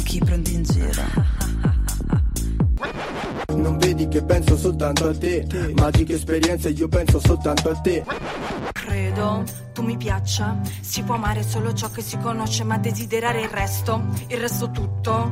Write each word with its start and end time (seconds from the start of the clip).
ma 0.00 0.06
chi 0.06 0.18
prendi 0.18 0.54
in 0.54 0.62
giro? 0.62 1.02
Non 3.50 3.76
vedi 3.78 4.08
che 4.08 4.22
penso 4.22 4.56
soltanto 4.56 5.08
a 5.08 5.16
te 5.16 5.44
Magiche 5.74 6.14
esperienze, 6.14 6.70
io 6.70 6.88
penso 6.88 7.20
soltanto 7.20 7.70
a 7.70 7.74
te 7.74 8.04
Credo 8.72 9.44
tu 9.72 9.82
mi 9.82 9.96
piaccia. 9.96 10.58
Si 10.80 11.02
può 11.02 11.14
amare 11.14 11.42
solo 11.42 11.72
ciò 11.72 11.90
che 11.90 12.02
si 12.02 12.18
conosce, 12.18 12.64
ma 12.64 12.76
desiderare 12.76 13.42
il 13.42 13.48
resto, 13.48 14.02
il 14.26 14.38
resto 14.38 14.70
tutto. 14.70 15.30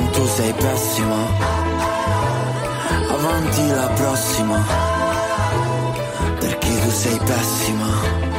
Quanto 0.00 0.26
sei 0.28 0.50
pessima. 0.54 1.16
Avanti 3.10 3.68
la 3.68 3.86
prossima. 3.88 4.64
Perché 6.38 6.80
tu 6.80 6.90
sei 6.90 7.18
pessima. 7.18 8.29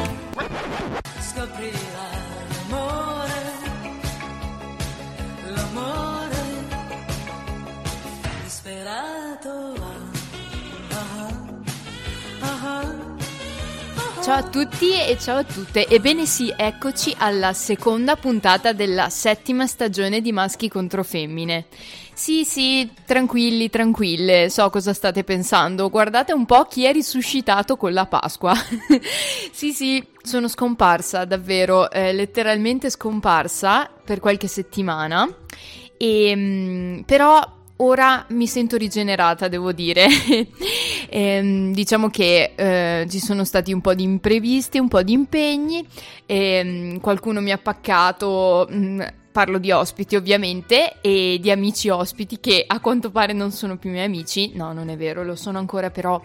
Ciao 14.31 14.39
a 14.39 14.49
tutti 14.49 14.93
e 14.93 15.17
ciao 15.19 15.39
a 15.39 15.43
tutte. 15.43 15.85
Ebbene 15.89 16.25
sì, 16.25 16.53
eccoci 16.55 17.13
alla 17.17 17.51
seconda 17.51 18.15
puntata 18.15 18.71
della 18.71 19.09
settima 19.09 19.67
stagione 19.67 20.21
di 20.21 20.31
Maschi 20.31 20.69
contro 20.69 21.03
Femmine. 21.03 21.65
Sì, 22.13 22.45
sì, 22.45 22.89
tranquilli, 23.05 23.69
tranquille, 23.69 24.49
so 24.49 24.69
cosa 24.69 24.93
state 24.93 25.25
pensando. 25.25 25.89
Guardate 25.89 26.31
un 26.31 26.45
po' 26.45 26.63
chi 26.63 26.85
è 26.85 26.93
risuscitato 26.93 27.75
con 27.75 27.91
la 27.91 28.05
Pasqua. 28.05 28.53
sì, 29.51 29.73
sì, 29.73 30.01
sono 30.23 30.47
scomparsa, 30.47 31.25
davvero, 31.25 31.91
eh, 31.91 32.13
letteralmente 32.13 32.89
scomparsa 32.89 33.89
per 34.01 34.21
qualche 34.21 34.47
settimana. 34.47 35.27
E, 35.97 36.33
mm, 36.33 36.99
però 37.01 37.59
ora 37.81 38.25
mi 38.29 38.47
sento 38.47 38.77
rigenerata, 38.77 39.47
devo 39.47 39.71
dire. 39.71 40.07
Ehm, 41.13 41.73
diciamo 41.73 42.09
che 42.09 42.53
eh, 42.55 43.05
ci 43.09 43.19
sono 43.19 43.43
stati 43.43 43.73
un 43.73 43.81
po' 43.81 43.93
di 43.93 44.03
imprevisti, 44.03 44.79
un 44.79 44.87
po' 44.87 45.03
di 45.03 45.11
impegni, 45.11 45.85
ehm, 46.25 47.01
qualcuno 47.01 47.41
mi 47.41 47.51
ha 47.51 47.57
paccato. 47.57 48.65
mh, 48.69 49.05
Parlo 49.31 49.57
di 49.57 49.71
ospiti 49.71 50.15
ovviamente 50.15 50.99
e 51.01 51.37
di 51.41 51.51
amici 51.51 51.89
ospiti 51.89 52.39
che 52.39 52.63
a 52.67 52.79
quanto 52.79 53.11
pare 53.11 53.31
non 53.33 53.51
sono 53.51 53.77
più 53.77 53.89
miei 53.89 54.05
amici. 54.05 54.51
No, 54.55 54.71
non 54.71 54.89
è 54.89 54.95
vero, 54.95 55.23
lo 55.23 55.35
sono 55.35 55.57
ancora, 55.57 55.89
però 55.89 56.21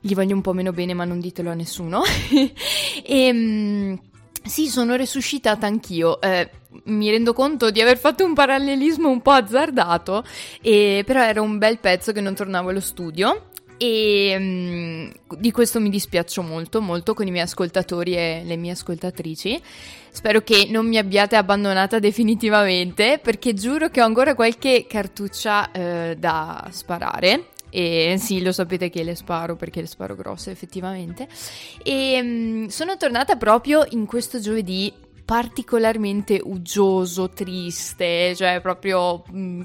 gli 0.00 0.14
voglio 0.14 0.34
un 0.34 0.42
po' 0.42 0.52
meno 0.52 0.72
bene, 0.72 0.94
ma 0.94 1.04
non 1.04 1.20
ditelo 1.20 1.50
a 1.50 1.54
nessuno. 1.54 2.02
e, 3.04 3.32
mh, 3.32 3.98
sì, 4.46 4.68
sono 4.68 4.96
resuscitata 4.96 5.66
anch'io. 5.66 6.20
Eh, 6.20 6.50
mi 6.84 7.10
rendo 7.10 7.32
conto 7.32 7.70
di 7.70 7.80
aver 7.80 7.98
fatto 7.98 8.24
un 8.24 8.34
parallelismo 8.34 9.08
un 9.08 9.22
po' 9.22 9.32
azzardato, 9.32 10.24
e- 10.60 11.02
però 11.06 11.22
era 11.22 11.40
un 11.40 11.58
bel 11.58 11.78
pezzo 11.78 12.12
che 12.12 12.20
non 12.20 12.34
tornavo 12.34 12.70
allo 12.70 12.80
studio. 12.80 13.48
E 13.78 14.34
mm, 14.38 15.10
di 15.38 15.50
questo 15.50 15.80
mi 15.80 15.90
dispiaccio 15.90 16.42
molto, 16.42 16.80
molto 16.80 17.12
con 17.12 17.26
i 17.26 17.30
miei 17.30 17.44
ascoltatori 17.44 18.16
e 18.16 18.42
le 18.44 18.56
mie 18.56 18.72
ascoltatrici. 18.72 19.60
Spero 20.10 20.40
che 20.40 20.66
non 20.70 20.86
mi 20.86 20.96
abbiate 20.96 21.36
abbandonata 21.36 21.98
definitivamente, 21.98 23.20
perché 23.22 23.52
giuro 23.52 23.90
che 23.90 24.00
ho 24.00 24.06
ancora 24.06 24.34
qualche 24.34 24.86
cartuccia 24.88 25.70
eh, 25.72 26.16
da 26.18 26.66
sparare. 26.70 27.48
E 27.76 28.16
sì, 28.18 28.40
lo 28.40 28.52
sapete 28.52 28.88
che 28.88 29.02
le 29.02 29.14
sparo 29.14 29.54
perché 29.54 29.82
le 29.82 29.86
sparo 29.86 30.14
grosse 30.16 30.50
effettivamente. 30.50 31.28
E 31.82 32.18
mm, 32.22 32.66
sono 32.68 32.96
tornata 32.96 33.36
proprio 33.36 33.84
in 33.90 34.06
questo 34.06 34.40
giovedì 34.40 34.90
particolarmente 35.26 36.40
uggioso, 36.42 37.28
triste, 37.28 38.34
cioè 38.34 38.62
proprio 38.62 39.22
mm, 39.30 39.62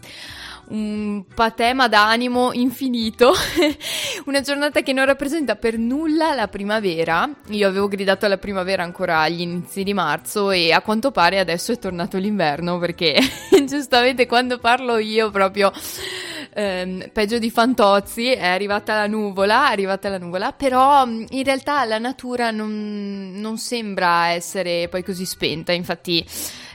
un 0.72 1.24
patema 1.34 1.88
d'animo 1.88 2.52
infinito. 2.52 3.32
Una 4.26 4.42
giornata 4.42 4.82
che 4.82 4.92
non 4.92 5.06
rappresenta 5.06 5.56
per 5.56 5.78
nulla 5.78 6.34
la 6.34 6.50
primavera. 6.50 7.30
Io 7.52 7.66
avevo 7.66 7.88
gridato 7.88 8.26
alla 8.26 8.38
primavera 8.38 8.84
ancora 8.84 9.20
agli 9.20 9.40
inizi 9.40 9.84
di 9.84 9.94
marzo 9.94 10.52
e 10.52 10.74
a 10.74 10.82
quanto 10.82 11.12
pare 11.12 11.40
adesso 11.40 11.72
è 11.72 11.80
tornato 11.80 12.18
l'inverno 12.18 12.78
perché 12.78 13.18
giustamente 13.66 14.26
quando 14.26 14.60
parlo 14.60 14.98
io 14.98 15.32
proprio 15.32 15.72
ehm, 16.54 17.10
peggio 17.12 17.40
di 17.40 17.50
Fantozzi, 17.50 18.32
è 18.32 18.48
arrivata 18.48 18.96
la 18.96 19.08
nuvola, 19.08 19.70
è 19.70 19.72
arrivata 19.72 20.10
la 20.10 20.18
nuvola, 20.18 20.52
però 20.52 21.06
mh, 21.06 21.26
in 21.30 21.44
realtà 21.44 21.84
la 21.86 21.98
natura 21.98 22.52
non, 22.52 23.34
non 23.36 23.58
sembra 23.58 24.28
essere 24.30 24.88
poi 24.90 25.04
così 25.04 25.26
spenta, 25.26 25.72
infatti 25.72 26.26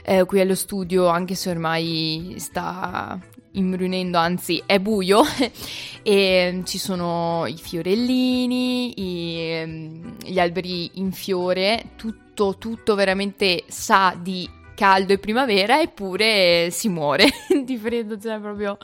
eh, 0.03 0.25
qui 0.25 0.39
allo 0.39 0.55
studio, 0.55 1.07
anche 1.07 1.35
se 1.35 1.49
ormai 1.49 2.35
sta 2.37 3.19
imbrunendo, 3.51 4.17
anzi 4.17 4.61
è 4.65 4.79
buio, 4.79 5.23
e 6.03 6.61
ci 6.65 6.77
sono 6.77 7.45
i 7.47 7.57
fiorellini, 7.57 8.93
i, 8.99 9.41
ehm, 9.41 10.17
gli 10.23 10.39
alberi 10.39 10.91
in 10.95 11.11
fiore, 11.11 11.91
tutto, 11.95 12.57
tutto 12.57 12.95
veramente 12.95 13.63
sa 13.67 14.15
di 14.19 14.49
caldo 14.75 15.13
e 15.13 15.17
primavera, 15.17 15.81
eppure 15.81 16.69
si 16.71 16.87
muore 16.87 17.27
di 17.65 17.77
freddo, 17.77 18.17
cioè 18.19 18.39
proprio... 18.39 18.77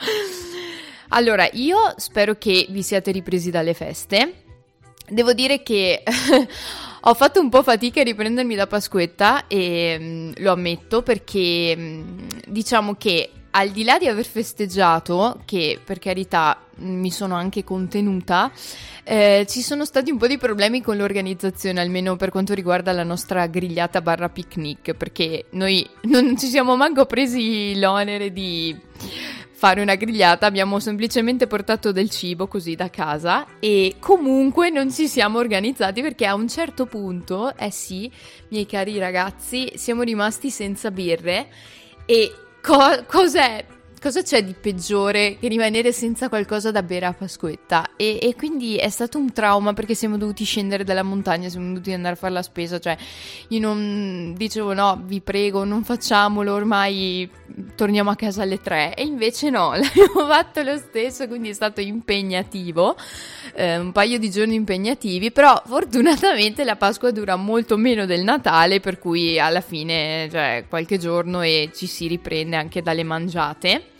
Allora, 1.09 1.47
io 1.53 1.93
spero 1.97 2.35
che 2.37 2.67
vi 2.69 2.81
siate 2.81 3.11
ripresi 3.11 3.51
dalle 3.51 3.73
feste. 3.73 4.43
Devo 5.07 5.33
dire 5.33 5.61
che 5.63 6.03
ho 7.01 7.13
fatto 7.13 7.39
un 7.39 7.49
po' 7.49 7.63
fatica 7.63 8.01
a 8.01 8.03
riprendermi 8.03 8.55
da 8.55 8.67
Pasquetta 8.67 9.47
e 9.47 9.97
mm, 9.99 10.31
lo 10.37 10.53
ammetto 10.53 11.03
perché 11.03 11.75
mm, 11.75 12.27
diciamo 12.47 12.95
che 12.95 13.29
al 13.55 13.69
di 13.69 13.83
là 13.83 13.99
di 13.99 14.07
aver 14.07 14.25
festeggiato, 14.25 15.41
che 15.45 15.79
per 15.83 15.99
carità 15.99 16.57
mm, 16.79 16.99
mi 16.99 17.11
sono 17.11 17.35
anche 17.35 17.63
contenuta, 17.63 18.51
eh, 19.03 19.45
ci 19.47 19.61
sono 19.61 19.85
stati 19.85 20.09
un 20.09 20.17
po' 20.17 20.27
di 20.27 20.37
problemi 20.37 20.81
con 20.81 20.97
l'organizzazione, 20.97 21.79
almeno 21.79 22.15
per 22.15 22.31
quanto 22.31 22.53
riguarda 22.53 22.91
la 22.93 23.03
nostra 23.03 23.45
grigliata 23.47 24.01
barra 24.01 24.29
picnic, 24.29 24.93
perché 24.93 25.45
noi 25.51 25.87
non 26.03 26.37
ci 26.37 26.47
siamo 26.47 26.75
manco 26.75 27.05
presi 27.05 27.77
l'onere 27.77 28.31
di 28.31 28.75
fare 29.63 29.81
una 29.81 29.95
grigliata, 29.95 30.45
abbiamo 30.45 30.77
semplicemente 30.81 31.47
portato 31.47 31.93
del 31.93 32.09
cibo 32.09 32.47
così 32.47 32.75
da 32.75 32.89
casa 32.89 33.45
e 33.61 33.95
comunque 33.97 34.69
non 34.69 34.91
ci 34.91 35.07
siamo 35.07 35.39
organizzati 35.39 36.01
perché 36.01 36.25
a 36.25 36.33
un 36.33 36.49
certo 36.49 36.85
punto, 36.85 37.55
eh 37.55 37.71
sì, 37.71 38.11
miei 38.49 38.65
cari 38.65 38.99
ragazzi, 38.99 39.71
siamo 39.75 40.01
rimasti 40.01 40.49
senza 40.49 40.91
birre 40.91 41.47
e 42.05 42.29
co- 42.61 43.05
cos'è? 43.07 43.65
Cosa 44.03 44.21
c'è 44.21 44.43
di 44.43 44.53
peggiore 44.53 45.37
che 45.39 45.47
rimanere 45.47 45.93
senza 45.93 46.27
qualcosa 46.27 46.71
da 46.71 46.83
bere 46.83 47.05
a 47.05 47.13
Pasquetta? 47.13 47.91
E, 47.95 48.19
e 48.21 48.35
quindi 48.35 48.75
è 48.75 48.89
stato 48.89 49.17
un 49.17 49.31
trauma 49.31 49.71
perché 49.71 49.95
siamo 49.95 50.17
dovuti 50.17 50.43
scendere 50.43 50.83
dalla 50.83 51.03
montagna, 51.03 51.47
siamo 51.47 51.67
dovuti 51.67 51.93
andare 51.93 52.15
a 52.15 52.17
fare 52.17 52.33
la 52.33 52.41
spesa, 52.41 52.79
cioè 52.79 52.97
io 53.47 53.59
non 53.61 54.33
dicevo 54.35 54.73
no, 54.73 55.01
vi 55.05 55.21
prego, 55.21 55.63
non 55.63 55.85
facciamolo, 55.85 56.53
ormai 56.53 57.31
torniamo 57.77 58.09
a 58.09 58.15
casa 58.17 58.41
alle 58.41 58.59
tre 58.59 58.93
e 58.93 59.03
invece 59.03 59.49
no, 59.49 59.71
l'abbiamo 59.79 60.27
fatto 60.27 60.63
lo 60.63 60.75
stesso, 60.75 61.25
quindi 61.29 61.47
è 61.47 61.53
stato 61.53 61.79
impegnativo, 61.79 62.97
eh, 63.55 63.77
un 63.77 63.93
paio 63.93 64.19
di 64.19 64.29
giorni 64.29 64.55
impegnativi, 64.55 65.31
però 65.31 65.63
fortunatamente 65.65 66.65
la 66.65 66.75
Pasqua 66.75 67.09
dura 67.11 67.37
molto 67.37 67.77
meno 67.77 68.05
del 68.05 68.23
Natale, 68.23 68.81
per 68.81 68.99
cui 68.99 69.39
alla 69.39 69.61
fine, 69.61 70.27
cioè 70.29 70.65
qualche 70.67 70.97
giorno 70.97 71.41
e 71.41 71.69
ci 71.73 71.87
si 71.87 72.07
riprende 72.07 72.57
anche 72.57 72.81
dalle 72.81 73.03
mangiate. 73.03 73.91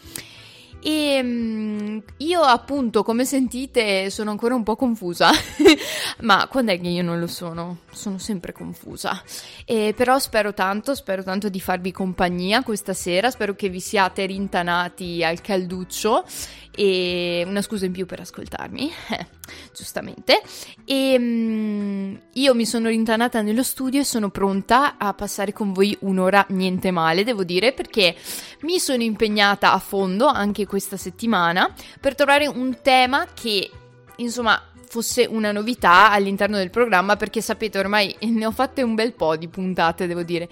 E 0.85 1.23
mm, 1.23 1.97
io 2.17 2.41
appunto, 2.41 3.03
come 3.03 3.23
sentite, 3.23 4.09
sono 4.09 4.31
ancora 4.31 4.53
un 4.53 4.63
po' 4.63 4.75
confusa, 4.75 5.31
ma 6.19 6.45
quando 6.49 6.73
è 6.73 6.81
che 6.81 6.89
io 6.89 7.03
non 7.03 7.21
lo 7.21 7.27
sono? 7.27 7.77
Sono 7.91 8.17
sempre 8.17 8.51
confusa. 8.51 9.23
E 9.63 9.93
però 9.95 10.19
spero 10.19 10.53
tanto, 10.53 10.93
spero 10.93 11.23
tanto 11.23 11.47
di 11.47 11.61
farvi 11.61 11.93
compagnia 11.93 12.63
questa 12.63 12.93
sera, 12.93 13.31
spero 13.31 13.55
che 13.55 13.69
vi 13.69 13.79
siate 13.79 14.25
rintanati 14.25 15.23
al 15.23 15.39
calduccio 15.39 16.25
e 16.75 17.43
una 17.47 17.61
scusa 17.61 17.85
in 17.85 17.91
più 17.91 18.05
per 18.05 18.19
ascoltarmi, 18.19 18.91
giustamente. 19.75 20.41
E 20.85 21.17
mm, 21.17 22.15
io 22.33 22.55
mi 22.55 22.65
sono 22.65 22.89
rintanata 22.89 23.41
nello 23.41 23.63
studio 23.63 24.01
e 24.01 24.03
sono 24.03 24.29
pronta 24.29 24.97
a 24.97 25.13
passare 25.13 25.53
con 25.53 25.71
voi 25.71 25.95
un'ora 26.01 26.45
niente 26.49 26.91
male, 26.91 27.23
devo 27.23 27.43
dire, 27.43 27.73
perché 27.73 28.15
mi 28.61 28.79
sono 28.79 29.03
impegnata 29.03 29.73
a 29.73 29.79
fondo 29.79 30.25
anche 30.25 30.65
questa 30.65 30.97
settimana 30.97 31.73
per 31.99 32.15
trovare 32.15 32.47
un 32.47 32.79
tema 32.81 33.27
che, 33.33 33.69
insomma, 34.17 34.61
fosse 34.87 35.25
una 35.25 35.51
novità 35.51 36.11
all'interno 36.11 36.57
del 36.57 36.69
programma 36.69 37.15
perché 37.15 37.41
sapete 37.41 37.79
ormai 37.79 38.15
ne 38.21 38.45
ho 38.45 38.51
fatte 38.51 38.83
un 38.83 38.93
bel 38.93 39.13
po' 39.13 39.35
di 39.35 39.47
puntate 39.47 40.05
devo 40.05 40.21
dire 40.21 40.47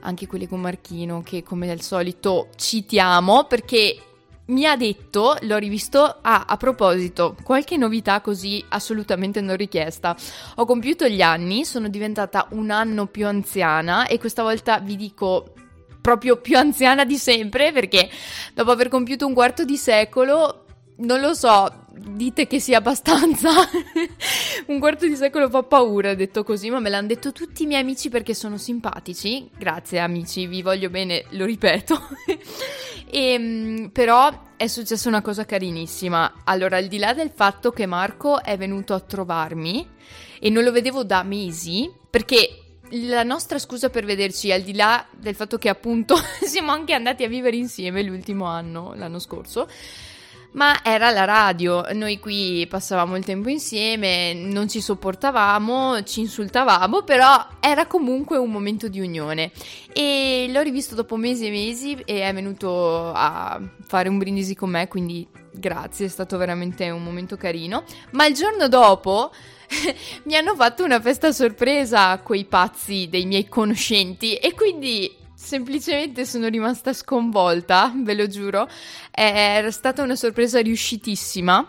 anche 0.00 0.26
quelle 0.26 0.48
con 0.48 0.62
Marchino 0.62 1.22
che 1.22 1.42
come 1.42 1.70
al 1.70 1.82
solito 1.82 2.48
citiamo 2.56 3.44
perché 3.44 3.98
mi 4.46 4.66
ha 4.66 4.76
detto, 4.76 5.36
l'ho 5.42 5.56
rivisto, 5.56 6.18
ah, 6.20 6.44
a 6.46 6.56
proposito, 6.56 7.36
qualche 7.42 7.76
novità 7.76 8.20
così 8.20 8.62
assolutamente 8.68 9.40
non 9.40 9.56
richiesta. 9.56 10.16
Ho 10.56 10.64
compiuto 10.64 11.06
gli 11.06 11.22
anni, 11.22 11.64
sono 11.64 11.88
diventata 11.88 12.48
un 12.50 12.70
anno 12.70 13.06
più 13.06 13.26
anziana 13.26 14.06
e 14.06 14.18
questa 14.18 14.42
volta 14.42 14.78
vi 14.80 14.96
dico 14.96 15.52
proprio 16.02 16.36
più 16.38 16.58
anziana 16.58 17.04
di 17.04 17.16
sempre 17.16 17.72
perché 17.72 18.10
dopo 18.52 18.72
aver 18.72 18.88
compiuto 18.88 19.26
un 19.26 19.32
quarto 19.32 19.64
di 19.64 19.76
secolo, 19.76 20.61
non 21.02 21.20
lo 21.20 21.34
so, 21.34 21.86
dite 21.90 22.46
che 22.46 22.60
sia 22.60 22.78
abbastanza. 22.78 23.50
un 24.66 24.78
quarto 24.78 25.06
di 25.06 25.16
secolo 25.16 25.48
fa 25.48 25.62
paura, 25.62 26.14
detto 26.14 26.44
così, 26.44 26.70
ma 26.70 26.80
me 26.80 26.90
l'hanno 26.90 27.08
detto 27.08 27.32
tutti 27.32 27.64
i 27.64 27.66
miei 27.66 27.82
amici 27.82 28.08
perché 28.08 28.34
sono 28.34 28.56
simpatici. 28.56 29.48
Grazie 29.56 29.98
amici, 29.98 30.46
vi 30.46 30.62
voglio 30.62 30.90
bene, 30.90 31.24
lo 31.30 31.44
ripeto. 31.44 32.00
e, 33.10 33.32
ehm, 33.32 33.90
però 33.92 34.50
è 34.56 34.66
successa 34.66 35.08
una 35.08 35.22
cosa 35.22 35.44
carinissima. 35.44 36.42
Allora, 36.44 36.76
al 36.76 36.86
di 36.86 36.98
là 36.98 37.14
del 37.14 37.30
fatto 37.34 37.70
che 37.70 37.86
Marco 37.86 38.42
è 38.42 38.56
venuto 38.56 38.94
a 38.94 39.00
trovarmi 39.00 39.88
e 40.40 40.50
non 40.50 40.64
lo 40.64 40.72
vedevo 40.72 41.04
da 41.04 41.22
mesi, 41.22 41.90
perché 42.08 42.62
la 42.90 43.22
nostra 43.22 43.58
scusa 43.58 43.88
per 43.88 44.04
vederci, 44.04 44.52
al 44.52 44.62
di 44.62 44.74
là 44.74 45.06
del 45.10 45.34
fatto 45.34 45.56
che 45.56 45.68
appunto 45.68 46.16
siamo 46.44 46.72
anche 46.72 46.92
andati 46.92 47.24
a 47.24 47.28
vivere 47.28 47.56
insieme 47.56 48.02
l'ultimo 48.02 48.44
anno, 48.44 48.92
l'anno 48.94 49.18
scorso, 49.18 49.68
ma 50.52 50.82
era 50.82 51.10
la 51.10 51.24
radio. 51.24 51.84
Noi 51.92 52.18
qui 52.18 52.66
passavamo 52.68 53.16
il 53.16 53.24
tempo 53.24 53.48
insieme, 53.48 54.34
non 54.34 54.68
ci 54.68 54.80
sopportavamo, 54.80 56.02
ci 56.02 56.20
insultavamo, 56.20 57.02
però 57.02 57.46
era 57.60 57.86
comunque 57.86 58.36
un 58.36 58.50
momento 58.50 58.88
di 58.88 59.00
unione. 59.00 59.50
E 59.92 60.48
l'ho 60.50 60.60
rivisto 60.60 60.94
dopo 60.94 61.16
mesi 61.16 61.46
e 61.46 61.50
mesi 61.50 62.02
e 62.04 62.22
è 62.22 62.32
venuto 62.32 63.12
a 63.12 63.60
fare 63.86 64.08
un 64.08 64.18
brindisi 64.18 64.54
con 64.54 64.70
me, 64.70 64.88
quindi 64.88 65.26
grazie, 65.52 66.06
è 66.06 66.08
stato 66.08 66.36
veramente 66.36 66.88
un 66.90 67.02
momento 67.02 67.36
carino. 67.36 67.84
Ma 68.12 68.26
il 68.26 68.34
giorno 68.34 68.68
dopo 68.68 69.30
mi 70.24 70.36
hanno 70.36 70.54
fatto 70.54 70.84
una 70.84 71.00
festa 71.00 71.32
sorpresa 71.32 72.18
quei 72.18 72.44
pazzi 72.44 73.08
dei 73.10 73.24
miei 73.24 73.48
conoscenti 73.48 74.34
e 74.36 74.54
quindi 74.54 75.20
semplicemente 75.42 76.24
sono 76.24 76.46
rimasta 76.48 76.92
sconvolta, 76.92 77.92
ve 77.94 78.14
lo 78.14 78.28
giuro. 78.28 78.68
Era 79.10 79.70
stata 79.70 80.02
una 80.02 80.16
sorpresa 80.16 80.60
riuscitissima. 80.60 81.68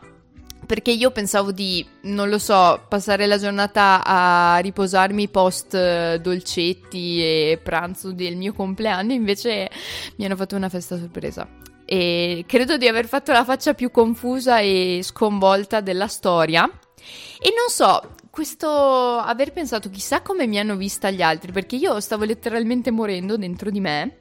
Perché 0.66 0.92
io 0.92 1.12
pensavo 1.12 1.52
di, 1.52 1.86
non 2.04 2.30
lo 2.30 2.40
so, 2.40 2.86
passare 2.88 3.26
la 3.26 3.38
giornata 3.38 4.02
a 4.06 4.58
riposarmi 4.60 5.28
post 5.28 5.74
eh, 5.74 6.20
dolcetti 6.22 7.22
e 7.22 7.60
pranzo 7.62 8.14
del 8.14 8.38
mio 8.38 8.54
compleanno, 8.54 9.12
invece 9.12 9.70
mi 10.16 10.24
hanno 10.24 10.38
fatto 10.38 10.56
una 10.56 10.70
festa 10.70 10.98
sorpresa. 10.98 11.46
E 11.84 12.46
credo 12.48 12.78
di 12.78 12.88
aver 12.88 13.08
fatto 13.08 13.34
la 13.34 13.44
faccia 13.44 13.74
più 13.74 13.92
confusa 13.92 14.60
e 14.60 15.02
sconvolta 15.04 15.82
della 15.82 16.08
storia. 16.08 16.64
E 16.64 17.50
non 17.54 17.68
so, 17.68 18.16
questo 18.34 18.68
aver 18.68 19.54
pensato 19.54 19.92
chissà 19.92 20.24
come 20.24 20.48
mi 20.48 20.58
hanno 20.58 20.76
vista 20.76 21.12
gli 21.12 21.22
altri, 21.22 21.52
perché 21.52 21.76
io 21.76 22.00
stavo 22.00 22.24
letteralmente 22.24 22.90
morendo 22.90 23.38
dentro 23.38 23.70
di 23.70 23.80
me. 23.80 24.18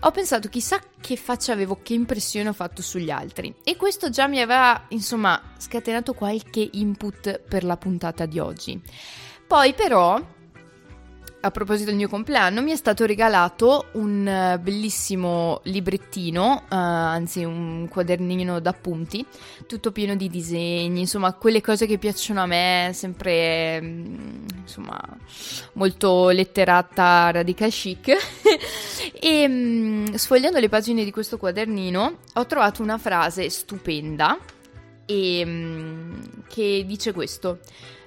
Ho 0.00 0.10
pensato 0.10 0.50
chissà 0.50 0.78
che 1.00 1.16
faccia 1.16 1.54
avevo, 1.54 1.80
che 1.82 1.94
impressione 1.94 2.50
ho 2.50 2.52
fatto 2.52 2.82
sugli 2.82 3.08
altri. 3.08 3.54
E 3.64 3.76
questo 3.76 4.10
già 4.10 4.26
mi 4.26 4.42
aveva, 4.42 4.84
insomma, 4.88 5.40
scatenato 5.56 6.12
qualche 6.12 6.68
input 6.72 7.40
per 7.40 7.64
la 7.64 7.78
puntata 7.78 8.26
di 8.26 8.38
oggi. 8.38 8.78
Poi 9.46 9.72
però 9.72 10.20
a 11.42 11.50
proposito 11.50 11.86
del 11.86 11.96
mio 11.96 12.08
compleanno, 12.08 12.60
mi 12.60 12.70
è 12.70 12.76
stato 12.76 13.06
regalato 13.06 13.86
un 13.92 14.26
eh, 14.26 14.58
bellissimo 14.58 15.60
librettino, 15.64 16.64
uh, 16.64 16.74
anzi 16.74 17.44
un 17.44 17.88
quadernino 17.88 18.60
d'appunti, 18.60 19.24
tutto 19.66 19.90
pieno 19.90 20.14
di 20.16 20.28
disegni, 20.28 21.00
insomma, 21.00 21.32
quelle 21.32 21.62
cose 21.62 21.86
che 21.86 21.96
piacciono 21.96 22.42
a 22.42 22.46
me, 22.46 22.90
sempre, 22.92 23.80
mm, 23.80 24.36
insomma, 24.60 25.00
molto 25.74 26.28
letterata 26.28 27.30
radical 27.30 27.70
chic. 27.70 28.08
e 29.18 29.44
um, 29.46 30.14
sfogliando 30.14 30.58
le 30.58 30.68
pagine 30.68 31.04
di 31.04 31.10
questo 31.10 31.38
quadernino 31.38 32.18
ho 32.34 32.46
trovato 32.46 32.82
una 32.82 32.98
frase 32.98 33.48
stupenda 33.48 34.38
e, 35.06 35.42
um, 35.44 36.44
che 36.48 36.84
dice 36.86 37.12
questo. 37.12 37.60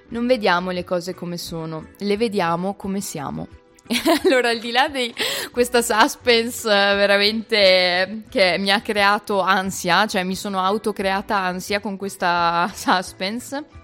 Non 0.08 0.26
vediamo 0.26 0.70
le 0.70 0.84
cose 0.84 1.14
come 1.14 1.38
sono, 1.38 1.88
le 1.98 2.16
vediamo 2.16 2.74
come 2.74 3.00
siamo. 3.00 3.48
allora, 4.24 4.48
al 4.48 4.60
di 4.60 4.70
là 4.70 4.88
di 4.88 5.12
questa 5.50 5.82
suspense 5.82 6.66
eh, 6.66 6.94
veramente 6.94 8.22
che 8.30 8.56
mi 8.58 8.70
ha 8.70 8.80
creato 8.80 9.40
ansia, 9.40 10.06
cioè 10.06 10.24
mi 10.24 10.36
sono 10.36 10.60
autocreata 10.60 11.36
ansia 11.36 11.80
con 11.80 11.96
questa 11.96 12.70
suspense. 12.74 13.82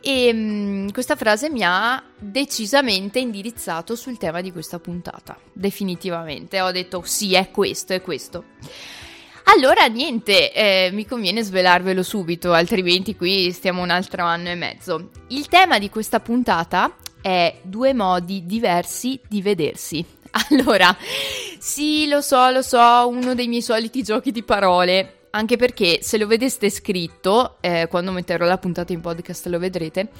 E 0.00 0.30
um, 0.32 0.92
questa 0.92 1.16
frase 1.16 1.50
mi 1.50 1.62
ha 1.64 2.02
decisamente 2.16 3.18
indirizzato 3.18 3.94
sul 3.94 4.16
tema 4.16 4.40
di 4.40 4.52
questa 4.52 4.78
puntata. 4.78 5.36
Definitivamente. 5.52 6.60
Ho 6.60 6.70
detto 6.70 7.02
sì, 7.04 7.34
è 7.34 7.50
questo, 7.50 7.92
è 7.92 8.00
questo. 8.00 8.44
Allora, 9.50 9.86
niente, 9.86 10.52
eh, 10.52 10.90
mi 10.92 11.06
conviene 11.06 11.42
svelarvelo 11.42 12.02
subito, 12.02 12.52
altrimenti 12.52 13.16
qui 13.16 13.50
stiamo 13.50 13.80
un 13.80 13.88
altro 13.88 14.22
anno 14.22 14.50
e 14.50 14.54
mezzo. 14.54 15.08
Il 15.28 15.48
tema 15.48 15.78
di 15.78 15.88
questa 15.88 16.20
puntata 16.20 16.94
è 17.22 17.58
due 17.62 17.94
modi 17.94 18.44
diversi 18.44 19.18
di 19.26 19.40
vedersi. 19.40 20.04
Allora, 20.50 20.94
sì, 21.58 22.06
lo 22.06 22.20
so, 22.20 22.50
lo 22.50 22.60
so, 22.60 23.08
uno 23.08 23.34
dei 23.34 23.48
miei 23.48 23.62
soliti 23.62 24.02
giochi 24.02 24.30
di 24.30 24.42
parole, 24.42 25.28
anche 25.30 25.56
perché 25.56 26.00
se 26.02 26.18
lo 26.18 26.26
vedeste 26.26 26.68
scritto, 26.68 27.56
eh, 27.62 27.86
quando 27.88 28.12
metterò 28.12 28.44
la 28.44 28.58
puntata 28.58 28.92
in 28.92 29.00
podcast 29.00 29.46
lo 29.46 29.58
vedrete, 29.58 30.10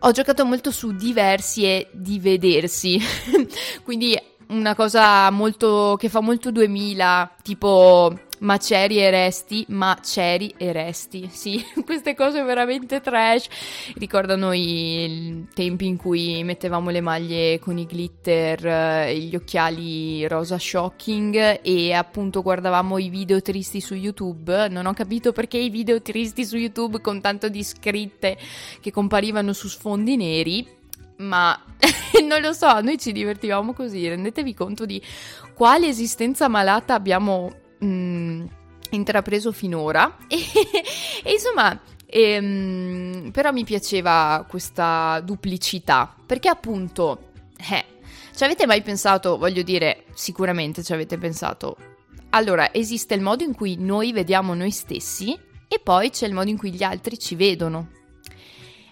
ho 0.00 0.10
giocato 0.12 0.44
molto 0.44 0.70
su 0.70 0.94
diversi 0.94 1.64
e 1.64 1.88
di 1.92 2.20
vedersi, 2.20 3.00
quindi 3.82 4.16
una 4.48 4.74
cosa 4.74 5.30
molto 5.30 5.96
che 5.98 6.10
fa 6.10 6.20
molto 6.20 6.50
2000, 6.50 7.36
tipo 7.42 8.14
Maceri 8.40 8.98
e 8.98 9.10
resti, 9.10 9.64
maceri 9.68 10.54
e 10.56 10.72
resti. 10.72 11.28
Sì, 11.32 11.64
queste 11.84 12.14
cose 12.14 12.42
veramente 12.42 13.00
trash. 13.00 13.48
Ricordano 13.96 14.52
i 14.52 15.46
tempi 15.54 15.86
in 15.86 15.96
cui 15.96 16.42
mettevamo 16.44 16.90
le 16.90 17.00
maglie 17.00 17.58
con 17.58 17.78
i 17.78 17.86
glitter, 17.86 18.64
eh, 18.64 19.18
gli 19.18 19.34
occhiali 19.34 20.26
rosa 20.28 20.58
shocking 20.58 21.60
e 21.62 21.92
appunto 21.92 22.42
guardavamo 22.42 22.98
i 22.98 23.08
video 23.08 23.42
tristi 23.42 23.80
su 23.80 23.94
YouTube. 23.94 24.68
Non 24.68 24.86
ho 24.86 24.94
capito 24.94 25.32
perché 25.32 25.58
i 25.58 25.70
video 25.70 26.00
tristi 26.00 26.44
su 26.44 26.56
YouTube 26.56 27.00
con 27.00 27.20
tanto 27.20 27.48
di 27.48 27.64
scritte 27.64 28.38
che 28.80 28.92
comparivano 28.92 29.52
su 29.52 29.68
sfondi 29.68 30.16
neri. 30.16 30.76
Ma 31.18 31.60
non 32.24 32.40
lo 32.40 32.52
so, 32.52 32.80
noi 32.80 32.98
ci 32.98 33.10
divertivamo 33.10 33.72
così. 33.72 34.06
Rendetevi 34.06 34.54
conto 34.54 34.86
di 34.86 35.02
quale 35.54 35.88
esistenza 35.88 36.46
malata 36.46 36.94
abbiamo 36.94 37.66
mh, 37.78 37.86
mm, 37.86 38.44
intrapreso 38.90 39.52
finora. 39.52 40.16
E, 40.28 40.38
e 41.24 41.32
insomma 41.32 41.78
ehm, 42.06 43.30
però 43.32 43.50
mi 43.52 43.64
piaceva 43.64 44.44
questa 44.48 45.20
duplicità 45.20 46.14
perché 46.24 46.48
appunto 46.48 47.30
eh, 47.70 47.84
ci 48.34 48.44
avete 48.44 48.66
mai 48.66 48.82
pensato 48.82 49.36
voglio 49.36 49.62
dire 49.62 50.04
sicuramente 50.14 50.82
ci 50.82 50.92
avete 50.92 51.18
pensato. 51.18 51.76
Allora 52.30 52.72
esiste 52.72 53.14
il 53.14 53.20
modo 53.20 53.42
in 53.42 53.54
cui 53.54 53.76
noi 53.78 54.12
vediamo 54.12 54.54
noi 54.54 54.70
stessi 54.70 55.36
e 55.66 55.80
poi 55.82 56.10
c'è 56.10 56.26
il 56.26 56.34
modo 56.34 56.50
in 56.50 56.56
cui 56.56 56.72
gli 56.72 56.82
altri 56.82 57.18
ci 57.18 57.34
vedono 57.34 57.96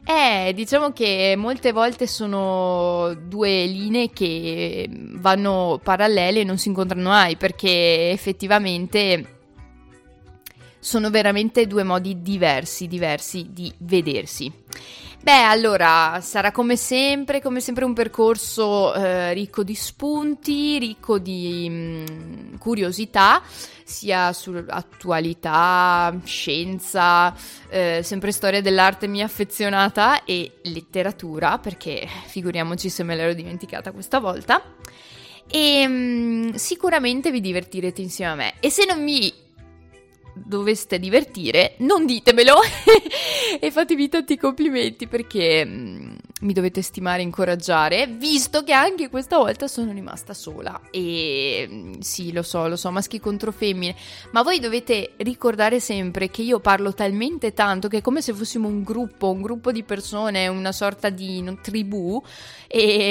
eh, 0.08 0.52
diciamo 0.54 0.92
che 0.92 1.34
molte 1.36 1.72
volte 1.72 2.06
sono 2.06 3.12
due 3.26 3.66
linee 3.66 4.10
che 4.12 4.88
vanno 4.90 5.80
parallele 5.82 6.40
e 6.40 6.44
non 6.44 6.58
si 6.58 6.68
incontrano 6.68 7.08
mai 7.08 7.36
perché 7.36 8.10
effettivamente 8.10 9.38
sono 10.78 11.10
veramente 11.10 11.66
due 11.66 11.82
modi 11.82 12.22
diversi, 12.22 12.86
diversi 12.86 13.48
di 13.50 13.72
vedersi. 13.78 14.52
Beh, 15.20 15.42
allora 15.42 16.20
sarà 16.22 16.52
come 16.52 16.76
sempre, 16.76 17.42
come 17.42 17.58
sempre 17.58 17.84
un 17.84 17.92
percorso 17.92 18.94
eh, 18.94 19.32
ricco 19.32 19.64
di 19.64 19.74
spunti, 19.74 20.78
ricco 20.78 21.18
di 21.18 21.68
mh, 21.68 22.58
curiosità, 22.58 23.42
sia 23.86 24.32
sull'attualità, 24.32 26.18
scienza, 26.24 27.32
eh, 27.68 28.00
sempre 28.02 28.32
storia 28.32 28.60
dell'arte 28.60 29.06
mia 29.06 29.24
affezionata 29.24 30.24
e 30.24 30.58
letteratura, 30.64 31.58
perché 31.58 32.04
figuriamoci 32.26 32.88
se 32.88 33.04
me 33.04 33.14
l'ero 33.14 33.32
dimenticata 33.32 33.92
questa 33.92 34.18
volta. 34.18 34.60
E 35.48 35.86
mh, 35.86 36.54
sicuramente 36.54 37.30
vi 37.30 37.40
divertirete 37.40 38.02
insieme 38.02 38.32
a 38.32 38.34
me. 38.34 38.54
E 38.58 38.70
se 38.70 38.84
non 38.86 39.00
mi 39.04 39.32
doveste 40.34 40.98
divertire, 40.98 41.76
non 41.78 42.06
ditemelo 42.06 42.56
e 43.60 43.70
fatemi 43.70 44.08
tanti 44.08 44.36
complimenti 44.36 45.06
perché 45.06 45.64
mm, 45.64 46.15
mi 46.42 46.52
dovete 46.52 46.82
stimare 46.82 47.20
e 47.20 47.24
incoraggiare, 47.24 48.06
visto 48.06 48.62
che 48.62 48.74
anche 48.74 49.08
questa 49.08 49.38
volta 49.38 49.68
sono 49.68 49.92
rimasta 49.92 50.34
sola. 50.34 50.80
E 50.90 51.66
mm, 51.68 51.92
sì, 52.00 52.30
lo 52.32 52.42
so, 52.42 52.68
lo 52.68 52.76
so, 52.76 52.90
maschi 52.90 53.18
contro 53.18 53.52
femmine, 53.52 53.94
ma 54.32 54.42
voi 54.42 54.60
dovete 54.60 55.12
ricordare 55.18 55.80
sempre 55.80 56.28
che 56.28 56.42
io 56.42 56.60
parlo 56.60 56.92
talmente 56.92 57.54
tanto 57.54 57.88
che 57.88 57.98
è 57.98 58.02
come 58.02 58.20
se 58.20 58.34
fossimo 58.34 58.68
un 58.68 58.82
gruppo, 58.82 59.30
un 59.30 59.40
gruppo 59.40 59.72
di 59.72 59.82
persone, 59.82 60.46
una 60.48 60.72
sorta 60.72 61.08
di 61.08 61.40
no, 61.40 61.58
tribù 61.62 62.22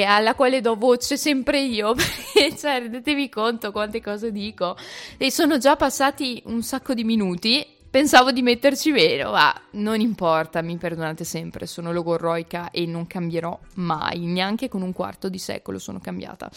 alla 0.05 0.36
quale 0.36 0.62
do 0.62 0.75
voce 0.75 1.17
sempre 1.17 1.62
io, 1.62 1.96
cioè, 2.58 2.79
rendetevi 2.79 3.29
conto 3.29 3.72
quante 3.72 4.01
cose 4.01 4.32
dico. 4.32 4.77
E 5.17 5.32
sono 5.32 5.58
già 5.58 5.75
passati 5.75 6.44
un 6.46 6.62
sacco 6.62 6.94
di 6.94 7.03
minuti 7.03 7.75
Pensavo 7.96 8.34
di 8.34 8.42
metterci 8.42 8.92
meno, 8.92 9.32
ma 9.32 9.56
non 9.72 10.02
importa, 10.02 10.62
mi 10.62 10.75
perdonate 10.75 11.24
sempre, 11.24 11.66
sono 11.66 11.94
logorroica 11.94 12.70
e 12.70 12.86
non 12.86 13.08
cambierò 13.08 13.58
mai, 13.75 14.25
neanche 14.25 14.68
con 14.68 14.82
un 14.82 14.92
quarto 14.92 15.30
di 15.30 15.40
secolo 15.40 15.80
sono 15.80 16.02
cambiata. 16.02 16.52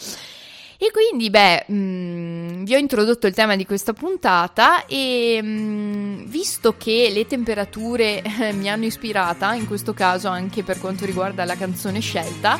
E 0.77 0.91
quindi, 0.91 1.29
beh, 1.29 1.63
mh, 1.65 1.73
mm, 1.73 2.63
vi 2.65 2.75
ho 2.75 2.77
introdotto 2.77 3.25
il 3.25 3.33
tema 3.33 3.55
di 3.55 3.65
questa 3.65 3.93
puntata 3.93 4.85
e 4.85 5.41
mh, 5.41 5.47
mm, 5.47 6.23
visto 6.25 6.75
che 6.75 7.09
le 7.09 7.25
temperature 7.25 8.21
eh, 8.21 8.51
mi 8.51 8.69
hanno 8.69 8.83
ispirata, 8.83 9.53
in 9.53 9.65
questo 9.65 9.93
caso 9.93 10.27
anche 10.27 10.63
per 10.63 10.77
quanto 10.77 11.05
riguarda 11.05 11.45
la 11.45 11.55
canzone 11.55 12.01
scelta, 12.01 12.59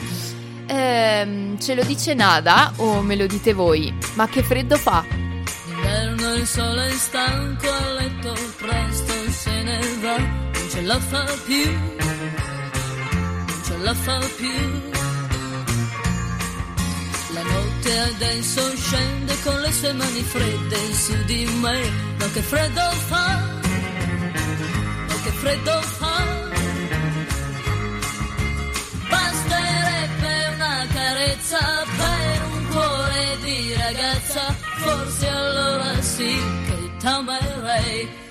ehm, 0.68 1.60
ce 1.60 1.76
lo 1.76 1.84
dice 1.84 2.14
Nada 2.14 2.72
o 2.78 3.02
me 3.02 3.18
lo 3.18 3.28
dite 3.28 3.52
voi? 3.52 3.94
Ma 4.16 4.30
che 4.30 4.42
freddo 4.42 4.78
fa? 4.78 5.04
Il 6.40 6.48
sole 6.48 6.88
è 6.88 6.92
stanco 6.92 7.70
a 7.70 7.92
letto, 8.00 8.34
presto 8.56 9.14
se 9.30 9.62
ne 9.62 9.80
va, 10.00 10.18
non 10.18 10.70
ce 10.70 10.82
la 10.84 10.98
fa 10.98 11.26
più, 11.46 11.70
non 11.70 13.62
ce 13.66 13.78
la 13.80 13.94
fa 13.94 14.20
più. 14.38 14.82
La 17.34 17.44
notte 17.44 18.00
adesso 18.00 18.62
scende 18.78 19.36
con 19.44 19.60
le 19.60 19.72
sue 19.74 19.92
mani 19.92 20.22
fredde 20.22 20.94
su 20.94 21.24
di 21.26 21.46
me, 21.60 21.92
ma 22.20 22.26
che 22.32 22.42
freddo 22.42 22.90
fa, 23.10 23.28
ma 25.08 25.16
che 25.24 25.32
freddo 25.42 25.82
fa. 25.82 26.26
Basterebbe 29.10 30.54
una 30.56 30.88
carezza 30.94 31.84
per 31.98 32.42
un 32.54 32.68
cuore 32.70 33.38
di 33.44 33.74
ragazza, 33.74 34.56
forse 34.80 35.28
allora 35.28 36.02
sì 36.02 36.36
che 36.66 36.90
t'amerei. 37.00 38.29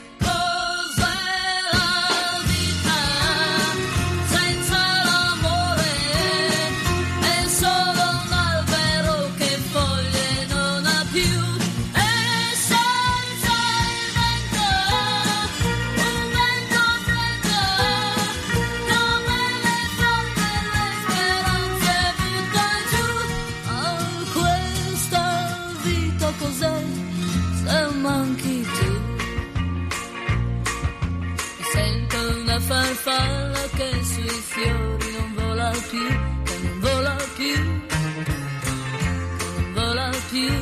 Farfalla 33.08 33.68
che 33.74 33.90
sui 34.04 34.28
fiori 34.28 35.12
non 35.18 35.34
vola 35.34 35.70
più, 35.88 36.06
che 36.44 36.58
non 36.62 36.80
vola 36.80 37.16
più, 37.36 37.54
che 37.88 39.50
non 39.56 39.72
vola 39.72 40.10
più. 40.30 40.52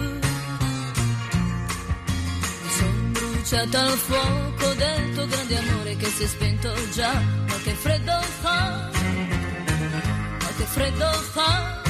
Mi 2.62 2.71
son 2.79 3.12
bruciata 3.12 3.81
al 3.81 3.99
fuoco 3.99 4.75
del 4.75 5.15
tuo 5.15 5.26
grande 5.26 5.59
amore 5.59 5.97
che 5.97 6.07
si 6.07 6.23
è 6.23 6.26
spento 6.26 6.73
già, 6.95 7.12
ma 7.49 7.55
che 7.65 7.73
freddo 7.73 8.21
fa, 8.41 8.91
ma 10.41 10.49
che 10.57 10.65
freddo 10.65 11.11
fa. 11.33 11.86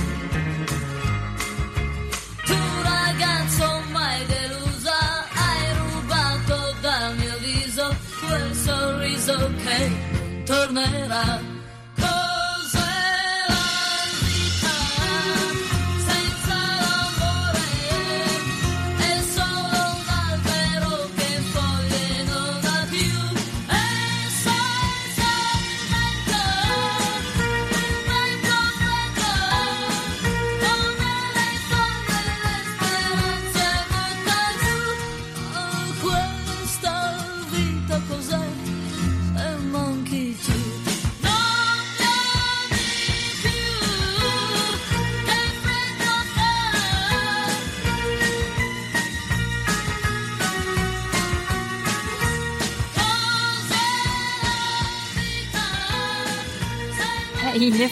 Non 10.73 11.46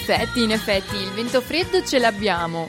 effetti, 0.04 0.42
in 0.42 0.50
effetti, 0.50 0.96
il 0.96 1.08
vento 1.12 1.40
freddo 1.40 1.82
ce 1.82 1.99
l'abbiamo. 1.99 2.68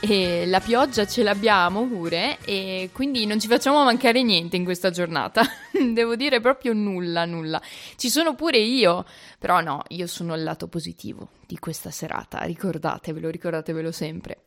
E 0.00 0.44
la 0.44 0.60
pioggia 0.60 1.06
ce 1.06 1.22
l'abbiamo 1.22 1.86
pure 1.86 2.36
e 2.44 2.90
quindi 2.92 3.24
non 3.24 3.40
ci 3.40 3.48
facciamo 3.48 3.82
mancare 3.82 4.22
niente 4.22 4.56
in 4.56 4.64
questa 4.64 4.90
giornata. 4.90 5.42
Devo 5.72 6.16
dire 6.16 6.42
proprio 6.42 6.74
nulla, 6.74 7.24
nulla. 7.24 7.62
Ci 7.96 8.10
sono 8.10 8.34
pure 8.34 8.58
io, 8.58 9.06
però 9.38 9.62
no, 9.62 9.84
io 9.88 10.06
sono 10.06 10.34
il 10.34 10.42
lato 10.42 10.68
positivo 10.68 11.30
di 11.46 11.58
questa 11.58 11.90
serata, 11.90 12.40
ricordatevelo, 12.40 13.30
ricordatevelo 13.30 13.90
sempre. 13.90 14.40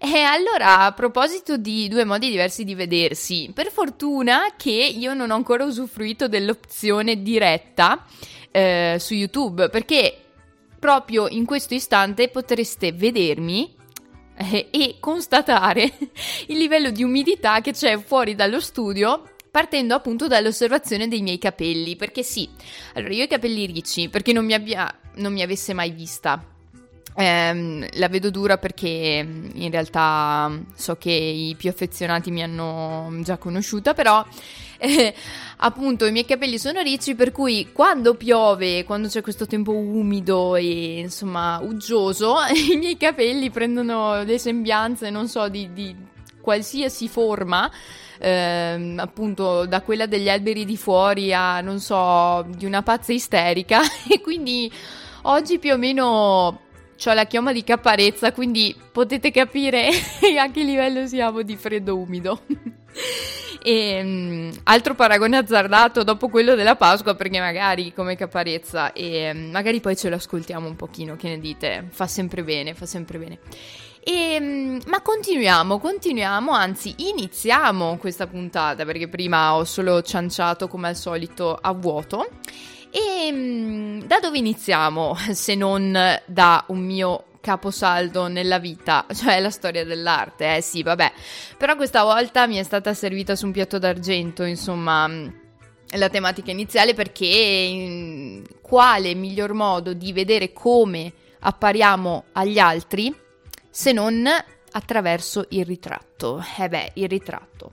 E 0.00 0.20
allora, 0.20 0.86
a 0.86 0.92
proposito 0.92 1.58
di 1.58 1.88
due 1.88 2.06
modi 2.06 2.30
diversi 2.30 2.64
di 2.64 2.74
vedersi, 2.74 3.50
per 3.52 3.70
fortuna 3.70 4.54
che 4.56 4.70
io 4.70 5.12
non 5.12 5.30
ho 5.30 5.34
ancora 5.34 5.64
usufruito 5.64 6.26
dell'opzione 6.26 7.20
diretta 7.22 8.06
eh, 8.50 8.96
su 8.98 9.12
YouTube, 9.12 9.68
perché 9.68 10.23
proprio 10.84 11.28
in 11.28 11.46
questo 11.46 11.72
istante 11.72 12.28
potreste 12.28 12.92
vedermi 12.92 13.74
eh, 14.36 14.68
e 14.70 14.96
constatare 15.00 15.90
il 16.48 16.58
livello 16.58 16.90
di 16.90 17.02
umidità 17.02 17.62
che 17.62 17.72
c'è 17.72 17.96
fuori 17.96 18.34
dallo 18.34 18.60
studio 18.60 19.30
partendo 19.50 19.94
appunto 19.94 20.26
dall'osservazione 20.26 21.08
dei 21.08 21.22
miei 21.22 21.38
capelli. 21.38 21.96
Perché 21.96 22.22
sì, 22.22 22.46
allora 22.92 23.14
io 23.14 23.22
ho 23.22 23.24
i 23.24 23.28
capelli 23.28 23.64
ricci 23.64 24.10
perché 24.10 24.34
non 24.34 24.44
mi, 24.44 24.52
abbia, 24.52 24.94
non 25.14 25.32
mi 25.32 25.40
avesse 25.40 25.72
mai 25.72 25.90
vista. 25.90 26.44
Ehm, 27.16 27.86
la 27.92 28.08
vedo 28.08 28.28
dura 28.28 28.58
perché 28.58 29.24
mm, 29.24 29.50
in 29.54 29.70
realtà 29.70 30.52
so 30.74 30.96
che 30.96 31.12
i 31.12 31.54
più 31.56 31.70
affezionati 31.70 32.30
mi 32.30 32.42
hanno 32.42 33.10
già 33.22 33.38
conosciuta, 33.38 33.94
però 33.94 34.22
eh, 34.78 35.14
appunto 35.58 36.06
i 36.06 36.12
miei 36.12 36.24
capelli 36.24 36.58
sono 36.58 36.80
ricci, 36.80 37.14
per 37.14 37.32
cui 37.32 37.70
quando 37.72 38.14
piove, 38.14 38.84
quando 38.84 39.08
c'è 39.08 39.20
questo 39.22 39.46
tempo 39.46 39.72
umido 39.72 40.56
e 40.56 41.00
insomma 41.00 41.58
uggioso, 41.60 42.36
i 42.72 42.76
miei 42.76 42.96
capelli 42.96 43.50
prendono 43.50 44.22
le 44.22 44.38
sembianze, 44.38 45.10
non 45.10 45.28
so, 45.28 45.48
di, 45.48 45.72
di 45.72 45.94
qualsiasi 46.40 47.08
forma. 47.08 47.70
ehm, 48.18 48.98
appunto 48.98 49.66
da 49.66 49.82
quella 49.82 50.06
degli 50.06 50.28
alberi 50.28 50.64
di 50.64 50.76
fuori 50.76 51.32
a 51.34 51.60
non 51.60 51.80
so 51.80 52.44
di 52.56 52.64
una 52.64 52.82
pazza 52.82 53.12
isterica 53.12 53.80
e 54.08 54.20
quindi 54.20 54.70
oggi 55.22 55.58
più 55.58 55.72
o 55.72 55.76
meno 55.76 56.60
ho 57.06 57.12
la 57.12 57.26
chioma 57.26 57.52
di 57.52 57.64
caparezza, 57.64 58.32
quindi 58.32 58.74
potete 58.92 59.30
capire 59.30 59.88
a 60.38 60.50
che 60.50 60.62
livello 60.62 61.06
siamo 61.06 61.42
di 61.42 61.56
freddo 61.56 61.98
umido. 61.98 62.40
E, 63.66 64.00
um, 64.02 64.52
altro 64.64 64.94
paragone 64.94 65.38
azzardato 65.38 66.02
dopo 66.02 66.28
quello 66.28 66.54
della 66.54 66.76
Pasqua, 66.76 67.14
perché 67.14 67.40
magari 67.40 67.94
come 67.94 68.14
caparezza, 68.14 68.92
e 68.92 69.30
um, 69.32 69.50
magari 69.50 69.80
poi 69.80 69.96
ce 69.96 70.10
lo 70.10 70.16
ascoltiamo 70.16 70.68
un 70.68 70.76
pochino, 70.76 71.16
che 71.16 71.28
ne 71.28 71.40
dite? 71.40 71.86
Fa 71.88 72.06
sempre 72.06 72.44
bene, 72.44 72.74
fa 72.74 72.84
sempre 72.84 73.16
bene. 73.16 73.38
E, 74.00 74.36
um, 74.38 74.80
ma 74.84 75.00
continuiamo, 75.00 75.78
continuiamo, 75.78 76.52
anzi 76.52 76.94
iniziamo 77.08 77.96
questa 77.96 78.26
puntata, 78.26 78.84
perché 78.84 79.08
prima 79.08 79.54
ho 79.54 79.64
solo 79.64 80.02
cianciato 80.02 80.68
come 80.68 80.88
al 80.88 80.96
solito 80.96 81.56
a 81.58 81.72
vuoto. 81.72 82.28
E 82.90 84.02
da 84.04 84.20
dove 84.20 84.36
iniziamo 84.36 85.16
se 85.32 85.54
non 85.54 85.98
da 86.26 86.64
un 86.68 86.80
mio 86.80 87.24
caposaldo 87.44 88.26
nella 88.26 88.58
vita, 88.58 89.04
cioè 89.12 89.38
la 89.38 89.50
storia 89.50 89.84
dell'arte, 89.84 90.56
eh 90.56 90.60
sì, 90.62 90.82
vabbè. 90.82 91.12
Però 91.58 91.76
questa 91.76 92.02
volta 92.02 92.46
mi 92.46 92.56
è 92.56 92.62
stata 92.62 92.94
servita 92.94 93.36
su 93.36 93.44
un 93.44 93.52
piatto 93.52 93.78
d'argento, 93.78 94.44
insomma, 94.44 95.06
la 95.96 96.08
tematica 96.08 96.50
iniziale 96.50 96.94
perché 96.94 97.26
in, 97.26 98.42
quale 98.62 99.14
miglior 99.14 99.52
modo 99.52 99.92
di 99.92 100.12
vedere 100.14 100.54
come 100.54 101.12
appariamo 101.40 102.24
agli 102.32 102.58
altri 102.58 103.14
se 103.68 103.92
non 103.92 104.26
attraverso 104.72 105.44
il 105.50 105.66
ritratto. 105.66 106.42
Eh 106.58 106.68
beh, 106.68 106.92
il 106.94 107.08
ritratto. 107.08 107.72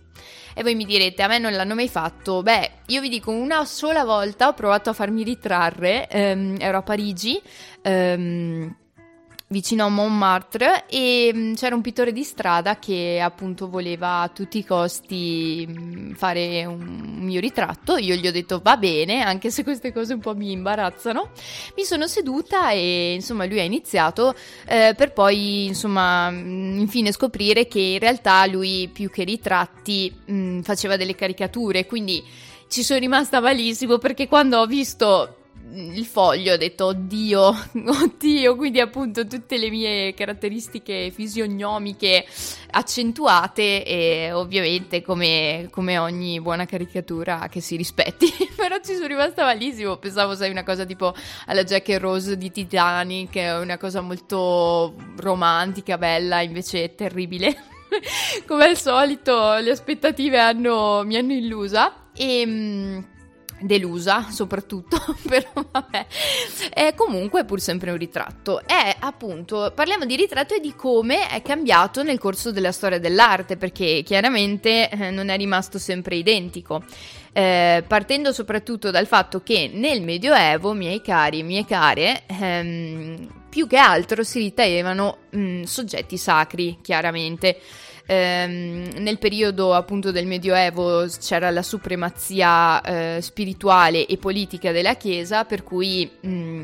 E 0.54 0.63
voi 0.63 0.75
mi 0.75 0.86
direte, 0.86 1.24
a 1.24 1.28
me 1.28 1.40
non 1.40 1.54
l'hanno 1.54 1.75
mai 1.75 1.88
fatto? 1.88 2.44
Beh, 2.44 2.72
io 2.88 3.01
vi 3.01 3.08
dico, 3.08 3.32
una 3.32 3.63
sola 3.63 4.04
volta 4.04 4.50
ho 4.50 4.54
provato 4.54 4.90
a 4.90 4.94
farmi 4.94 5.24
ritrarre, 5.24 6.10
ehm, 6.10 6.58
ero 6.60 6.80
a 6.80 6.82
Parigi, 6.82 7.42
ehm, 7.82 8.75
vicino 9.51 9.86
a 9.86 9.89
Montmartre 9.89 10.86
e 10.88 11.31
mm, 11.34 11.53
c'era 11.53 11.75
un 11.75 11.81
pittore 11.81 12.12
di 12.12 12.24
strada 12.24 12.79
che 12.79 13.22
appunto 13.22 13.70
voleva 13.70 14.22
a 14.22 14.29
tutti 14.29 14.58
i 14.58 14.65
costi 14.65 15.67
mm, 15.70 16.13
fare 16.13 16.65
un 16.65 16.79
mio 17.20 17.39
ritratto. 17.39 17.98
Io 17.98 18.15
gli 18.15 18.27
ho 18.27 18.31
detto 18.31 18.60
va 18.63 18.77
bene, 18.77 19.22
anche 19.22 19.51
se 19.51 19.63
queste 19.63 19.93
cose 19.93 20.13
un 20.13 20.20
po' 20.20 20.36
mi 20.36 20.51
imbarazzano. 20.51 21.31
Mi 21.75 21.84
sono 21.84 22.08
seduta 22.08 22.72
e 22.72 23.13
insomma 23.13 23.46
lui 23.46 23.60
ha 23.60 23.63
iniziato 23.63 24.34
eh, 24.65 24.93
per 24.96 25.13
poi 25.13 25.65
insomma 25.67 26.31
mm, 26.31 26.79
infine 26.79 27.12
scoprire 27.12 27.67
che 27.67 27.79
in 27.79 28.00
realtà 28.00 28.46
lui 28.46 28.89
più 28.91 29.10
che 29.10 29.24
ritratti 29.24 30.13
mh, 30.25 30.62
faceva 30.62 30.96
delle 30.96 31.15
caricature, 31.15 31.86
quindi 31.86 32.24
ci 32.70 32.84
sono 32.84 33.00
rimasta 33.00 33.41
malissimo 33.41 33.98
perché 33.98 34.29
quando 34.29 34.60
ho 34.60 34.65
visto 34.65 35.40
il 35.74 36.06
foglio 36.06 36.54
ho 36.54 36.58
detto 36.58 36.86
oddio, 36.86 37.56
oddio, 38.04 38.56
quindi 38.56 38.80
appunto 38.80 39.25
tutte 39.25 39.58
le 39.58 39.70
mie 39.70 40.13
caratteristiche 40.13 41.12
fisionomiche 41.12 42.25
accentuate 42.72 43.86
e 43.86 44.32
ovviamente 44.32 45.01
come, 45.01 45.68
come 45.72 45.98
ogni 45.98 46.40
buona 46.42 46.66
caricatura 46.66 47.48
che 47.50 47.62
si 47.62 47.75
rispetti, 47.75 48.32
però 48.56 48.78
ci 48.84 48.94
sono 48.94 49.08
rimasta 49.08 49.44
malissimo, 49.44 49.98
pensavo 49.98 50.36
sai 50.36 50.50
una 50.50 50.63
cosa 50.63 50.86
tipo 50.86 51.13
alla 51.48 51.63
Jack 51.63 51.90
e 51.90 51.98
Rose 51.98 52.38
di 52.38 52.51
Titanic, 52.51 53.36
una 53.62 53.78
cosa 53.78 54.01
molto 54.01 54.96
romantica, 55.18 55.98
bella, 55.98 56.42
invece 56.42 56.96
terribile. 56.96 57.70
come 58.48 58.66
al 58.66 58.78
solito 58.78 59.56
le 59.56 59.72
aspettative 59.72 60.40
hanno, 60.40 61.04
mi 61.04 61.18
hanno 61.18 61.34
illusa. 61.34 61.94
E 62.13 62.46
mm, 62.46 63.00
delusa 63.62 64.27
soprattutto, 64.30 64.98
però 65.27 65.50
vabbè, 65.72 66.06
è 66.74 66.94
comunque 66.96 67.46
pur 67.46 67.60
sempre 67.60 67.91
un 67.91 67.98
ritratto. 67.98 68.62
È 68.65 68.96
appunto, 69.00 69.72
parliamo 69.74 70.06
di 70.06 70.15
ritratto 70.15 70.53
e 70.53 70.60
di 70.60 70.75
come 70.75 71.30
è 71.30 71.41
cambiato 71.41 72.03
nel 72.03 72.20
corso 72.20 72.51
della 72.51 72.72
storia 72.72 73.00
dell'arte, 73.00 73.58
perché 73.58 74.03
chiaramente 74.03 74.89
eh, 74.89 75.12
non 75.12 75.30
è 75.30 75.38
rimasto 75.38 75.77
sempre 75.77 76.15
identico. 76.15 76.84
Eh, 77.34 77.84
partendo 77.88 78.34
soprattutto 78.34 78.91
dal 78.91 79.08
fatto 79.08 79.41
che 79.41 79.72
nel 79.74 80.01
Medioevo, 80.01 80.74
miei 80.74 81.01
cari 81.01 81.39
e 81.39 81.44
mie 81.44 81.65
care, 81.65 82.24
ehm, 82.27 83.27
più 83.50 83.68
che 83.68 83.77
altro 83.77 84.24
si 84.24 84.39
ritenevano 84.39 85.17
mh, 85.30 85.63
soggetti 85.63 86.17
sacri, 86.17 86.80
chiaramente 86.82 87.60
ehm, 88.12 88.89
nel 88.97 89.17
periodo 89.17 89.74
appunto 89.74 90.12
del 90.12 90.28
Medioevo 90.28 91.08
c'era 91.19 91.50
la 91.50 91.63
supremazia 91.63 92.82
eh, 92.82 93.21
spirituale 93.21 94.06
e 94.06 94.17
politica 94.17 94.74
della 94.74 94.95
Chiesa, 94.95 95.45
per 95.45 95.63
cui 95.63 96.10
mh, 96.19 96.63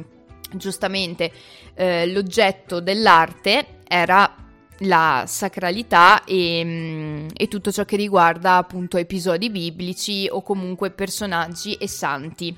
giustamente 0.51 1.31
eh, 1.73 2.05
l'oggetto 2.07 2.81
dell'arte 2.81 3.79
era 3.87 4.35
la 4.81 5.23
sacralità 5.25 6.25
e, 6.25 6.63
mh, 6.63 7.27
e, 7.33 7.47
tutto 7.47 7.71
ciò 7.71 7.85
che 7.85 7.95
riguarda 7.95 8.57
appunto 8.57 8.97
episodi 8.97 9.49
biblici 9.49 10.27
o 10.29 10.41
comunque 10.41 10.91
personaggi 10.91 11.75
e 11.75 11.87
santi. 11.87 12.55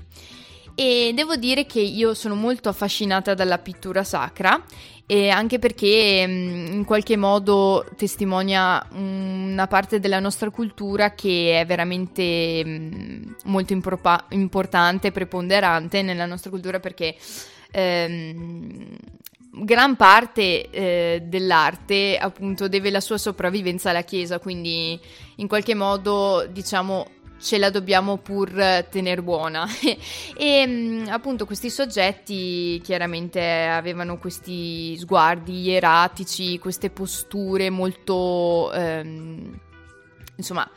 E 0.73 1.11
devo 1.13 1.35
dire 1.35 1.65
che 1.65 1.81
io 1.81 2.13
sono 2.13 2.35
molto 2.35 2.69
affascinata 2.69 3.33
dalla 3.33 3.57
pittura 3.57 4.03
sacra 4.03 4.63
e 5.11 5.29
anche 5.29 5.57
perché 5.57 6.23
mm, 6.27 6.67
in 6.67 6.85
qualche 6.85 7.17
modo 7.17 7.83
testimonia 7.97 8.85
una 8.91 9.65
parte 9.65 9.99
della 9.99 10.19
nostra 10.19 10.51
cultura 10.51 11.15
che 11.15 11.59
è 11.59 11.65
veramente 11.65 12.61
mm, 12.63 13.31
molto 13.45 13.73
impropa- 13.73 14.27
importante 14.29 15.11
preponderante 15.11 16.03
nella 16.03 16.27
nostra 16.27 16.51
cultura 16.51 16.79
perché 16.79 17.15
ehm, 17.71 18.97
gran 19.63 19.95
parte 19.95 20.69
eh, 20.69 21.23
dell'arte 21.25 22.15
appunto 22.15 22.67
deve 22.67 22.91
la 22.91 23.01
sua 23.01 23.17
sopravvivenza 23.17 23.89
alla 23.89 24.03
Chiesa, 24.03 24.37
quindi 24.37 24.99
in 25.37 25.47
qualche 25.47 25.73
modo 25.73 26.45
diciamo 26.51 27.07
ce 27.39 27.57
la 27.57 27.69
dobbiamo 27.69 28.17
pur 28.17 28.51
tenere 28.89 29.21
buona. 29.21 29.67
e 30.37 30.67
mm, 30.67 31.07
appunto 31.07 31.45
questi 31.45 31.69
soggetti 31.69 32.81
chiaramente 32.83 33.41
avevano 33.41 34.17
questi 34.17 34.97
sguardi 34.97 35.61
ieratici, 35.61 36.59
queste 36.59 36.89
posture 36.89 37.69
molto, 37.69 38.71
ehm, 38.73 39.59
insomma, 40.35 40.69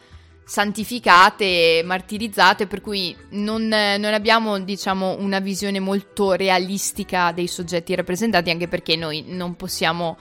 santificate, 0.44 1.82
martirizzate, 1.84 2.66
per 2.66 2.80
cui 2.80 3.16
non, 3.30 3.68
non, 3.68 4.04
abbiamo, 4.04 4.58
diciamo, 4.58 5.16
una 5.18 5.38
visione 5.38 5.80
molto 5.80 6.32
realistica 6.32 7.32
dei 7.32 7.46
soggetti 7.46 7.94
rappresentati, 7.94 8.50
anche 8.50 8.68
perché 8.68 8.96
noi 8.96 9.24
non 9.28 9.54
possiamo 9.56 10.16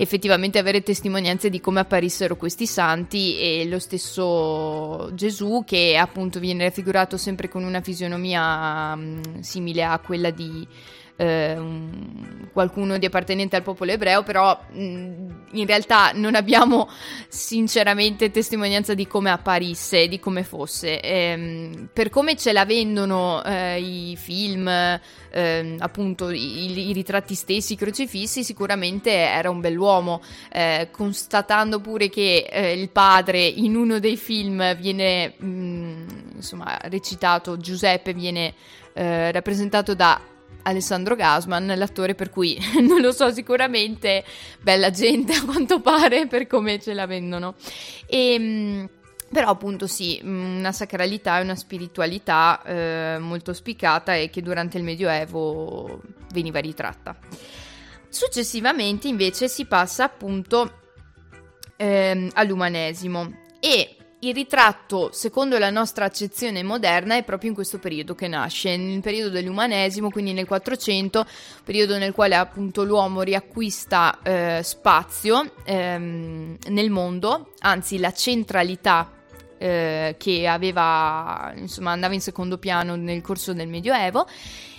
effettivamente 0.00 0.58
avere 0.58 0.82
testimonianze 0.82 1.50
di 1.50 1.60
come 1.60 1.80
apparissero 1.80 2.36
questi 2.36 2.66
santi 2.66 3.36
e 3.38 3.66
lo 3.68 3.80
stesso 3.80 5.10
Gesù 5.12 5.64
che 5.66 5.96
appunto 5.96 6.38
viene 6.38 6.64
raffigurato 6.64 7.16
sempre 7.16 7.48
con 7.48 7.64
una 7.64 7.80
fisionomia 7.80 8.92
um, 8.94 9.40
simile 9.40 9.82
a 9.82 9.98
quella 9.98 10.30
di 10.30 10.66
eh, 11.18 11.56
qualcuno 12.52 12.96
di 12.96 13.06
appartenente 13.06 13.56
al 13.56 13.62
popolo 13.62 13.90
ebreo, 13.90 14.22
però 14.22 14.58
mh, 14.70 14.78
in 15.52 15.66
realtà 15.66 16.12
non 16.14 16.34
abbiamo 16.34 16.88
sinceramente 17.28 18.30
testimonianza 18.30 18.94
di 18.94 19.06
come 19.06 19.30
apparisse, 19.30 20.06
di 20.06 20.20
come 20.20 20.44
fosse. 20.44 21.00
Eh, 21.00 21.88
per 21.92 22.08
come 22.08 22.36
ce 22.36 22.52
la 22.52 22.64
vendono 22.64 23.42
eh, 23.44 23.80
i 23.80 24.16
film, 24.16 24.68
ehm, 24.68 25.76
appunto 25.78 26.30
i, 26.30 26.88
i, 26.88 26.92
ritratti 26.92 27.34
stessi, 27.34 27.72
i 27.72 27.76
crocifissi, 27.76 28.44
sicuramente 28.44 29.10
era 29.10 29.50
un 29.50 29.60
bell'uomo, 29.60 30.22
eh, 30.52 30.88
constatando 30.92 31.80
pure 31.80 32.08
che 32.08 32.46
eh, 32.48 32.72
il 32.72 32.90
padre 32.90 33.44
in 33.44 33.74
uno 33.74 33.98
dei 33.98 34.16
film 34.16 34.76
viene 34.76 35.34
mh, 35.36 36.04
insomma 36.36 36.78
recitato, 36.84 37.56
Giuseppe 37.56 38.14
viene 38.14 38.54
eh, 38.94 39.32
rappresentato 39.32 39.94
da 39.94 40.20
Alessandro 40.62 41.14
Gasman, 41.14 41.72
l'attore 41.76 42.14
per 42.14 42.30
cui 42.30 42.58
non 42.80 43.00
lo 43.00 43.12
so 43.12 43.32
sicuramente, 43.32 44.24
bella 44.60 44.90
gente 44.90 45.32
a 45.34 45.44
quanto 45.44 45.80
pare 45.80 46.26
per 46.26 46.46
come 46.46 46.80
ce 46.80 46.94
la 46.94 47.06
vendono. 47.06 47.54
E, 48.06 48.32
ehm, 48.32 48.88
però 49.30 49.50
appunto 49.50 49.86
sì, 49.86 50.20
una 50.22 50.72
sacralità 50.72 51.38
e 51.38 51.42
una 51.42 51.54
spiritualità 51.54 52.62
eh, 52.62 53.18
molto 53.18 53.52
spiccata 53.52 54.14
e 54.14 54.30
che 54.30 54.40
durante 54.40 54.78
il 54.78 54.84
Medioevo 54.84 56.00
veniva 56.32 56.60
ritratta. 56.60 57.16
Successivamente 58.08 59.06
invece 59.06 59.48
si 59.48 59.66
passa 59.66 60.04
appunto 60.04 60.80
ehm, 61.76 62.30
all'umanesimo 62.32 63.46
e 63.60 63.97
il 64.20 64.34
ritratto, 64.34 65.10
secondo 65.12 65.58
la 65.58 65.70
nostra 65.70 66.04
accezione 66.04 66.64
moderna, 66.64 67.16
è 67.16 67.22
proprio 67.22 67.50
in 67.50 67.54
questo 67.54 67.78
periodo 67.78 68.16
che 68.16 68.26
nasce, 68.26 68.76
nel 68.76 69.00
periodo 69.00 69.30
dell'umanesimo, 69.30 70.10
quindi 70.10 70.32
nel 70.32 70.46
400, 70.46 71.24
periodo 71.62 71.98
nel 71.98 72.12
quale 72.12 72.34
appunto 72.34 72.82
l'uomo 72.82 73.22
riacquista 73.22 74.18
eh, 74.22 74.60
spazio 74.64 75.52
ehm, 75.62 76.56
nel 76.68 76.90
mondo, 76.90 77.52
anzi 77.60 77.98
la 77.98 78.12
centralità 78.12 79.12
eh, 79.56 80.16
che 80.18 80.48
aveva, 80.48 81.52
insomma, 81.54 81.92
andava 81.92 82.14
in 82.14 82.20
secondo 82.20 82.58
piano 82.58 82.96
nel 82.96 83.20
corso 83.20 83.52
del 83.52 83.68
Medioevo 83.68 84.26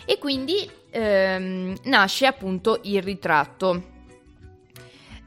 e 0.03 0.17
quindi 0.17 0.69
ehm, 0.89 1.77
nasce 1.83 2.25
appunto 2.25 2.79
il 2.83 3.01
ritratto. 3.01 3.97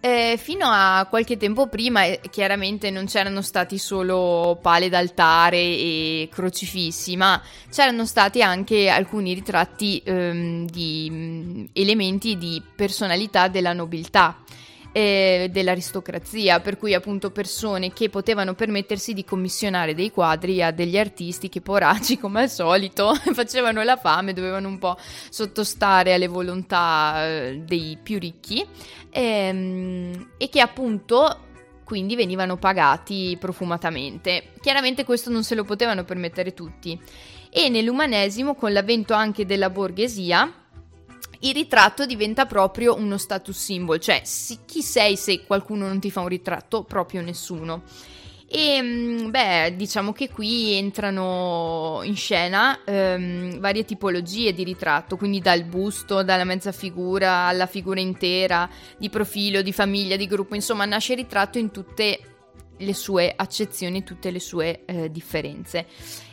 Eh, 0.04 0.36
fino 0.36 0.66
a 0.68 1.06
qualche 1.08 1.36
tempo 1.36 1.68
prima, 1.68 2.02
eh, 2.02 2.18
chiaramente 2.28 2.90
non 2.90 3.06
c'erano 3.06 3.40
stati 3.40 3.78
solo 3.78 4.58
pale 4.60 4.88
d'altare 4.88 5.58
e 5.58 6.28
crocifissi, 6.28 7.16
ma 7.16 7.40
c'erano 7.70 8.04
stati 8.04 8.42
anche 8.42 8.88
alcuni 8.88 9.32
ritratti 9.32 10.02
ehm, 10.04 10.66
di 10.66 11.08
mh, 11.08 11.14
mm, 11.14 11.64
elementi 11.74 12.36
di 12.36 12.60
personalità 12.74 13.46
della 13.46 13.72
nobiltà 13.72 14.38
eh, 14.92 15.48
dell'aristocrazia, 15.50 16.60
per 16.60 16.76
cui 16.76 16.94
appunto 16.94 17.30
persone 17.30 17.92
che 17.92 18.08
potevano 18.08 18.54
permettersi 18.54 19.14
di 19.14 19.24
commissionare 19.24 19.94
dei 19.94 20.10
quadri 20.10 20.62
a 20.62 20.70
degli 20.70 20.98
artisti 20.98 21.48
che 21.48 21.60
poracci 21.60 22.18
come 22.18 22.42
al 22.42 22.50
solito 22.50 23.14
facevano 23.32 23.82
la 23.82 23.96
fame, 23.96 24.32
dovevano 24.32 24.68
un 24.68 24.78
po' 24.78 24.96
sottostare 25.30 26.12
alle 26.14 26.28
volontà 26.28 27.26
eh, 27.26 27.62
dei 27.64 27.98
più 28.00 28.18
ricchi 28.18 28.64
ehm, 29.10 30.30
e 30.36 30.48
che 30.48 30.60
appunto 30.60 31.50
quindi 31.84 32.14
venivano 32.16 32.56
pagati 32.56 33.36
profumatamente. 33.38 34.52
Chiaramente 34.60 35.04
questo 35.04 35.30
non 35.30 35.44
se 35.44 35.54
lo 35.54 35.64
potevano 35.64 36.04
permettere 36.04 36.54
tutti. 36.54 36.98
E 37.50 37.68
nell'umanesimo, 37.68 38.54
con 38.54 38.72
l'avvento 38.72 39.12
anche 39.12 39.44
della 39.44 39.68
borghesia, 39.68 40.61
il 41.40 41.54
ritratto 41.54 42.06
diventa 42.06 42.46
proprio 42.46 42.94
uno 42.96 43.18
status 43.18 43.56
symbol, 43.56 43.98
cioè 43.98 44.22
chi 44.66 44.82
sei 44.82 45.16
se 45.16 45.44
qualcuno 45.44 45.86
non 45.86 45.98
ti 45.98 46.10
fa 46.10 46.20
un 46.20 46.28
ritratto? 46.28 46.84
Proprio 46.84 47.20
nessuno. 47.20 47.82
E 48.54 48.82
mm, 48.82 49.30
beh, 49.30 49.74
diciamo 49.76 50.12
che 50.12 50.28
qui 50.28 50.74
entrano 50.74 52.00
in 52.02 52.14
scena 52.14 52.80
ehm, 52.84 53.58
varie 53.58 53.86
tipologie 53.86 54.52
di 54.52 54.62
ritratto, 54.62 55.16
quindi 55.16 55.40
dal 55.40 55.64
busto, 55.64 56.22
dalla 56.22 56.44
mezza 56.44 56.70
figura 56.70 57.46
alla 57.46 57.66
figura 57.66 57.98
intera, 57.98 58.68
di 58.98 59.08
profilo, 59.08 59.62
di 59.62 59.72
famiglia, 59.72 60.16
di 60.16 60.26
gruppo, 60.26 60.54
insomma 60.54 60.84
nasce 60.84 61.14
il 61.14 61.20
ritratto 61.20 61.56
in 61.56 61.70
tutte 61.70 62.18
le 62.76 62.94
sue 62.94 63.32
accezioni, 63.34 64.04
tutte 64.04 64.30
le 64.30 64.40
sue 64.40 64.84
eh, 64.84 65.10
differenze. 65.10 65.86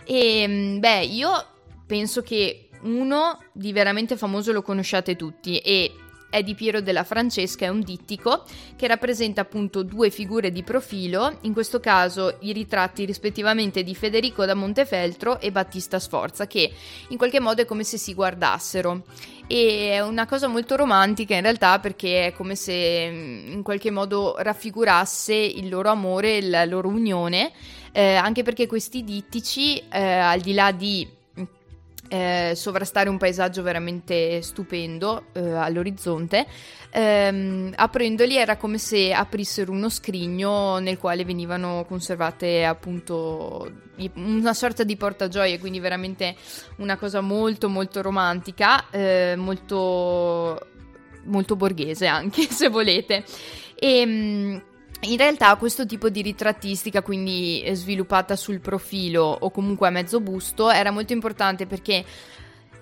E 0.03 0.45
mm, 0.45 0.79
beh, 0.79 1.05
io 1.05 1.45
penso 1.87 2.21
che 2.21 2.68
uno 2.81 3.39
di 3.51 3.71
veramente 3.73 4.17
famoso 4.17 4.51
lo 4.51 4.61
conosciate 4.61 5.15
tutti 5.15 5.57
e 5.59 5.93
è 6.29 6.43
di 6.43 6.53
Piero 6.53 6.79
della 6.81 7.03
Francesca, 7.03 7.65
è 7.65 7.69
un 7.69 7.81
dittico 7.81 8.43
che 8.75 8.87
rappresenta 8.87 9.41
appunto 9.41 9.83
due 9.83 10.09
figure 10.11 10.51
di 10.51 10.63
profilo, 10.63 11.37
in 11.41 11.53
questo 11.53 11.79
caso 11.79 12.37
i 12.41 12.53
ritratti 12.53 13.03
rispettivamente 13.05 13.83
di 13.83 13.95
Federico 13.95 14.45
da 14.45 14.53
Montefeltro 14.53 15.39
e 15.39 15.51
Battista 15.51 15.99
Sforza, 15.99 16.45
che 16.47 16.71
in 17.09 17.17
qualche 17.17 17.39
modo 17.39 17.61
è 17.61 17.65
come 17.65 17.83
se 17.83 17.97
si 17.97 18.13
guardassero. 18.13 19.03
E 19.47 19.93
è 19.93 20.01
una 20.01 20.27
cosa 20.27 20.47
molto 20.47 20.75
romantica 20.75 21.33
in 21.33 21.41
realtà 21.41 21.79
perché 21.79 22.27
è 22.27 22.33
come 22.33 22.55
se 22.55 23.09
mm, 23.09 23.51
in 23.53 23.63
qualche 23.63 23.89
modo 23.89 24.35
raffigurasse 24.37 25.33
il 25.33 25.67
loro 25.69 25.89
amore, 25.89 26.41
la 26.43 26.65
loro 26.65 26.89
unione, 26.89 27.51
eh, 27.91 28.13
anche 28.13 28.43
perché 28.43 28.67
questi 28.67 29.03
dittici, 29.03 29.81
eh, 29.89 29.99
al 29.99 30.39
di 30.41 30.53
là 30.53 30.71
di 30.71 31.17
eh, 32.09 32.53
sovrastare 32.55 33.07
un 33.07 33.17
paesaggio 33.17 33.61
veramente 33.61 34.41
stupendo 34.41 35.27
eh, 35.33 35.51
all'orizzonte. 35.51 36.45
Ehm, 36.91 37.71
aprendoli 37.75 38.35
era 38.35 38.57
come 38.57 38.79
se 38.79 39.13
aprissero 39.13 39.71
uno 39.71 39.89
scrigno 39.89 40.79
nel 40.79 40.97
quale 40.97 41.23
venivano 41.23 41.85
conservate 41.87 42.65
appunto 42.65 43.71
una 44.15 44.53
sorta 44.53 44.83
di 44.83 44.97
portagioie, 44.97 45.59
quindi 45.59 45.79
veramente 45.79 46.35
una 46.77 46.97
cosa 46.97 47.21
molto 47.21 47.69
molto 47.69 48.01
romantica, 48.01 48.89
eh, 48.89 49.35
molto, 49.37 50.59
molto 51.25 51.55
borghese 51.55 52.07
anche 52.07 52.43
se 52.49 52.69
volete. 52.69 53.23
E, 53.75 53.99
ehm, 53.99 54.63
in 55.01 55.17
realtà 55.17 55.55
questo 55.55 55.85
tipo 55.85 56.09
di 56.09 56.21
ritrattistica, 56.21 57.01
quindi 57.01 57.63
sviluppata 57.71 58.35
sul 58.35 58.59
profilo 58.59 59.23
o 59.23 59.49
comunque 59.49 59.87
a 59.87 59.91
mezzo 59.91 60.19
busto, 60.19 60.69
era 60.69 60.91
molto 60.91 61.13
importante 61.13 61.65
perché 61.65 62.03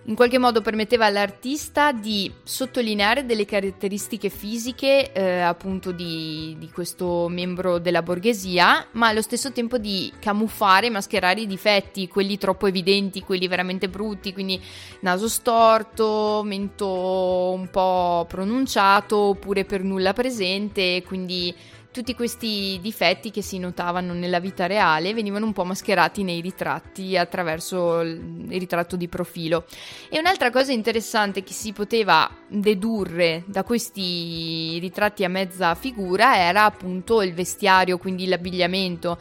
in 0.08 0.15
qualche 0.15 0.38
modo 0.38 0.62
permetteva 0.62 1.06
all'artista 1.06 1.91
di 1.91 2.32
sottolineare 2.43 3.25
delle 3.25 3.43
caratteristiche 3.43 4.30
fisiche 4.30 5.12
eh, 5.12 5.41
appunto 5.41 5.91
di, 5.91 6.56
di, 6.58 6.71
questo 6.71 7.27
membro 7.27 7.77
della 7.77 8.01
borghesia, 8.01 8.88
ma 8.91 9.10
allo 9.10 9.21
stesso 9.21 9.51
tempo 9.51 9.77
di 9.77 10.12
camuffare, 10.17 10.89
mascherare 10.89 11.41
i 11.41 11.45
difetti, 11.45 12.08
quelli 12.08 12.38
troppo 12.38 12.67
evidenti, 12.67 13.21
quelli 13.21 13.49
veramente 13.49 13.89
brutti, 13.89 14.32
quindi 14.32 14.62
naso 15.01 15.27
storto, 15.27 16.41
mento 16.45 17.51
un 17.51 17.69
po' 17.69 18.25
pronunciato 18.30 19.17
oppure 19.17 19.65
per 19.65 19.84
nulla 19.84 20.13
presente, 20.13 21.03
quindi 21.03 21.53
tutti 21.97 22.13
questi 22.13 22.77
difetti 22.79 23.31
che 23.31 23.41
si 23.41 23.57
notavano 23.57 24.13
nella 24.13 24.39
vita 24.39 24.67
reale 24.67 25.15
venivano 25.15 25.47
un 25.47 25.51
po' 25.53 25.63
mascherati 25.63 26.21
nei 26.21 26.41
ritratti 26.41 27.17
attraverso 27.17 28.01
il 28.01 28.45
ritratto 28.49 28.95
di 28.95 29.07
profilo. 29.07 29.65
E 30.07 30.19
un'altra 30.19 30.51
cosa 30.51 30.71
interessante 30.71 31.41
che 31.41 31.53
si 31.53 31.73
poteva 31.73 32.29
dedurre 32.47 33.43
da 33.47 33.63
questi 33.63 34.77
ritratti 34.79 35.23
a 35.23 35.29
mezza 35.29 35.73
figura 35.73 36.38
era 36.38 36.65
appunto 36.65 37.23
il 37.23 37.33
vestiario, 37.33 37.97
quindi 37.97 38.27
l'abbigliamento. 38.27 39.17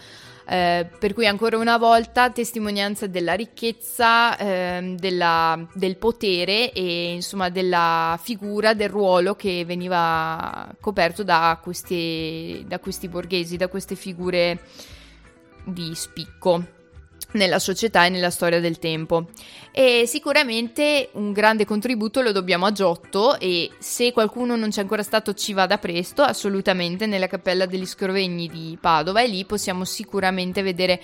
Eh, 0.49 0.87
per 0.99 1.13
cui 1.13 1.27
ancora 1.27 1.59
una 1.59 1.77
volta 1.77 2.31
testimonianza 2.31 3.09
della 3.09 3.35
ricchezza, 3.35 4.37
eh, 4.37 4.95
della, 4.97 5.67
del 5.75 5.97
potere 5.97 6.71
e 6.73 7.15
insomma 7.15 7.49
della 7.49 8.17
figura, 8.23 8.73
del 8.73 8.89
ruolo 8.89 9.35
che 9.35 9.65
veniva 9.65 10.73
coperto 10.81 11.25
da 11.25 11.59
questi, 11.61 12.65
da 12.67 12.79
questi 12.79 13.09
borghesi, 13.09 13.57
da 13.57 13.67
queste 13.67 13.97
figure 13.97 14.61
di 15.65 15.93
spicco 15.97 16.75
nella 17.37 17.59
società 17.59 18.05
e 18.05 18.09
nella 18.09 18.31
storia 18.31 18.61
del 18.61 18.79
tempo. 18.79 19.29
E 19.71 20.05
sicuramente 20.07 21.11
un 21.13 21.33
grande 21.33 21.65
contributo 21.65 22.23
lo 22.23 22.33
dobbiamo 22.33 22.67
a 22.67 22.73
Giotto 22.73 23.39
e 23.39 23.71
se 23.79 24.13
qualcuno 24.13 24.57
non 24.57 24.71
c'è 24.71 24.81
ancora 24.81 25.03
stato 25.03 25.35
ci 25.35 25.53
vada 25.53 25.79
presto, 25.79 26.23
assolutamente 26.23 27.07
nella 27.07 27.29
Cappella 27.29 27.67
degli 27.67 27.87
Scrovegni 27.87 28.49
di 28.49 28.77
Padova 28.81 29.23
e 29.23 29.29
lì 29.29 29.45
possiamo 29.45 29.85
sicuramente 29.85 30.63
vedere 30.63 31.01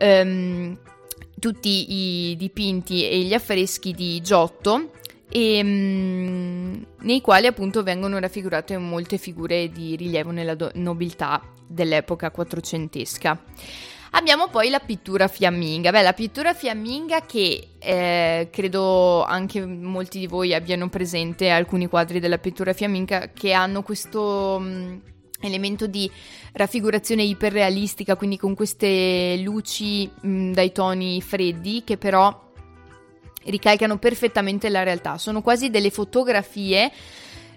um, 0.00 0.78
tutti 1.38 2.30
i 2.30 2.36
dipinti 2.36 3.08
e 3.08 3.18
gli 3.20 3.34
affreschi 3.34 3.92
di 3.92 4.20
Giotto 4.20 4.90
e, 5.30 5.60
um, 5.62 6.86
nei 7.00 7.20
quali 7.20 7.46
appunto 7.46 7.82
vengono 7.82 8.18
raffigurate 8.18 8.78
molte 8.78 9.18
figure 9.18 9.68
di 9.70 9.96
rilievo 9.96 10.30
nella 10.30 10.54
do- 10.54 10.70
nobiltà 10.74 11.42
dell'epoca 11.66 12.30
quattrocentesca. 12.30 13.42
Abbiamo 14.16 14.46
poi 14.46 14.70
la 14.70 14.78
pittura 14.78 15.26
fiamminga. 15.26 15.90
Beh, 15.90 16.02
la 16.02 16.12
pittura 16.12 16.54
fiamminga 16.54 17.22
che 17.26 17.70
eh, 17.80 18.48
credo 18.50 19.24
anche 19.24 19.66
molti 19.66 20.20
di 20.20 20.28
voi 20.28 20.54
abbiano 20.54 20.88
presente 20.88 21.50
alcuni 21.50 21.88
quadri 21.88 22.20
della 22.20 22.38
pittura 22.38 22.72
fiamminga 22.72 23.30
che 23.34 23.52
hanno 23.52 23.82
questo 23.82 24.60
mh, 24.60 24.66
mm, 24.66 24.96
elemento 25.40 25.88
di 25.88 26.08
raffigurazione 26.52 27.24
iperrealistica, 27.24 28.14
quindi 28.14 28.36
con 28.38 28.54
queste 28.54 29.36
luci 29.42 30.08
mh, 30.08 30.28
mm, 30.28 30.52
dai 30.52 30.70
toni 30.70 31.20
freddi 31.20 31.82
che 31.84 31.96
però 31.96 32.52
ricalcano 33.46 33.98
perfettamente 33.98 34.68
la 34.68 34.84
realtà. 34.84 35.18
Sono 35.18 35.42
quasi 35.42 35.70
delle 35.70 35.90
fotografie 35.90 36.92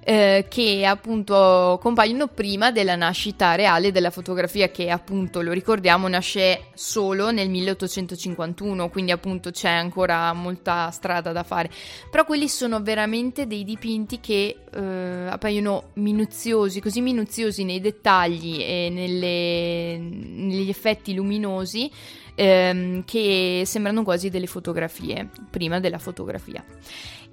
eh, 0.10 0.46
che 0.48 0.86
appunto 0.86 1.78
compaiono 1.82 2.28
prima 2.28 2.72
della 2.72 2.96
nascita 2.96 3.56
reale 3.56 3.92
della 3.92 4.10
fotografia 4.10 4.72
che 4.72 4.90
appunto 4.90 5.42
lo 5.42 5.52
ricordiamo 5.52 6.08
nasce 6.08 6.68
solo 6.76 7.30
nel 7.30 7.50
1851 7.50 8.88
quindi 8.88 9.12
appunto 9.12 9.52
c'è 9.52 9.68
ancora 9.68 10.32
molta 10.32 10.90
strada 10.92 11.34
da 11.34 11.44
fare. 11.44 11.70
Però 12.10 12.24
quelli 12.24 12.48
sono 12.48 12.82
veramente 12.82 13.48
dei 13.48 13.66
dipinti 13.66 14.22
che 14.22 14.56
eh, 14.74 15.28
appaiono 15.28 15.90
minuziosi 15.96 16.80
così 16.80 17.02
minuziosi 17.02 17.66
nei 17.66 17.82
dettagli 17.82 18.62
e 18.62 18.88
nelle, 18.90 19.98
negli 19.98 20.70
effetti 20.70 21.14
luminosi 21.16 21.92
ehm, 22.34 23.04
che 23.04 23.64
sembrano 23.66 24.04
quasi 24.04 24.30
delle 24.30 24.48
fotografie 24.48 25.28
prima 25.50 25.82
della 25.82 26.00
fotografia 26.00 26.64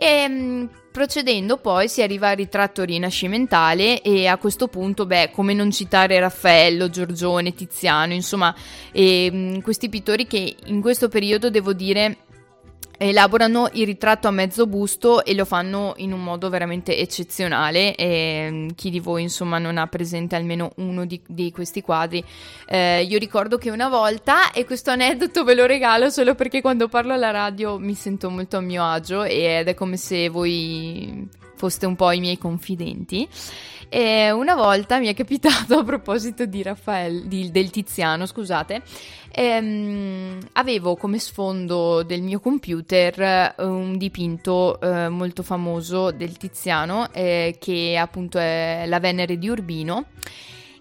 e 0.05 0.07
ehm, 0.07 0.69
procedendo 0.93 1.57
poi 1.57 1.89
si 1.89 2.03
arriva 2.03 2.29
al 2.29 2.37
ritratto 2.37 2.85
rinascimentale 2.85 4.03
e 4.03 4.27
a 4.27 4.37
questo 4.37 4.69
punto, 4.69 5.07
beh, 5.07 5.31
come 5.33 5.55
non 5.55 5.71
citare 5.71 6.21
Raffaello, 6.21 6.91
Giorgione, 6.91 7.55
Tiziano, 7.55 8.13
insomma, 8.13 8.55
e, 8.93 9.25
ehm, 9.25 9.61
questi 9.63 9.89
pittori 9.89 10.27
che 10.27 10.57
in 10.67 10.83
questo 10.83 11.09
periodo 11.09 11.49
devo 11.49 11.73
dire 11.73 12.19
elaborano 12.99 13.69
il 13.73 13.87
ritratto 13.87 14.29
a 14.29 14.31
mezzo 14.31 14.67
busto 14.67 15.25
e 15.25 15.35
lo 15.35 15.45
fanno 15.45 15.95
in 15.97 16.13
un 16.13 16.23
modo 16.23 16.49
veramente 16.49 16.97
eccezionale. 16.97 17.95
E 17.95 18.49
mm, 18.51 18.69
chi 18.75 18.91
di 18.91 19.01
voi 19.01 19.23
insomma 19.23 19.59
non 19.59 19.79
ha 19.79 19.87
presente 19.87 20.37
almeno 20.37 20.73
uno 20.77 21.05
di, 21.05 21.21
di 21.27 21.51
questi 21.51 21.83
quadri? 21.83 22.25
Eh, 22.67 23.03
io 23.03 23.19
ricordo 23.19 23.59
che 23.59 23.71
una 23.71 23.89
volta 23.89 24.53
e 24.53 24.65
questo 24.65 24.91
aneddoto 24.91 25.45
ve 25.45 25.55
lo 25.55 25.67
regalo 25.67 26.11
solo 26.11 26.35
perché 26.35 26.61
quando 26.61 26.89
parlo 26.89 27.13
alla 27.13 27.31
radio 27.31 27.79
mi 27.79 27.95
sento 27.95 28.31
molto 28.31 28.59
a 28.59 28.61
mio 28.61 28.85
agio 28.85 29.23
ed 29.25 29.69
è 29.69 29.75
come 29.75 29.97
se 29.97 30.29
voi 30.29 31.29
foste 31.57 31.87
un 31.87 31.97
po' 31.97 32.11
i 32.11 32.21
miei 32.21 32.39
confidenti. 32.39 33.29
E 33.89 34.31
una 34.33 34.55
volta 34.55 34.99
mi 34.99 35.07
è 35.07 35.15
capitato 35.15 35.79
a 35.79 35.85
proposito 35.85 36.47
di 36.47 36.63
Raffaele, 36.63 37.29
di, 37.29 37.51
del 37.51 37.71
Tiziano, 37.71 38.27
scusate, 38.27 38.83
ehm, 39.35 40.39
avevo 40.53 40.97
come 40.97 41.19
sfondo 41.19 42.03
del 42.03 42.23
mio 42.23 42.41
computer 42.41 43.21
eh, 43.21 43.55
un 43.65 43.99
dipinto 43.99 44.81
eh, 44.81 45.09
molto 45.09 45.43
famoso 45.43 46.11
del 46.13 46.37
Tiziano 46.37 47.13
eh, 47.13 47.57
che 47.59 47.97
appunto 47.99 48.39
è 48.39 48.85
la 48.87 49.01
Venere 49.01 49.39
di 49.39 49.49
Urbino 49.49 50.07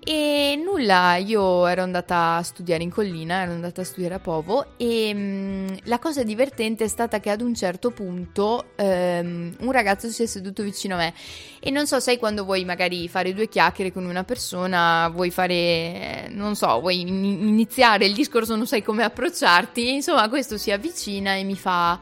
e 0.06 0.62
nulla, 0.62 1.16
io 1.16 1.66
ero 1.66 1.82
andata 1.82 2.36
a 2.36 2.44
studiare 2.44 2.84
in 2.84 2.90
collina, 2.90 3.44
ero 3.44 3.54
andata 3.54 3.82
a 3.82 3.86
studiare 3.86 4.16
a 4.16 4.20
Povo 4.20 4.76
e 4.76 5.14
mh, 5.14 5.20
mm, 5.20 5.68
la 5.84 5.98
cosa 6.00 6.24
divertente 6.24 6.84
è 6.84 6.88
stata 6.90 7.22
che 7.22 7.30
ad 7.30 7.40
un 7.40 7.56
certo 7.56 7.92
punto 7.92 8.72
um, 8.76 9.56
un 9.58 9.72
ragazzo 9.72 10.10
si 10.10 10.24
è 10.24 10.26
seduto 10.26 10.62
vicino 10.62 10.96
a 10.96 10.98
me 10.98 11.14
e 11.60 11.72
non 11.72 11.88
so, 11.88 12.02
sai 12.02 12.18
quando 12.18 12.44
vuoi 12.44 12.66
magari 12.66 13.08
fare 13.08 13.34
due 13.34 13.48
chiacchiere 13.48 13.94
con 13.94 14.04
una 14.04 14.26
persona, 14.26 15.08
vuoi 15.08 15.32
fare, 15.32 16.28
non 16.32 16.56
so, 16.56 16.82
vuoi 16.82 17.00
in- 17.00 17.24
iniziare 17.24 18.06
il 18.06 18.14
discorso, 18.14 18.58
non 18.58 18.68
sai 18.68 18.84
come 18.84 19.04
approcciarti, 19.04 19.94
insomma 19.94 20.28
questo 20.28 20.58
si 20.58 20.72
avvicina 20.72 21.36
e 21.36 21.44
mi 21.44 21.56
fa... 21.56 22.00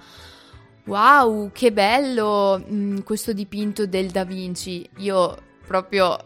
Wow, 0.85 1.51
che 1.53 1.71
bello 1.71 2.57
mh, 2.57 2.73
mm, 2.73 2.97
questo 3.01 3.33
dipinto 3.33 3.85
del 3.85 4.09
Da 4.09 4.23
Vinci. 4.23 4.89
Io 4.97 5.37
proprio 5.67 6.17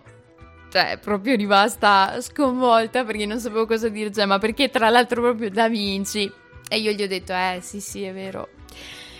cioè 0.75 0.97
proprio 0.97 1.37
rimasta 1.37 2.19
sconvolta 2.19 3.05
perché 3.05 3.25
non 3.25 3.39
sapevo 3.39 3.65
cosa 3.65 3.87
dire, 3.87 4.11
cioè, 4.11 4.25
ma 4.25 4.39
perché 4.39 4.69
tra 4.69 4.89
l'altro 4.89 5.21
proprio 5.21 5.49
Da 5.49 5.69
Vinci? 5.69 6.29
E 6.67 6.79
io 6.79 6.91
gli 6.91 7.01
ho 7.01 7.07
detto, 7.07 7.31
eh 7.31 7.59
sì 7.61 7.79
sì 7.79 8.03
è 8.03 8.11
vero, 8.11 8.49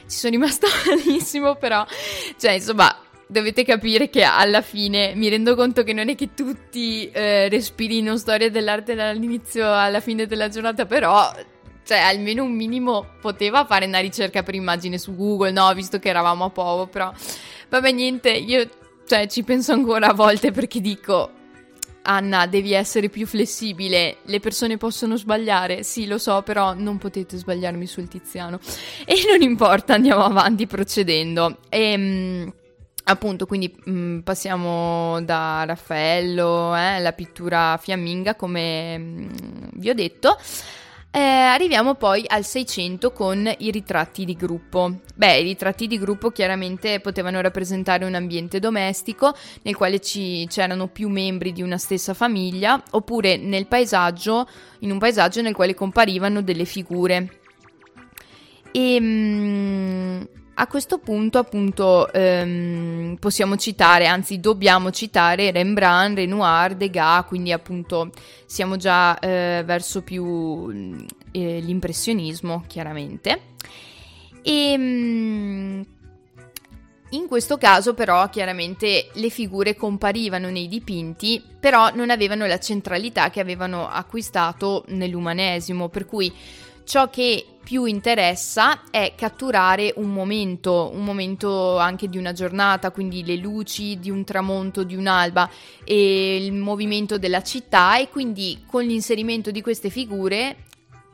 ci 0.02 0.18
sono 0.18 0.34
rimasta 0.34 0.68
malissimo 0.86 1.56
però, 1.56 1.86
cioè 2.38 2.52
insomma 2.52 2.94
dovete 3.26 3.64
capire 3.64 4.10
che 4.10 4.24
alla 4.24 4.62
fine 4.62 5.16
mi 5.16 5.30
rendo 5.30 5.56
conto 5.56 5.84
che 5.84 5.94
non 5.94 6.10
è 6.10 6.16
che 6.16 6.34
tutti 6.34 7.10
eh, 7.10 7.48
respirino 7.48 8.18
storia 8.18 8.52
dell'arte 8.52 8.94
dall'inizio 8.94 9.74
alla 9.74 10.02
fine 10.02 10.26
della 10.26 10.50
giornata, 10.50 10.86
però 10.86 11.34
cioè 11.86 12.00
almeno 12.00 12.44
un 12.44 12.54
minimo 12.54 13.12
poteva 13.22 13.64
fare 13.64 13.86
una 13.86 14.00
ricerca 14.00 14.44
per 14.44 14.56
immagine 14.56 14.98
su 14.98 15.16
Google, 15.16 15.52
no, 15.52 15.74
visto 15.74 16.00
che 16.00 16.10
eravamo 16.10 16.44
a 16.44 16.50
poco, 16.50 16.88
però 16.88 17.14
vabbè 17.70 17.92
niente, 17.94 18.32
io 18.32 18.70
cioè 19.08 19.28
ci 19.28 19.44
penso 19.44 19.72
ancora 19.72 20.08
a 20.08 20.14
volte 20.14 20.52
perché 20.52 20.82
dico 20.82 21.35
Anna, 22.08 22.46
devi 22.46 22.74
essere 22.74 23.10
più 23.10 23.26
flessibile, 23.26 24.18
le 24.24 24.40
persone 24.40 24.78
possono 24.78 25.18
sbagliare, 25.18 25.82
sì 25.84 26.06
lo 26.06 26.20
so, 26.20 26.44
però 26.44 26.74
non 26.74 26.98
potete 26.98 27.38
sbagliarmi 27.38 27.86
sul 27.88 28.08
tiziano. 28.08 28.60
E 29.06 29.16
non 29.28 29.42
importa, 29.42 29.96
andiamo 29.96 30.24
avanti 30.24 30.68
procedendo. 30.68 31.58
E, 31.70 31.92
ehm, 31.92 32.54
appunto, 33.06 33.46
quindi 33.46 33.76
mh, 33.84 33.92
mm, 33.92 34.20
passiamo 34.20 35.22
da 35.22 35.64
Raffaello, 35.66 36.76
eh, 36.76 37.00
la 37.00 37.14
pittura 37.14 37.78
fiamminga, 37.82 38.36
come 38.36 38.98
mh, 38.98 39.02
mm, 39.02 39.68
vi 39.74 39.90
ho 39.90 39.94
detto. 39.94 40.38
Eh, 41.16 41.22
arriviamo 41.22 41.94
poi 41.96 42.26
al 42.28 42.44
600 42.44 43.14
con 43.14 43.50
i 43.60 43.72
ritratti 43.72 44.26
di 44.26 44.36
gruppo. 44.36 45.00
Beh, 45.16 45.38
i 45.38 45.44
ritratti 45.44 45.88
di 45.88 45.98
gruppo 45.98 46.30
chiaramente 46.30 47.00
potevano 47.00 47.40
rappresentare 47.40 48.04
un 48.04 48.16
ambiente 48.16 48.60
domestico 48.60 49.34
nel 49.62 49.78
quale 49.78 50.02
ci, 50.02 50.46
c'erano 50.50 50.88
più 50.88 51.08
membri 51.08 51.54
di 51.54 51.62
una 51.62 51.78
stessa 51.78 52.14
famiglia, 52.14 52.84
oppure 52.92 53.38
nel 53.38 53.68
paesaggio, 53.68 54.46
in 54.80 54.92
un 54.92 54.98
paesaggio 54.98 55.42
nel 55.42 55.56
quale 55.56 55.74
comparivano 55.74 56.42
delle 56.42 56.66
figure. 56.66 57.40
E, 58.74 59.00
mh, 59.00 60.28
a 60.56 60.68
questo 60.68 61.00
punto, 61.00 61.38
appunto, 61.38 62.12
ehm, 62.14 63.18
possiamo 63.20 63.58
citare, 63.58 64.08
anzi 64.08 64.40
dobbiamo 64.40 64.90
citare 64.90 65.52
Rembrandt, 65.52 66.18
Renoir, 66.18 66.76
Degas, 66.76 67.26
quindi 67.26 67.52
appunto 67.52 68.12
siamo 68.56 68.78
già 68.78 69.20
eh, 69.20 69.64
verso 69.66 70.02
più 70.02 70.72
eh, 71.32 71.60
l'impressionismo, 71.60 72.64
chiaramente. 72.68 73.42
E 74.42 74.76
mm, 74.78 75.82
in 77.10 77.28
questo 77.28 77.58
caso 77.58 77.94
però 77.94 78.30
chiaramente 78.30 79.10
le 79.12 79.30
figure 79.30 79.76
comparivano 79.76 80.50
nei 80.50 80.70
dipinti, 80.70 81.44
però 81.60 81.94
non 81.94 82.10
avevano 82.10 82.46
la 82.46 82.58
centralità 82.58 83.30
che 83.30 83.42
avevano 83.42 83.90
acquistato 83.90 84.86
nell'umanesimo, 84.88 85.90
per 85.90 86.06
cui 86.06 86.34
ciò 86.86 87.10
che 87.10 87.46
più 87.66 87.86
interessa 87.86 88.84
è 88.92 89.14
catturare 89.18 89.92
un 89.98 90.14
momento, 90.14 90.92
un 90.94 91.04
momento 91.04 91.78
anche 91.78 92.08
di 92.08 92.18
una 92.18 92.32
giornata, 92.32 92.92
quindi 92.92 93.26
le 93.26 93.38
luci 93.38 94.00
di 94.00 94.12
un 94.12 94.24
tramonto, 94.24 94.84
di 94.84 94.96
un'alba 94.96 95.50
e 95.84 96.38
il 96.46 96.54
movimento 96.54 97.18
della 97.18 97.42
città 97.42 97.98
e 97.98 98.10
quindi 98.10 98.64
con 98.68 98.84
l'inserimento 98.84 99.50
di 99.50 99.62
queste 99.62 99.90
figure 99.90 100.58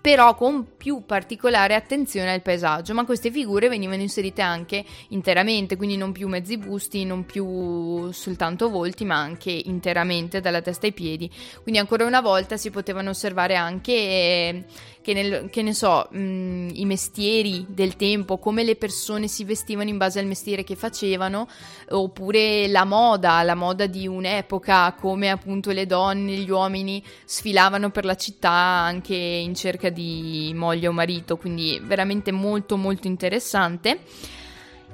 però 0.01 0.33
con 0.33 0.75
più 0.75 1.03
particolare 1.05 1.75
attenzione 1.75 2.33
al 2.33 2.41
paesaggio, 2.41 2.95
ma 2.95 3.05
queste 3.05 3.29
figure 3.29 3.69
venivano 3.69 4.01
inserite 4.01 4.41
anche 4.41 4.83
interamente, 5.09 5.77
quindi 5.77 5.95
non 5.95 6.11
più 6.11 6.27
mezzi 6.27 6.57
busti, 6.57 7.05
non 7.05 7.23
più 7.23 8.11
soltanto 8.11 8.69
volti, 8.71 9.05
ma 9.05 9.17
anche 9.17 9.51
interamente 9.51 10.41
dalla 10.41 10.61
testa 10.61 10.87
ai 10.87 10.93
piedi. 10.93 11.29
Quindi 11.61 11.79
ancora 11.79 12.03
una 12.03 12.19
volta 12.19 12.57
si 12.57 12.71
potevano 12.71 13.11
osservare 13.11 13.55
anche 13.55 14.65
che, 15.01 15.13
nel, 15.13 15.49
che 15.49 15.61
ne 15.61 15.73
so, 15.73 16.07
mh, 16.09 16.19
mm, 16.19 16.69
i 16.73 16.85
mestieri 16.85 17.65
del 17.67 17.95
tempo, 17.95 18.37
come 18.37 18.63
le 18.63 18.75
persone 18.75 19.27
si 19.27 19.43
vestivano 19.43 19.89
in 19.89 19.97
base 19.97 20.19
al 20.19 20.25
mestiere 20.25 20.63
che 20.63 20.75
facevano, 20.75 21.47
oppure 21.89 22.67
la 22.67 22.85
moda, 22.85 23.41
la 23.43 23.55
moda 23.55 23.87
di 23.87 24.07
un'epoca, 24.07 24.93
come 24.93 25.29
appunto 25.29 25.71
le 25.71 25.85
donne, 25.85 26.33
gli 26.33 26.49
uomini 26.49 27.03
sfilavano 27.25 27.89
per 27.89 28.05
la 28.05 28.15
città 28.15 28.49
anche 28.51 29.15
in 29.15 29.55
cerca 29.55 29.89
di 29.89 30.51
moglie 30.55 30.87
o 30.87 30.91
marito, 30.91 31.37
quindi 31.37 31.81
veramente 31.83 32.31
molto 32.31 32.77
molto 32.77 33.07
interessante. 33.07 33.99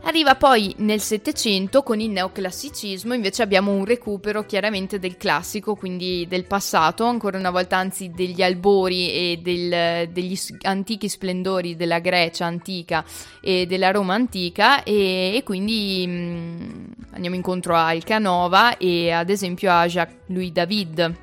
Arriva 0.03 0.35
poi 0.35 0.73
nel 0.77 1.01
Settecento 1.01 1.83
con 1.83 1.99
il 1.99 2.09
neoclassicismo, 2.11 3.13
invece 3.13 3.41
abbiamo 3.41 3.71
un 3.71 3.83
recupero 3.83 4.45
chiaramente 4.45 4.99
del 4.99 5.17
classico, 5.17 5.75
quindi 5.75 6.25
del 6.29 6.45
passato, 6.45 7.03
ancora 7.03 7.37
una 7.37 7.49
volta 7.49 7.77
anzi 7.77 8.11
degli 8.11 8.41
albori 8.41 9.11
e 9.11 9.39
del, 9.41 10.09
degli 10.09 10.37
antichi 10.61 11.09
splendori 11.09 11.75
della 11.75 11.99
Grecia 11.99 12.45
antica 12.45 13.03
e 13.41 13.65
della 13.65 13.91
Roma 13.91 14.13
antica 14.13 14.83
e, 14.83 15.33
e 15.35 15.43
quindi 15.43 16.05
mh, 16.07 16.11
mm, 16.11 16.85
andiamo 17.11 17.35
incontro 17.35 17.75
a 17.75 17.93
Il 17.93 18.05
Canova 18.05 18.77
e 18.77 19.11
ad 19.11 19.29
esempio 19.29 19.71
a 19.73 19.87
Jacques-Louis 19.87 20.51
David, 20.51 21.15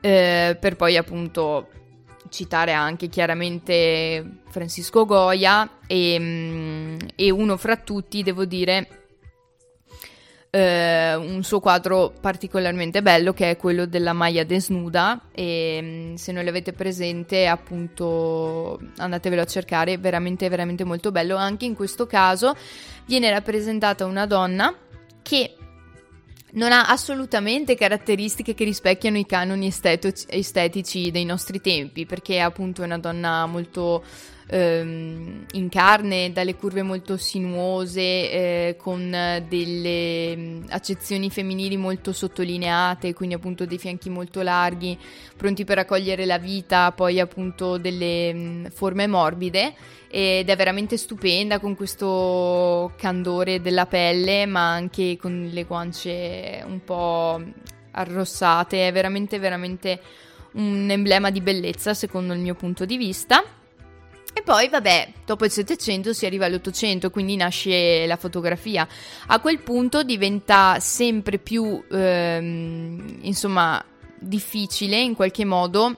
eh, 0.00 0.56
per 0.58 0.76
poi 0.76 0.96
appunto 0.96 1.68
citare 2.30 2.72
anche 2.72 3.08
chiaramente 3.08 4.24
Francisco 4.48 5.04
Goya 5.04 5.68
e, 5.86 6.16
mm, 6.18 6.98
e 7.14 7.30
uno 7.30 7.56
fra 7.56 7.76
tutti, 7.76 8.22
devo 8.22 8.44
dire, 8.46 9.00
eh, 10.50 11.14
un 11.14 11.42
suo 11.44 11.60
quadro 11.60 12.12
particolarmente 12.20 13.02
bello 13.02 13.32
che 13.32 13.50
è 13.50 13.56
quello 13.56 13.86
della 13.86 14.12
Maya 14.12 14.44
desnuda 14.44 15.28
e 15.32 15.78
mm, 15.80 16.14
se 16.14 16.32
non 16.32 16.44
l'avete 16.44 16.72
presente 16.72 17.46
appunto 17.46 18.80
andatevelo 18.96 19.42
a 19.42 19.46
cercare, 19.46 19.98
veramente 19.98 20.48
veramente 20.48 20.84
molto 20.84 21.12
bello. 21.12 21.36
Anche 21.36 21.66
in 21.66 21.74
questo 21.74 22.06
caso 22.06 22.56
viene 23.06 23.30
rappresentata 23.30 24.06
una 24.06 24.26
donna 24.26 24.74
che 25.22 25.54
non 26.52 26.72
ha 26.72 26.86
assolutamente 26.86 27.74
caratteristiche 27.74 28.54
che 28.54 28.64
rispecchiano 28.64 29.18
i 29.18 29.26
canoni 29.26 29.66
estetici, 29.68 31.10
dei 31.10 31.24
nostri 31.24 31.60
tempi, 31.60 32.06
perché 32.06 32.36
è 32.36 32.40
appunto 32.40 32.82
una 32.82 32.98
donna 32.98 33.46
molto 33.46 34.02
ehm, 34.50 35.46
in 35.52 35.68
carne, 35.68 36.32
dalle 36.32 36.56
curve 36.56 36.82
molto 36.82 37.16
sinuose, 37.16 38.00
eh, 38.00 38.76
con 38.76 39.10
delle 39.48 40.36
mm, 40.36 40.62
accezioni 40.68 41.30
femminili 41.30 41.76
molto 41.76 42.12
sottolineate, 42.12 43.14
quindi 43.14 43.36
appunto 43.36 43.64
dei 43.64 43.78
fianchi 43.78 44.10
molto 44.10 44.42
larghi, 44.42 44.98
pronti 45.36 45.64
per 45.64 45.78
accogliere 45.78 46.26
la 46.26 46.38
vita, 46.38 46.92
poi 46.92 47.20
appunto 47.20 47.78
delle 47.78 48.34
mh, 48.34 48.38
mm, 48.38 48.66
forme 48.66 49.06
morbide 49.06 49.74
ed 50.12 50.48
è 50.48 50.56
veramente 50.56 50.96
stupenda 50.96 51.60
con 51.60 51.76
questo 51.76 52.92
candore 52.96 53.60
della 53.60 53.86
pelle, 53.86 54.44
ma 54.46 54.72
anche 54.72 55.16
con 55.16 55.48
le 55.52 55.64
guance 55.64 56.64
un 56.66 56.80
po' 56.84 57.40
arrossate, 57.92 58.88
è 58.88 58.92
veramente 58.92 59.38
veramente 59.38 60.00
un 60.52 60.88
emblema 60.90 61.30
di 61.30 61.40
bellezza 61.40 61.94
secondo 61.94 62.32
il 62.32 62.40
mio 62.40 62.56
punto 62.56 62.84
di 62.84 62.96
vista. 62.96 63.44
E 64.40 64.42
poi, 64.42 64.70
vabbè, 64.70 65.12
dopo 65.26 65.44
il 65.44 65.50
700 65.50 66.14
si 66.14 66.24
arriva 66.24 66.46
all'Ottocento, 66.46 67.10
quindi 67.10 67.36
nasce 67.36 68.06
la 68.06 68.16
fotografia. 68.16 68.88
A 69.26 69.38
quel 69.38 69.60
punto 69.60 70.02
diventa 70.02 70.78
sempre 70.80 71.36
più, 71.36 71.84
ehm, 71.90 73.18
insomma, 73.20 73.84
difficile 74.18 74.98
in 74.98 75.14
qualche 75.14 75.44
modo 75.44 75.94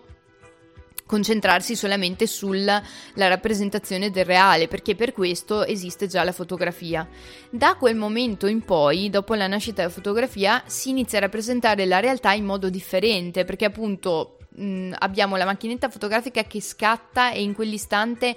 concentrarsi 1.07 1.77
solamente 1.77 2.27
sulla 2.27 2.83
rappresentazione 3.15 4.11
del 4.11 4.25
reale, 4.25 4.67
perché 4.67 4.97
per 4.97 5.13
questo 5.13 5.65
esiste 5.65 6.09
già 6.09 6.25
la 6.25 6.33
fotografia. 6.33 7.09
Da 7.49 7.77
quel 7.77 7.95
momento 7.95 8.49
in 8.49 8.65
poi, 8.65 9.09
dopo 9.09 9.35
la 9.35 9.47
nascita 9.47 9.83
della 9.83 9.95
fotografia, 9.95 10.65
si 10.67 10.91
inizia 10.91 11.19
a 11.19 11.21
rappresentare 11.21 11.87
la 11.87 12.01
realtà 12.01 12.33
in 12.33 12.45
modo 12.45 12.69
differente, 12.69 13.45
perché 13.45 13.67
appunto 13.67 14.39
mh, 14.55 14.95
abbiamo 14.99 15.37
la 15.37 15.45
macchinetta 15.45 15.89
fotografica 15.89 16.45
che 16.45 16.61
scatta 16.61 17.31
e 17.33 17.43
in 17.43 17.55
quell'istante 17.55 18.37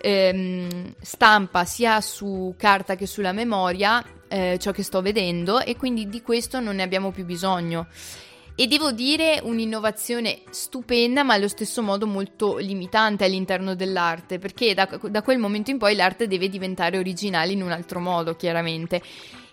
ehm, 0.00 0.94
stampa 1.00 1.64
sia 1.64 2.00
su 2.00 2.54
carta 2.56 2.96
che 2.96 3.06
sulla 3.06 3.32
memoria 3.32 4.04
eh, 4.28 4.58
ciò 4.60 4.72
che 4.72 4.82
sto 4.82 5.00
vedendo 5.00 5.60
e 5.60 5.76
quindi 5.76 6.08
di 6.08 6.22
questo 6.22 6.60
non 6.60 6.76
ne 6.76 6.82
abbiamo 6.82 7.10
più 7.10 7.24
bisogno. 7.24 7.86
E 8.56 8.68
devo 8.68 8.92
dire 8.92 9.40
un'innovazione 9.42 10.42
stupenda, 10.50 11.24
ma 11.24 11.34
allo 11.34 11.48
stesso 11.48 11.82
modo 11.82 12.06
molto 12.06 12.58
limitante 12.58 13.24
all'interno 13.24 13.74
dell'arte, 13.74 14.38
perché 14.38 14.74
da, 14.74 14.88
da 15.08 15.22
quel 15.22 15.38
momento 15.38 15.72
in 15.72 15.78
poi 15.78 15.96
l'arte 15.96 16.28
deve 16.28 16.48
diventare 16.48 16.96
originale 16.96 17.50
in 17.50 17.62
un 17.62 17.72
altro 17.72 17.98
modo, 17.98 18.36
chiaramente 18.36 19.02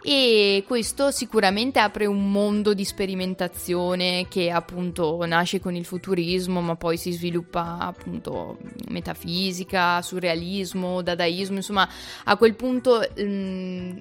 e 0.03 0.63
questo 0.65 1.11
sicuramente 1.11 1.77
apre 1.79 2.07
un 2.07 2.31
mondo 2.31 2.73
di 2.73 2.83
sperimentazione 2.83 4.27
che 4.27 4.49
appunto 4.49 5.23
nasce 5.25 5.59
con 5.59 5.75
il 5.75 5.85
futurismo 5.85 6.59
ma 6.61 6.75
poi 6.75 6.97
si 6.97 7.11
sviluppa 7.11 7.77
appunto 7.77 8.57
metafisica, 8.89 10.01
surrealismo, 10.01 11.03
dadaismo, 11.03 11.57
insomma 11.57 11.87
a 12.23 12.35
quel 12.35 12.55
punto 12.55 12.99
mh, 13.15 13.23
mm, 13.23 13.97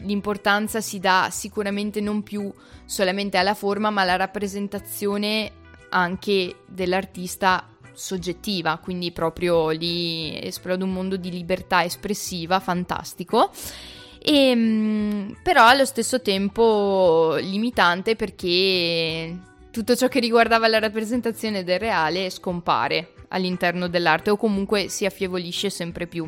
l'importanza 0.00 0.80
si 0.80 0.98
dà 0.98 1.28
sicuramente 1.30 2.00
non 2.00 2.24
più 2.24 2.52
solamente 2.84 3.36
alla 3.36 3.54
forma 3.54 3.90
ma 3.90 4.02
alla 4.02 4.16
rappresentazione 4.16 5.62
anche 5.90 6.56
dell'artista 6.66 7.68
soggettiva, 7.92 8.78
quindi 8.78 9.12
proprio 9.12 9.70
lì 9.70 10.36
esplode 10.44 10.82
un 10.82 10.92
mondo 10.92 11.16
di 11.16 11.30
libertà 11.30 11.84
espressiva 11.84 12.58
fantastico 12.58 13.52
e, 14.26 14.48
ehm, 14.48 15.36
però 15.42 15.66
allo 15.66 15.84
stesso 15.84 16.22
tempo 16.22 17.36
limitante 17.38 18.16
perché 18.16 19.36
tutto 19.70 19.94
ciò 19.94 20.08
che 20.08 20.18
riguardava 20.18 20.66
la 20.66 20.78
rappresentazione 20.78 21.62
del 21.62 21.78
reale 21.78 22.30
scompare 22.30 23.12
all'interno 23.28 23.86
dell'arte 23.86 24.30
o 24.30 24.38
comunque 24.38 24.88
si 24.88 25.04
affievolisce 25.04 25.68
sempre 25.68 26.06
più. 26.06 26.26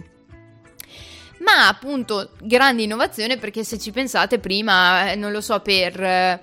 Ma 1.38 1.68
appunto 1.68 2.32
grande 2.42 2.82
innovazione 2.82 3.38
perché 3.38 3.64
se 3.64 3.78
ci 3.78 3.92
pensate 3.92 4.40
prima, 4.40 5.10
eh, 5.12 5.16
non 5.16 5.32
lo 5.32 5.40
so, 5.40 5.60
per 5.60 6.40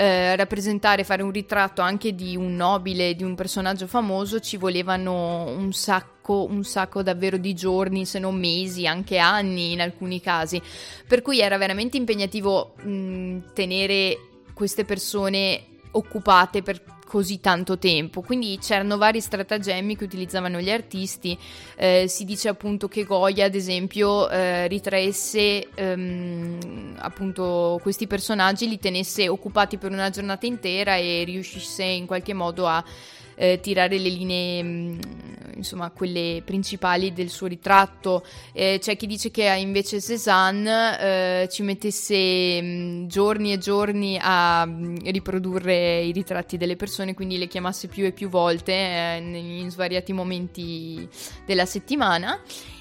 eh, 0.00 0.34
rappresentare, 0.34 1.04
fare 1.04 1.22
un 1.22 1.30
ritratto 1.30 1.82
anche 1.82 2.14
di 2.14 2.34
un 2.34 2.56
nobile, 2.56 3.14
di 3.14 3.22
un 3.22 3.34
personaggio 3.34 3.86
famoso, 3.86 4.40
ci 4.40 4.56
volevano 4.56 5.44
un 5.44 5.74
sacco, 5.74 6.46
un 6.48 6.64
sacco 6.64 7.02
davvero 7.02 7.36
di 7.36 7.52
giorni, 7.52 8.06
se 8.06 8.18
non 8.18 8.34
mesi, 8.34 8.86
anche 8.86 9.18
anni 9.18 9.72
in 9.72 9.82
alcuni 9.82 10.18
casi. 10.22 10.58
Per 11.06 11.20
cui 11.20 11.40
era 11.40 11.58
veramente 11.58 11.98
impegnativo 11.98 12.76
mh, 12.82 13.52
tenere 13.52 14.16
queste 14.54 14.86
persone 14.86 15.64
occupate 15.90 16.62
per 16.62 16.82
così 17.10 17.40
tanto 17.40 17.76
tempo. 17.76 18.20
Quindi 18.20 18.56
c'erano 18.62 18.96
vari 18.96 19.20
stratagemmi 19.20 19.96
che 19.96 20.04
utilizzavano 20.04 20.60
gli 20.60 20.70
artisti. 20.70 21.36
Eh, 21.74 22.04
si 22.06 22.24
dice 22.24 22.48
appunto 22.48 22.86
che 22.86 23.02
Goya, 23.02 23.46
ad 23.46 23.56
esempio, 23.56 24.30
eh, 24.30 24.68
ritraesse 24.68 25.66
ehm, 25.74 26.94
appunto 26.98 27.80
questi 27.82 28.06
personaggi, 28.06 28.68
li 28.68 28.78
tenesse 28.78 29.28
occupati 29.28 29.76
per 29.76 29.90
una 29.90 30.08
giornata 30.08 30.46
intera 30.46 30.94
e 30.94 31.24
riuscisse 31.24 31.82
in 31.82 32.06
qualche 32.06 32.32
modo 32.32 32.68
a 32.68 32.84
eh, 33.40 33.58
tirare 33.60 33.96
le 33.96 34.10
linee, 34.10 34.62
mh, 34.62 34.66
mm, 34.68 34.98
insomma, 35.56 35.90
quelle 35.90 36.42
principali 36.44 37.14
del 37.14 37.30
suo 37.30 37.46
ritratto. 37.46 38.22
Eh, 38.52 38.76
c'è 38.80 38.96
chi 38.96 39.06
dice 39.06 39.30
che 39.30 39.44
invece 39.56 39.98
Cézanne 40.00 41.44
eh, 41.44 41.48
ci 41.50 41.62
mettesse 41.62 42.60
mh, 42.60 42.66
mm, 42.66 43.06
giorni 43.06 43.52
e 43.54 43.58
giorni 43.58 44.18
a 44.20 44.66
mh, 44.66 44.72
mm, 44.72 44.96
riprodurre 45.04 46.02
i 46.02 46.12
ritratti 46.12 46.58
delle 46.58 46.76
persone, 46.76 47.14
quindi 47.14 47.38
le 47.38 47.46
chiamasse 47.46 47.88
più 47.88 48.04
e 48.04 48.12
più 48.12 48.28
volte 48.28 48.72
eh, 48.72 49.16
in 49.16 49.70
svariati 49.70 50.12
momenti 50.12 51.08
della 51.46 51.64
settimana. 51.64 52.38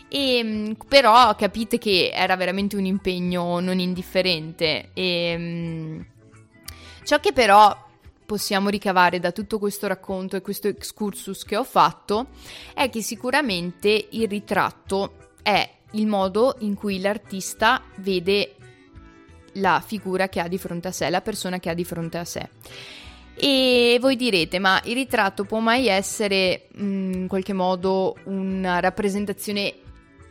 E, 0.10 0.76
però 0.89 1.36
capite 1.36 1.78
che 1.78 2.12
era 2.13 2.36
veramente 2.36 2.76
un 2.76 2.86
impegno 2.86 3.62
non 3.62 3.80
indifferente. 3.80 4.89
E, 4.93 6.06
ciò 7.06 7.19
che 7.22 7.32
però 7.32 7.88
possiamo 8.30 8.70
ricavare 8.70 9.20
da 9.20 9.32
tutto 9.32 9.58
questo 9.58 9.88
racconto 9.88 10.36
e 10.36 10.42
questo 10.42 10.68
excursus 10.68 11.44
che 11.46 11.58
ho 11.58 11.63
fatto 11.63 12.28
è 12.76 12.88
che 12.92 13.02
sicuramente 13.02 14.10
il 14.12 14.28
ritratto 14.28 15.32
è 15.42 15.68
il 15.94 16.06
modo 16.06 16.56
in 16.60 16.76
cui 16.76 17.02
l'artista 17.02 17.82
vede 17.96 18.54
la 19.54 19.82
figura 19.84 20.30
che 20.30 20.42
ha 20.42 20.48
di 20.48 20.60
fronte 20.60 20.89
a 20.89 20.92
sé, 20.92 21.10
la 21.10 21.22
persona 21.22 21.58
che 21.58 21.72
ha 21.72 21.74
di 21.74 21.84
fronte 21.84 22.20
a 22.20 22.24
sé. 22.24 22.50
E 23.34 23.98
voi 24.00 24.15
direte, 24.15 24.60
ma 24.60 24.80
il 24.84 24.94
ritratto 24.94 25.44
può 25.46 25.58
mai 25.58 25.88
essere 25.88 26.68
mm, 26.80 27.13
in 27.13 27.28
qualche 27.28 27.54
modo 27.54 28.15
una 28.26 28.80
rappresentazione 28.80 29.74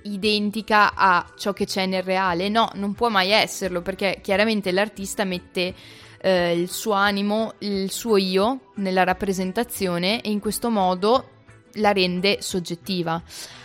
identica 0.02 0.94
a 0.94 1.26
ciò 1.36 1.52
che 1.52 1.66
c'è 1.66 1.86
nel 1.86 2.04
reale? 2.04 2.48
No, 2.48 2.70
non 2.74 2.94
può 2.94 3.08
mai 3.08 3.30
esserlo 3.32 3.82
perché 3.82 4.20
chiaramente 4.22 4.70
l'artista 4.70 5.24
mette 5.24 5.74
eh, 6.20 6.58
il 6.58 6.70
suo 6.70 6.92
animo, 6.92 7.54
il 7.58 7.90
suo 7.90 8.16
io 8.16 8.72
nella 8.76 9.04
rappresentazione 9.04 10.20
e 10.20 10.30
in 10.30 10.40
questo 10.40 10.70
modo 10.70 11.30
la 11.74 11.92
rende 11.92 12.38
soggettiva. 12.40 13.22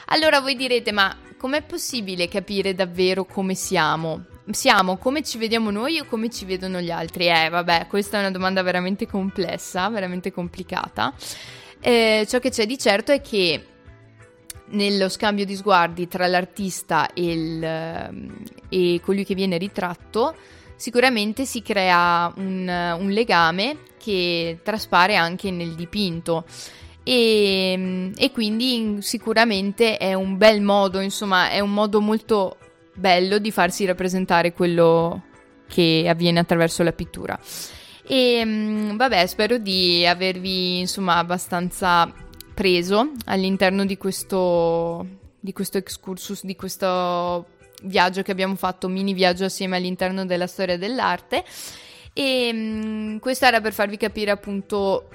Allora 0.08 0.40
voi 0.40 0.56
direte, 0.56 0.92
ma 0.92 1.16
com'è 1.38 1.64
possibile 1.64 2.28
capire 2.28 2.74
davvero 2.76 3.26
come 3.26 3.56
siamo? 3.56 4.26
Siamo 4.52 4.98
come 4.98 5.24
ci 5.24 5.38
vediamo 5.38 5.72
noi 5.72 6.00
o 6.00 6.06
come 6.06 6.30
ci 6.30 6.46
vedono 6.46 6.82
gli 6.82 6.92
altri? 6.92 7.28
Eh, 7.28 7.50
vabbè, 7.50 7.88
questa 7.88 8.18
è 8.18 8.20
una 8.20 8.32
domanda 8.32 8.62
veramente 8.62 9.08
complessa, 9.08 9.90
veramente 9.90 10.32
complicata. 10.32 11.14
Eh, 11.80 12.26
ciò 12.30 12.40
che 12.40 12.50
c'è 12.50 12.66
di 12.66 12.78
certo 12.78 13.12
è 13.12 13.22
che 13.22 13.66
nello 14.66 15.10
scambio 15.10 15.46
di 15.46 15.56
sguardi 15.56 16.08
tra 16.08 16.28
l'artista 16.28 17.14
e, 17.14 17.32
il, 17.32 18.44
e 18.70 19.02
colui 19.04 19.24
che 19.24 19.36
viene 19.36 19.58
ritratto, 19.58 20.36
sicuramente 20.84 21.46
si 21.46 21.62
crea 21.62 22.30
un, 22.36 22.98
un 23.00 23.10
legame 23.12 23.78
che 23.98 24.60
traspare 24.64 25.16
anche 25.16 25.50
nel 25.50 25.76
dipinto. 25.76 26.44
E, 27.04 28.12
e, 28.14 28.32
quindi 28.34 28.98
sicuramente 29.00 29.96
è 29.96 30.14
un 30.14 30.36
bel 30.36 30.62
modo, 30.62 31.00
insomma, 31.00 31.50
è 31.50 31.62
un 31.62 31.72
modo 31.74 32.02
molto 32.02 32.58
bello 32.94 33.38
di 33.38 33.50
farsi 33.50 33.86
rappresentare 33.86 34.52
quello 34.52 35.24
che 35.70 36.06
avviene 36.06 36.40
attraverso 36.40 36.84
la 36.84 36.92
pittura. 36.92 37.40
E 38.06 38.92
vabbè, 38.94 39.26
spero 39.26 39.60
di 39.60 40.06
avervi 40.06 40.80
insomma 40.80 41.16
abbastanza 41.16 42.12
preso 42.54 43.10
all'interno 43.28 43.86
di 43.86 43.96
questo, 43.96 45.08
di 45.40 45.54
questo 45.54 45.78
excursus, 45.78 46.44
di 46.44 46.58
questo 46.58 47.53
viaggio 47.84 48.22
che 48.22 48.32
abbiamo 48.32 48.56
fatto, 48.56 48.88
mini 48.88 49.14
viaggio 49.14 49.46
assieme 49.46 49.78
all'interno 49.78 50.26
della 50.26 50.48
storia 50.48 50.78
dell'arte. 50.78 51.44
E 52.14 52.54
mh, 52.54 52.58
mm, 52.58 53.18
questo 53.18 53.46
era 53.46 53.62
per 53.62 53.74
farvi 53.74 53.98
capire 53.98 54.32
appunto 54.32 55.10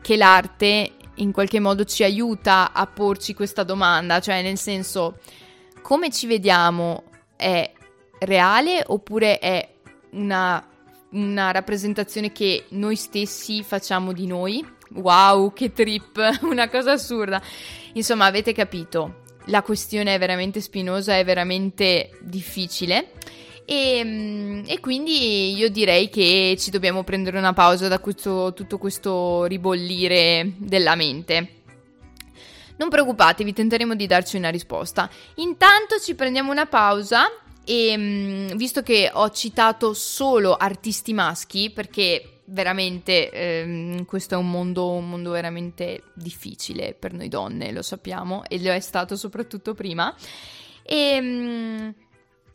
che 0.00 0.16
l'arte 0.16 0.92
in 1.16 1.32
qualche 1.32 1.60
modo 1.60 1.84
ci 1.84 2.04
aiuta 2.04 2.72
a 2.72 2.86
porci 2.86 3.34
questa 3.34 3.62
domanda, 3.62 4.20
cioè 4.20 4.42
nel 4.42 4.58
senso 4.58 5.18
come 5.82 6.10
ci 6.10 6.26
vediamo 6.26 7.04
è 7.36 7.70
reale 8.18 8.82
oppure 8.86 9.38
è 9.38 9.68
una, 10.10 10.66
una 11.10 11.50
rappresentazione 11.50 12.32
che 12.32 12.64
noi 12.70 12.96
stessi 12.96 13.62
facciamo 13.62 14.12
di 14.12 14.26
noi? 14.26 14.64
Wow, 14.94 15.52
che 15.52 15.72
trip, 15.72 16.18
una 16.42 16.68
cosa 16.68 16.92
assurda. 16.92 17.40
Insomma, 17.94 18.26
avete 18.26 18.52
capito 18.52 19.24
la 19.46 19.62
questione 19.62 20.14
è 20.14 20.18
veramente 20.18 20.60
spinosa, 20.60 21.16
è 21.16 21.24
veramente 21.24 22.10
difficile. 22.20 23.12
E, 23.64 24.00
mm, 24.04 24.62
e, 24.66 24.78
quindi 24.78 25.54
io 25.54 25.68
direi 25.68 26.08
che 26.08 26.56
ci 26.58 26.70
dobbiamo 26.70 27.02
prendere 27.02 27.36
una 27.36 27.52
pausa 27.52 27.88
da 27.88 27.98
questo, 27.98 28.52
tutto 28.54 28.78
questo 28.78 29.44
ribollire 29.44 30.52
della 30.56 30.94
mente. 30.94 31.50
Non 32.76 32.88
preoccupatevi, 32.88 33.52
tenteremo 33.52 33.94
di 33.94 34.06
darci 34.06 34.36
una 34.36 34.50
risposta. 34.50 35.10
Intanto 35.36 35.98
ci 35.98 36.14
prendiamo 36.14 36.52
una 36.52 36.66
pausa 36.66 37.28
e 37.64 37.94
mm, 37.96 38.48
visto 38.54 38.82
che 38.82 39.10
ho 39.12 39.30
citato 39.30 39.94
solo 39.94 40.54
artisti 40.54 41.12
maschi, 41.12 41.70
perché 41.70 42.35
veramente 42.46 43.30
ehm, 43.30 44.04
questo 44.04 44.34
è 44.34 44.36
un 44.38 44.50
mondo, 44.50 44.90
un 44.90 45.08
mondo 45.08 45.30
veramente 45.30 46.02
difficile 46.14 46.94
per 46.98 47.12
noi 47.12 47.28
donne, 47.28 47.72
lo 47.72 47.82
sappiamo, 47.82 48.44
e 48.48 48.62
lo 48.62 48.72
è 48.72 48.80
stato 48.80 49.16
soprattutto 49.16 49.74
prima. 49.74 50.14
E 50.82 50.96
ehm, 50.96 51.94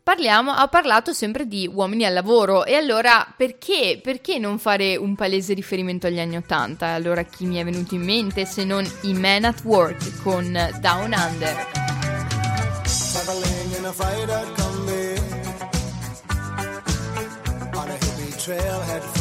parliamo, 0.04 0.52
ha 0.52 0.68
parlato 0.68 1.14
sempre 1.14 1.48
di 1.48 1.70
uomini 1.72 2.06
al 2.06 2.14
lavoro 2.14 2.66
e 2.66 2.76
allora 2.76 3.34
perché, 3.36 4.00
perché 4.02 4.40
non 4.40 4.60
fare 4.60 4.96
un 4.96 5.16
palese 5.16 5.54
riferimento 5.54 6.08
agli 6.08 6.20
anni 6.20 6.38
Ottanta? 6.38 6.88
Allora 6.88 7.24
chi 7.24 7.46
mi 7.46 7.58
è 7.58 7.64
venuto 7.64 7.96
in 7.96 8.04
mente 8.04 8.46
se 8.46 8.64
non 8.64 8.86
i 9.02 9.14
Men 9.14 9.46
at 9.46 9.62
Work 9.64 10.22
con 10.22 10.52
Down 10.80 11.14
Under? 11.14 11.70
Trailhead 18.42 19.21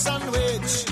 sandwich. 0.00 0.89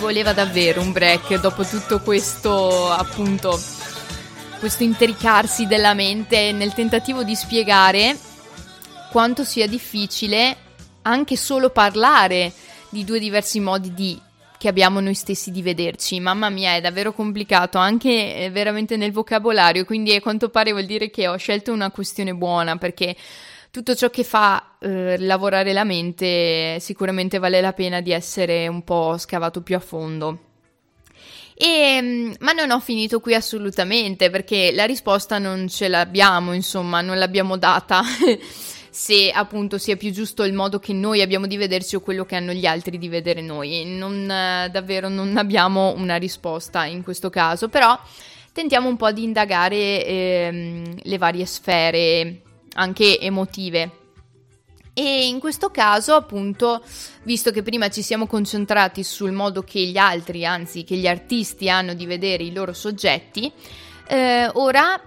Voleva 0.00 0.32
davvero 0.32 0.80
un 0.80 0.92
break 0.92 1.38
dopo 1.40 1.62
tutto 1.62 2.00
questo, 2.00 2.90
appunto, 2.90 3.60
questo 4.58 4.82
intricarsi 4.82 5.66
della 5.66 5.92
mente 5.92 6.52
nel 6.52 6.72
tentativo 6.72 7.22
di 7.22 7.34
spiegare 7.36 8.18
quanto 9.10 9.44
sia 9.44 9.68
difficile 9.68 10.56
anche 11.02 11.36
solo 11.36 11.68
parlare 11.68 12.50
di 12.88 13.04
due 13.04 13.18
diversi 13.18 13.60
modi 13.60 13.92
di 13.92 14.20
che 14.56 14.68
abbiamo 14.68 15.00
noi 15.00 15.14
stessi 15.14 15.50
di 15.50 15.62
vederci. 15.62 16.20
Mamma 16.20 16.50
mia, 16.50 16.74
è 16.74 16.80
davvero 16.80 17.12
complicato 17.12 17.78
anche 17.78 18.36
eh, 18.36 18.50
veramente 18.50 18.96
nel 18.96 19.12
vocabolario, 19.12 19.84
quindi 19.84 20.14
a 20.14 20.20
quanto 20.20 20.48
pare 20.48 20.72
vuol 20.72 20.84
dire 20.84 21.10
che 21.10 21.28
ho 21.28 21.36
scelto 21.36 21.72
una 21.72 21.90
questione 21.90 22.34
buona 22.34 22.76
perché 22.76 23.16
tutto 23.70 23.94
ciò 23.94 24.10
che 24.10 24.24
fa 24.24 24.76
eh, 24.80 25.16
lavorare 25.18 25.72
la 25.72 25.84
mente 25.84 26.78
sicuramente 26.80 27.38
vale 27.38 27.60
la 27.60 27.72
pena 27.72 28.00
di 28.00 28.10
essere 28.10 28.66
un 28.66 28.82
po' 28.82 29.16
scavato 29.16 29.62
più 29.62 29.76
a 29.76 29.80
fondo. 29.80 30.38
E, 31.54 31.98
mm, 32.00 32.32
ma 32.40 32.52
non 32.52 32.70
ho 32.70 32.80
finito 32.80 33.20
qui 33.20 33.34
assolutamente 33.34 34.30
perché 34.30 34.72
la 34.72 34.86
risposta 34.86 35.38
non 35.38 35.68
ce 35.68 35.88
l'abbiamo, 35.88 36.52
insomma, 36.52 37.00
non 37.00 37.18
l'abbiamo 37.18 37.56
data. 37.56 38.02
se 38.92 39.30
appunto 39.30 39.78
sia 39.78 39.96
più 39.96 40.10
giusto 40.10 40.42
il 40.42 40.52
modo 40.52 40.80
che 40.80 40.92
noi 40.92 41.22
abbiamo 41.22 41.46
di 41.46 41.56
vederci 41.56 41.94
o 41.94 42.00
quello 42.00 42.24
che 42.24 42.34
hanno 42.34 42.52
gli 42.52 42.66
altri 42.66 42.98
di 42.98 43.08
vedere 43.08 43.40
noi. 43.40 43.84
Non, 43.84 44.28
eh, 44.28 44.68
davvero 44.70 45.08
non 45.08 45.36
abbiamo 45.36 45.94
una 45.96 46.16
risposta 46.16 46.86
in 46.86 47.04
questo 47.04 47.30
caso, 47.30 47.68
però 47.68 47.96
tentiamo 48.52 48.88
un 48.88 48.96
po' 48.96 49.12
di 49.12 49.22
indagare 49.22 49.76
eh, 50.04 50.82
le 51.00 51.18
varie 51.18 51.46
sfere 51.46 52.40
anche 52.74 53.18
emotive. 53.18 53.98
E 54.92 55.26
in 55.26 55.38
questo 55.38 55.70
caso, 55.70 56.14
appunto, 56.14 56.82
visto 57.22 57.50
che 57.52 57.62
prima 57.62 57.88
ci 57.88 58.02
siamo 58.02 58.26
concentrati 58.26 59.02
sul 59.02 59.32
modo 59.32 59.62
che 59.62 59.80
gli 59.86 59.96
altri, 59.96 60.44
anzi 60.44 60.84
che 60.84 60.96
gli 60.96 61.06
artisti 61.06 61.70
hanno 61.70 61.94
di 61.94 62.06
vedere 62.06 62.42
i 62.42 62.52
loro 62.52 62.72
soggetti, 62.72 63.50
eh, 64.08 64.50
ora 64.54 65.00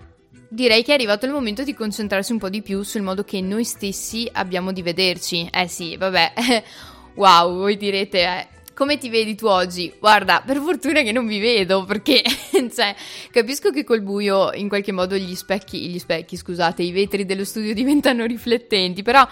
direi 0.50 0.84
che 0.84 0.92
è 0.92 0.94
arrivato 0.94 1.26
il 1.26 1.32
momento 1.32 1.64
di 1.64 1.74
concentrarsi 1.74 2.32
un 2.32 2.38
po' 2.38 2.50
di 2.50 2.62
più 2.62 2.84
sul 2.84 3.02
modo 3.02 3.24
che 3.24 3.42
noi 3.42 3.66
stessi 3.66 4.30
abbiamo 4.32 4.72
di 4.72 4.82
vederci. 4.82 5.50
Eh 5.52 5.68
sì, 5.68 5.98
vabbè, 5.98 6.34
wow, 7.16 7.56
voi 7.56 7.76
direte, 7.76 8.20
eh, 8.20 8.48
come 8.74 8.98
ti 8.98 9.10
vedi 9.10 9.36
tu 9.36 9.46
oggi? 9.48 9.94
Guarda, 10.00 10.42
per 10.46 10.58
fortuna 10.58 11.02
che 11.02 11.12
non 11.12 11.26
mi 11.26 11.40
vedo, 11.40 11.84
perché 11.86 12.22
cioè, 12.74 12.96
capisco 13.32 13.72
che 13.72 13.84
col 13.84 14.02
buio 14.02 14.52
in 14.54 14.68
qualche 14.68 14.92
modo 14.92 15.16
gli 15.16 15.36
specchi, 15.36 15.90
gli 15.90 16.00
specchi, 16.00 16.36
scusate, 16.36 16.82
i 16.82 16.92
vetri 16.92 17.26
dello 17.26 17.46
studio 17.46 17.74
diventano 17.76 18.26
riflettenti, 18.26 19.04
però 19.04 19.28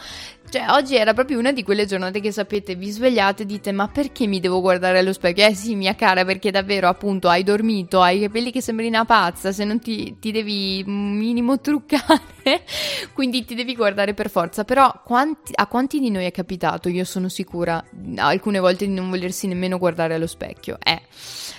cioè, 0.52 0.66
oggi 0.72 0.97
era 0.97 1.14
proprio 1.14 1.39
una 1.39 1.54
di 1.54 1.64
quelle 1.64 1.86
giornate 1.86 2.20
che 2.20 2.34
sapete, 2.34 2.76
vi 2.76 2.89
svegliate 2.89 3.43
e 3.43 3.45
dite 3.45 3.72
ma 3.72 3.88
perché 3.88 4.28
mi 4.28 4.41
devo 4.41 4.60
guardare 4.60 4.99
allo 4.99 5.14
specchio? 5.14 5.45
Eh 5.45 5.56
sì, 5.56 5.76
mia 5.76 5.95
cara, 5.95 6.26
perché 6.26 6.52
davvero 6.52 6.89
appunto 6.89 7.30
hai 7.30 7.41
dormito, 7.43 8.02
hai 8.02 8.18
i 8.18 8.22
capelli 8.24 8.52
che 8.52 8.60
sembri 8.60 8.88
una 8.88 9.06
pazza, 9.06 9.54
se 9.54 9.64
non 9.64 9.80
ti, 9.80 10.18
ti 10.20 10.34
devi 10.34 10.84
un 10.86 11.16
minimo 11.16 11.62
truccare, 11.62 12.20
quindi 13.14 13.45
ti 13.45 13.56
devi 13.56 13.78
guardare 13.78 14.14
per 14.14 14.30
forza. 14.30 14.66
Però 14.66 15.02
quanti, 15.06 15.54
a 15.56 15.68
quanti 15.68 15.99
di 16.02 16.10
noi 16.10 16.26
è 16.26 16.32
capitato? 16.32 16.89
Io 16.89 17.06
sono 17.06 17.30
sicura 17.30 17.82
alcune 18.18 18.60
volte 18.60 18.86
di 18.86 18.93
non 18.93 19.10
volersi 19.10 19.47
nemmeno 19.47 19.78
guardare 19.78 20.16
allo 20.16 20.28
specchio. 20.28 20.78
Eh. 20.84 21.02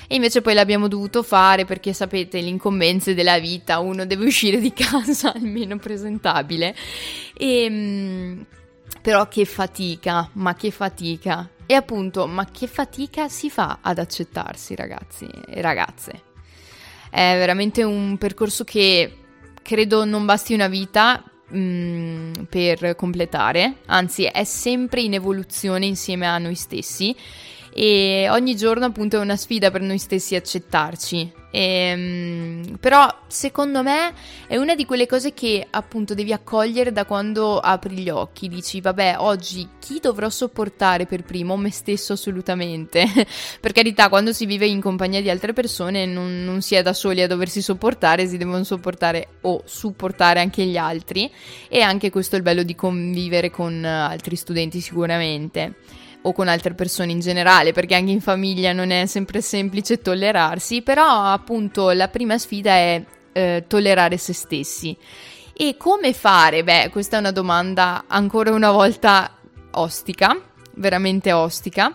E 0.06 0.14
invece 0.16 0.42
poi 0.42 0.52
l'abbiamo 0.52 0.88
dovuto 0.88 1.22
fare 1.22 1.64
perché 1.64 1.94
sapete, 1.94 2.40
l'incombenze 2.40 3.14
della 3.14 3.38
vita, 3.38 3.78
uno 3.78 4.04
deve 4.04 4.26
uscire 4.26 4.60
di 4.60 4.70
casa 4.76 5.32
almeno 5.32 5.78
presentabile. 5.78 6.74
E, 7.34 7.64
ehm, 7.64 8.46
però 9.00 9.28
che 9.28 9.44
fatica, 9.44 10.28
ma 10.34 10.54
che 10.54 10.70
fatica. 10.70 11.48
E 11.66 11.74
appunto, 11.74 12.26
ma 12.26 12.44
che 12.46 12.66
fatica 12.66 13.28
si 13.28 13.50
fa 13.50 13.78
ad 13.80 13.98
accettarsi, 13.98 14.74
ragazzi 14.74 15.26
e 15.46 15.60
ragazze? 15.60 16.22
È 17.10 17.34
veramente 17.36 17.82
un 17.82 18.16
percorso 18.18 18.64
che 18.64 19.16
credo 19.62 20.04
non 20.04 20.24
basti 20.24 20.54
una 20.54 20.68
vita 20.68 21.22
mh, 21.48 21.58
mm, 21.58 22.32
per 22.48 22.94
completare, 22.96 23.76
anzi 23.86 24.24
è 24.24 24.44
sempre 24.44 25.02
in 25.02 25.14
evoluzione 25.14 25.86
insieme 25.86 26.26
a 26.26 26.38
noi 26.38 26.54
stessi 26.54 27.14
e 27.74 28.28
ogni 28.30 28.54
giorno 28.54 28.84
appunto 28.84 29.16
è 29.16 29.20
una 29.20 29.36
sfida 29.36 29.70
per 29.70 29.80
noi 29.80 29.98
stessi 29.98 30.34
accettarci. 30.34 31.40
E, 31.54 31.60
ehm, 31.60 32.76
però 32.80 33.06
secondo 33.26 33.82
me 33.82 34.14
è 34.46 34.56
una 34.56 34.74
di 34.74 34.86
quelle 34.86 35.06
cose 35.06 35.34
che 35.34 35.66
appunto 35.70 36.14
devi 36.14 36.32
accogliere 36.32 36.92
da 36.92 37.04
quando 37.04 37.58
apri 37.58 37.96
gli 37.96 38.08
occhi, 38.08 38.48
dici 38.48 38.80
vabbè 38.80 39.16
oggi 39.18 39.68
chi 39.78 40.00
dovrò 40.00 40.30
sopportare 40.30 41.06
per 41.06 41.24
primo? 41.24 41.56
Me 41.56 41.70
stesso 41.70 42.14
assolutamente, 42.14 43.04
per 43.60 43.72
carità 43.72 44.08
quando 44.08 44.32
si 44.32 44.46
vive 44.46 44.66
in 44.66 44.80
compagnia 44.80 45.20
di 45.20 45.30
altre 45.30 45.52
persone 45.52 46.06
non, 46.06 46.42
non 46.44 46.62
si 46.62 46.74
è 46.74 46.82
da 46.82 46.94
soli 46.94 47.22
a 47.22 47.26
doversi 47.26 47.60
sopportare, 47.60 48.26
si 48.26 48.38
devono 48.38 48.64
sopportare 48.64 49.28
o 49.42 49.62
supportare 49.66 50.40
anche 50.40 50.64
gli 50.64 50.76
altri 50.76 51.30
e 51.68 51.80
anche 51.82 52.10
questo 52.10 52.34
è 52.34 52.38
il 52.38 52.44
bello 52.44 52.62
di 52.62 52.74
convivere 52.74 53.50
con 53.50 53.84
altri 53.84 54.36
studenti 54.36 54.80
sicuramente 54.80 55.74
o 56.22 56.32
con 56.32 56.48
altre 56.48 56.74
persone 56.74 57.12
in 57.12 57.20
generale, 57.20 57.72
perché 57.72 57.94
anche 57.94 58.12
in 58.12 58.20
famiglia 58.20 58.72
non 58.72 58.90
è 58.90 59.06
sempre 59.06 59.40
semplice 59.40 60.00
tollerarsi, 60.00 60.82
però 60.82 61.24
appunto 61.24 61.90
la 61.90 62.08
prima 62.08 62.38
sfida 62.38 62.72
è 62.72 63.04
eh, 63.32 63.64
tollerare 63.66 64.16
se 64.16 64.32
stessi. 64.32 64.96
E 65.54 65.76
come 65.76 66.12
fare? 66.12 66.64
Beh, 66.64 66.88
questa 66.90 67.16
è 67.16 67.20
una 67.20 67.30
domanda 67.30 68.04
ancora 68.06 68.52
una 68.52 68.70
volta 68.70 69.36
ostica, 69.72 70.40
veramente 70.74 71.32
ostica. 71.32 71.94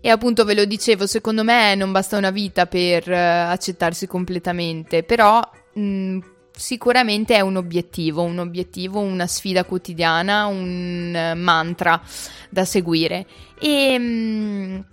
E 0.00 0.10
appunto 0.10 0.44
ve 0.44 0.54
lo 0.54 0.64
dicevo, 0.64 1.06
secondo 1.06 1.42
me 1.42 1.74
non 1.74 1.90
basta 1.90 2.16
una 2.16 2.30
vita 2.30 2.66
per 2.66 3.08
uh, 3.08 3.50
accettarsi 3.50 4.06
completamente, 4.06 5.02
però 5.02 5.40
mh, 5.74 6.18
sicuramente 6.58 7.36
è 7.36 7.40
un 7.40 7.56
obiettivo, 7.56 8.22
un 8.22 8.38
obiettivo, 8.38 8.98
una 8.98 9.28
sfida 9.28 9.64
quotidiana, 9.64 10.46
un 10.46 11.14
uh, 11.14 11.38
mantra 11.38 12.02
da 12.50 12.64
seguire. 12.64 13.26
E 13.60 13.96
mh, 13.96 14.84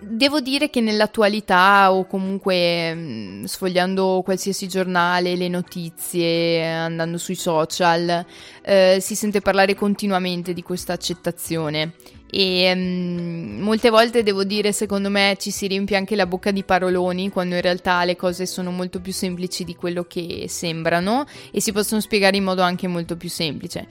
devo 0.00 0.40
dire 0.40 0.70
che 0.70 0.80
nell'attualità 0.80 1.92
o 1.92 2.06
comunque 2.06 2.92
mh, 2.92 3.44
sfogliando 3.44 4.22
qualsiasi 4.24 4.66
giornale, 4.66 5.36
le 5.36 5.48
notizie, 5.48 6.66
andando 6.66 7.18
sui 7.18 7.36
social, 7.36 8.26
eh, 8.62 8.98
si 9.00 9.14
sente 9.14 9.40
parlare 9.40 9.74
continuamente 9.74 10.52
di 10.52 10.62
questa 10.62 10.92
accettazione 10.92 11.92
e 12.36 12.72
um, 12.74 13.60
molte 13.60 13.90
volte 13.90 14.24
devo 14.24 14.42
dire 14.42 14.72
secondo 14.72 15.08
me 15.08 15.36
ci 15.38 15.52
si 15.52 15.68
riempie 15.68 15.96
anche 15.96 16.16
la 16.16 16.26
bocca 16.26 16.50
di 16.50 16.64
paroloni 16.64 17.30
quando 17.30 17.54
in 17.54 17.60
realtà 17.60 18.02
le 18.04 18.16
cose 18.16 18.44
sono 18.44 18.72
molto 18.72 19.00
più 19.00 19.12
semplici 19.12 19.62
di 19.62 19.76
quello 19.76 20.02
che 20.02 20.46
sembrano 20.48 21.26
e 21.52 21.60
si 21.60 21.70
possono 21.70 22.00
spiegare 22.00 22.36
in 22.36 22.42
modo 22.42 22.62
anche 22.62 22.88
molto 22.88 23.16
più 23.16 23.28
semplice. 23.28 23.86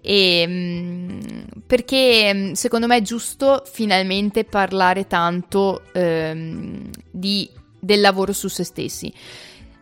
E, 0.00 0.44
um, 0.46 1.44
perché 1.66 2.52
secondo 2.54 2.86
me 2.86 2.98
è 2.98 3.02
giusto 3.02 3.64
finalmente 3.68 4.44
parlare 4.44 5.08
tanto 5.08 5.82
um, 5.94 6.88
di, 7.10 7.50
del 7.80 8.00
lavoro 8.00 8.32
su 8.32 8.46
se 8.46 8.62
stessi 8.62 9.12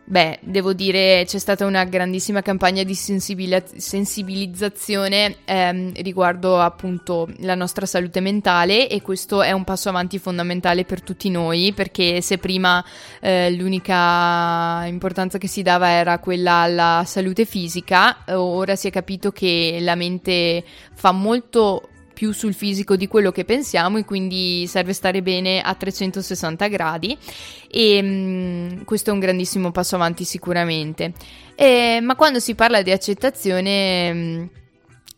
Beh, 0.08 0.38
devo 0.40 0.72
dire 0.72 1.24
c'è 1.26 1.38
stata 1.38 1.66
una 1.66 1.82
grandissima 1.82 2.40
campagna 2.40 2.84
di 2.84 2.94
sensibilizzazione 2.94 5.38
ehm, 5.44 6.00
riguardo 6.00 6.60
appunto 6.60 7.28
la 7.38 7.56
nostra 7.56 7.86
salute 7.86 8.20
mentale 8.20 8.88
e 8.88 9.02
questo 9.02 9.42
è 9.42 9.50
un 9.50 9.64
passo 9.64 9.88
avanti 9.88 10.20
fondamentale 10.20 10.84
per 10.84 11.02
tutti 11.02 11.28
noi 11.28 11.72
perché 11.74 12.20
se 12.20 12.38
prima 12.38 12.84
eh, 13.20 13.50
l'unica 13.50 14.84
importanza 14.86 15.38
che 15.38 15.48
si 15.48 15.62
dava 15.62 15.90
era 15.90 16.20
quella 16.20 16.58
alla 16.58 17.02
salute 17.04 17.44
fisica, 17.44 18.18
ora 18.28 18.76
si 18.76 18.86
è 18.86 18.92
capito 18.92 19.32
che 19.32 19.78
la 19.80 19.96
mente 19.96 20.62
fa 20.94 21.10
molto 21.10 21.88
più 22.16 22.32
sul 22.32 22.54
fisico 22.54 22.96
di 22.96 23.08
quello 23.08 23.30
che 23.30 23.44
pensiamo 23.44 23.98
e 23.98 24.04
quindi 24.06 24.66
serve 24.66 24.94
stare 24.94 25.20
bene 25.20 25.60
a 25.60 25.74
360 25.74 26.66
gradi 26.68 27.14
e 27.70 28.00
mh, 28.00 28.06
mm, 28.06 28.82
questo 28.84 29.10
è 29.10 29.12
un 29.12 29.18
grandissimo 29.18 29.70
passo 29.70 29.96
avanti 29.96 30.24
sicuramente. 30.24 31.12
E, 31.54 31.98
ma 32.00 32.16
quando 32.16 32.38
si 32.38 32.54
parla 32.54 32.80
di 32.80 32.90
accettazione 32.90 34.12
mh, 34.14 34.18
mm, 34.18 34.44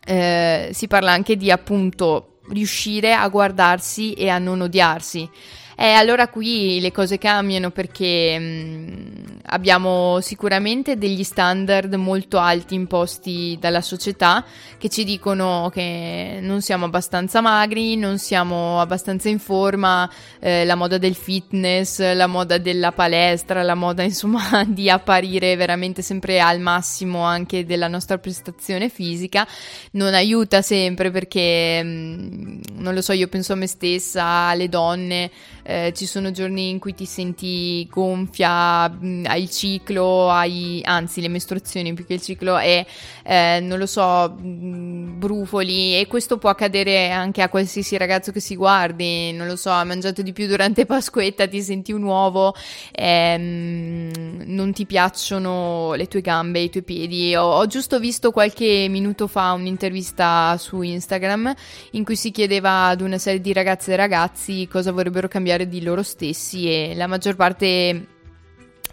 eh, 0.06 0.70
si 0.72 0.88
parla 0.88 1.12
anche 1.12 1.36
di 1.36 1.52
appunto 1.52 2.40
riuscire 2.48 3.12
a 3.12 3.28
guardarsi 3.28 4.14
e 4.14 4.28
a 4.28 4.38
non 4.38 4.60
odiarsi. 4.60 5.30
E 5.76 5.92
allora 5.92 6.26
qui 6.26 6.80
le 6.80 6.90
cose 6.90 7.16
cambiano 7.16 7.70
perché 7.70 8.36
mh, 8.36 8.42
mm, 8.42 9.37
abbiamo 9.48 10.20
sicuramente 10.20 10.96
degli 10.96 11.22
standard 11.22 11.94
molto 11.94 12.38
alti 12.38 12.74
imposti 12.74 13.56
dalla 13.60 13.80
società 13.80 14.44
che 14.78 14.88
ci 14.88 15.04
dicono 15.04 15.70
che 15.72 16.38
non 16.40 16.60
siamo 16.60 16.84
abbastanza 16.84 17.40
magri, 17.40 17.96
non 17.96 18.18
siamo 18.18 18.80
abbastanza 18.80 19.28
in 19.28 19.38
forma, 19.38 20.08
eh, 20.38 20.64
la 20.64 20.74
moda 20.74 20.98
del 20.98 21.14
fitness, 21.14 22.00
la 22.14 22.26
moda 22.26 22.58
della 22.58 22.92
palestra, 22.92 23.62
la 23.62 23.74
moda 23.74 24.02
insomma 24.08 24.64
di 24.66 24.90
apparire 24.90 25.56
veramente 25.56 26.02
sempre 26.02 26.40
al 26.40 26.60
massimo 26.60 27.22
anche 27.22 27.64
della 27.64 27.88
nostra 27.88 28.18
prestazione 28.18 28.88
fisica. 28.88 29.46
Non 29.92 30.14
aiuta 30.14 30.62
sempre 30.62 31.10
perché 31.10 31.82
mh, 31.82 32.60
non 32.74 32.94
lo 32.94 33.02
so, 33.02 33.12
io 33.12 33.28
penso 33.28 33.52
a 33.52 33.56
me 33.56 33.66
stessa, 33.66 34.24
alle 34.24 34.68
donne 34.68 35.30
eh, 35.68 35.92
ci 35.94 36.06
sono 36.06 36.30
giorni 36.30 36.70
in 36.70 36.78
cui 36.78 36.94
ti 36.94 37.04
senti 37.04 37.86
gonfia, 37.90 38.88
mm, 38.88 39.26
hai 39.26 39.37
il 39.38 39.50
ciclo, 39.50 40.30
hai, 40.30 40.80
anzi 40.84 41.20
le 41.20 41.28
mestruazioni 41.28 41.92
più 41.94 42.04
che 42.06 42.14
il 42.14 42.22
ciclo 42.22 42.56
è, 42.58 42.84
eh, 43.24 43.60
non 43.62 43.78
lo 43.78 43.86
so, 43.86 44.36
mm, 44.40 45.18
brufoli 45.18 45.98
e 45.98 46.06
questo 46.06 46.38
può 46.38 46.50
accadere 46.50 47.10
anche 47.10 47.42
a 47.42 47.48
qualsiasi 47.48 47.96
ragazzo 47.96 48.32
che 48.32 48.40
si 48.40 48.56
guardi, 48.56 49.32
non 49.32 49.46
lo 49.46 49.56
so, 49.56 49.70
hai 49.70 49.86
mangiato 49.86 50.22
di 50.22 50.32
più 50.32 50.46
durante 50.46 50.84
Pasquetta, 50.86 51.46
ti 51.46 51.62
senti 51.62 51.92
un 51.92 52.02
uovo, 52.02 52.54
ehm, 52.92 54.42
non 54.46 54.72
ti 54.72 54.86
piacciono 54.86 55.94
le 55.94 56.06
tue 56.06 56.20
gambe, 56.20 56.60
i 56.60 56.70
tuoi 56.70 56.82
piedi. 56.82 57.34
Ho, 57.34 57.44
ho 57.44 57.66
giusto 57.66 57.98
visto 57.98 58.30
qualche 58.30 58.86
minuto 58.88 59.26
fa 59.26 59.52
un'intervista 59.52 60.56
su 60.58 60.82
Instagram 60.82 61.54
in 61.92 62.04
cui 62.04 62.16
si 62.16 62.30
chiedeva 62.30 62.86
ad 62.86 63.00
una 63.00 63.18
serie 63.18 63.40
di 63.40 63.52
ragazze 63.52 63.92
e 63.92 63.96
ragazzi 63.96 64.66
cosa 64.68 64.92
vorrebbero 64.92 65.28
cambiare 65.28 65.68
di 65.68 65.82
loro 65.82 66.02
stessi 66.02 66.68
e 66.68 66.94
la 66.94 67.06
maggior 67.06 67.36
parte 67.36 68.16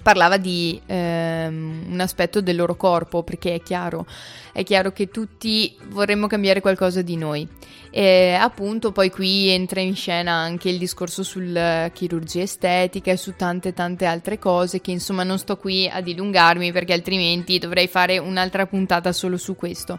parlava 0.06 0.38
di 0.38 0.80
ehm, 0.86 1.86
un 1.90 2.00
aspetto 2.00 2.40
del 2.40 2.56
loro 2.56 2.76
corpo, 2.76 3.24
perché 3.24 3.56
è 3.56 3.62
chiaro, 3.64 4.06
è 4.54 4.62
chiaro 4.62 4.92
che 4.92 5.08
tutti 5.08 5.76
vorremmo 5.88 6.28
cambiare 6.28 6.62
qualcosa 6.62 7.02
di 7.02 7.16
noi. 7.16 7.48
E 7.90 8.38
appunto 8.40 8.92
poi 8.92 9.10
qui 9.10 9.48
entra 9.48 9.80
in 9.80 9.96
scena 9.96 10.32
anche 10.32 10.70
il 10.70 10.78
discorso 10.78 11.24
sulla 11.24 11.90
chirurgia 11.92 12.42
estetica 12.42 13.14
e 13.14 13.18
su 13.18 13.34
tante 13.36 13.74
tante 13.74 14.06
altre 14.06 14.38
cose 14.38 14.80
che 14.80 14.92
insomma 14.92 15.24
non 15.24 15.40
sto 15.40 15.58
qui 15.58 15.90
a 15.90 16.02
dilungarmi 16.02 16.72
perché 16.72 16.94
altrimenti 16.94 17.58
dovrei 17.58 17.88
fare 17.88 18.20
un'altra 18.20 18.68
puntata 18.68 19.12
solo 19.12 19.38
su 19.38 19.56
questo. 19.56 19.98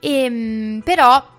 E, 0.00 0.10
ehm, 0.10 0.80
però 0.82 1.37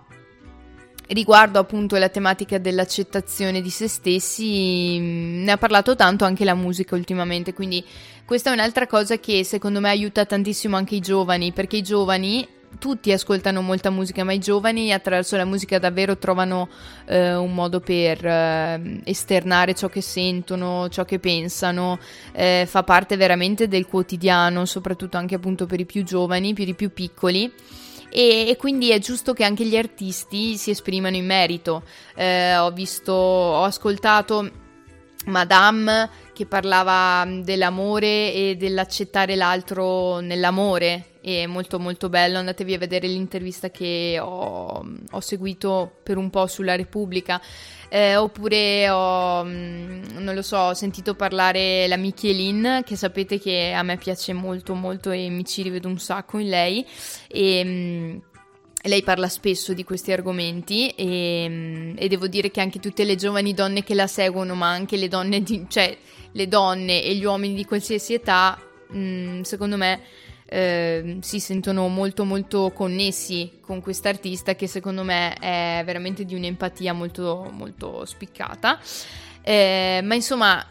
riguardo 1.09 1.59
appunto 1.59 1.97
la 1.97 2.09
tematica 2.09 2.57
dell'accettazione 2.57 3.61
di 3.61 3.69
se 3.69 3.87
stessi, 3.87 4.97
mm, 4.99 5.43
ne 5.43 5.51
ha 5.51 5.57
parlato 5.57 5.95
tanto 5.95 6.25
anche 6.25 6.45
la 6.45 6.55
musica 6.55 6.95
ultimamente, 6.95 7.53
quindi 7.53 7.83
questa 8.25 8.51
è 8.51 8.53
un'altra 8.53 8.87
cosa 8.87 9.17
che 9.17 9.43
secondo 9.43 9.79
me 9.79 9.89
aiuta 9.89 10.25
tantissimo 10.25 10.75
anche 10.75 10.95
i 10.95 10.99
giovani, 10.99 11.51
perché 11.51 11.77
i 11.77 11.81
giovani 11.81 12.47
tutti 12.77 13.11
ascoltano 13.11 13.61
molta 13.61 13.89
musica, 13.89 14.23
ma 14.23 14.33
i 14.33 14.39
giovani 14.39 14.93
attraverso 14.93 15.35
la 15.35 15.45
musica 15.45 15.79
davvero 15.79 16.17
trovano 16.17 16.69
eh, 17.05 17.33
un 17.33 17.55
modo 17.55 17.79
per 17.79 18.23
eh, 18.23 19.01
esternare 19.05 19.73
ciò 19.73 19.89
che 19.89 20.01
sentono, 20.01 20.87
ciò 20.89 21.05
che 21.05 21.17
pensano, 21.17 21.97
eh, 22.31 22.65
fa 22.67 22.83
parte 22.83 23.17
veramente 23.17 23.67
del 23.67 23.87
quotidiano, 23.87 24.65
soprattutto 24.65 25.17
anche 25.17 25.33
appunto 25.33 25.65
per 25.65 25.79
i 25.79 25.85
più 25.85 26.03
giovani, 26.03 26.53
per 26.53 26.67
i 26.67 26.75
più 26.75 26.93
piccoli 26.93 27.51
e, 28.09 28.47
e, 28.49 28.55
quindi 28.57 28.89
è 28.91 28.99
giusto 28.99 29.33
che 29.33 29.43
anche 29.43 29.65
gli 29.65 29.77
artisti 29.77 30.57
si 30.57 30.71
esprimano 30.71 31.15
in 31.15 31.25
merito. 31.25 31.83
Eh, 32.15 32.57
ho 32.57 32.71
visto, 32.71 33.11
ho 33.11 33.63
ascoltato 33.63 34.49
Madame 35.25 36.09
che 36.33 36.45
parlava 36.45 37.25
dell'amore 37.41 38.33
e 38.33 38.55
dell'accettare 38.57 39.35
l'altro 39.35 40.19
nell'amore 40.19 41.08
è 41.35 41.45
molto 41.45 41.79
molto 41.79 42.09
bello, 42.09 42.37
andatevi 42.37 42.73
a 42.73 42.77
vedere 42.77 43.07
l'intervista 43.07 43.69
che 43.69 44.19
ho, 44.21 44.85
ho 45.09 45.19
seguito 45.19 45.91
per 46.03 46.17
un 46.17 46.29
po' 46.29 46.47
sulla 46.47 46.75
Repubblica. 46.75 47.41
Eh, 47.89 48.15
oppure 48.15 48.89
ho, 48.89 49.43
mm, 49.43 50.03
non 50.19 50.35
lo 50.35 50.41
so, 50.41 50.57
ho 50.57 50.73
sentito 50.73 51.15
parlare 51.15 51.87
la 51.87 51.97
Michelin, 51.97 52.81
che 52.85 52.95
sapete 52.95 53.39
che 53.39 53.73
a 53.73 53.81
me 53.83 53.97
piace 53.97 54.33
molto 54.33 54.75
molto 54.75 55.11
e 55.11 55.29
mi 55.29 55.43
ci 55.45 55.61
rivedo 55.63 55.87
un 55.87 55.99
sacco 55.99 56.37
in 56.37 56.49
lei. 56.49 56.85
E, 57.27 57.63
mm, 57.63 58.17
lei 58.83 59.03
parla 59.03 59.27
spesso 59.27 59.73
di 59.73 59.83
questi 59.83 60.11
argomenti 60.11 60.89
e, 60.89 61.45
mm, 61.49 61.95
e, 61.97 62.07
devo 62.07 62.27
dire 62.27 62.49
che 62.51 62.61
anche 62.61 62.79
tutte 62.79 63.03
le 63.03 63.15
giovani 63.15 63.53
donne 63.53 63.83
che 63.83 63.93
la 63.93 64.07
seguono, 64.07 64.55
ma 64.55 64.69
anche 64.69 64.95
le 64.95 65.07
donne, 65.07 65.41
di, 65.41 65.65
cioè 65.67 65.97
le 66.31 66.47
donne 66.47 67.03
e 67.03 67.15
gli 67.15 67.25
uomini 67.25 67.55
di 67.55 67.65
qualsiasi 67.65 68.13
età, 68.13 68.57
mh, 68.89 69.41
secondo 69.41 69.77
me 69.77 70.01
eh, 70.49 71.17
si 71.21 71.39
sentono 71.39 71.87
molto 71.87 72.25
molto 72.25 72.71
connessi 72.73 73.59
con 73.61 73.81
quest'artista 73.81 74.55
che 74.55 74.67
secondo 74.67 75.03
me 75.03 75.33
è 75.35 75.83
veramente 75.85 76.25
di 76.25 76.33
un'empatia 76.33 76.91
molto 76.93 77.49
molto 77.53 78.03
spiccata. 78.05 78.79
Eh, 79.41 80.01
ma 80.03 80.15
insomma, 80.15 80.65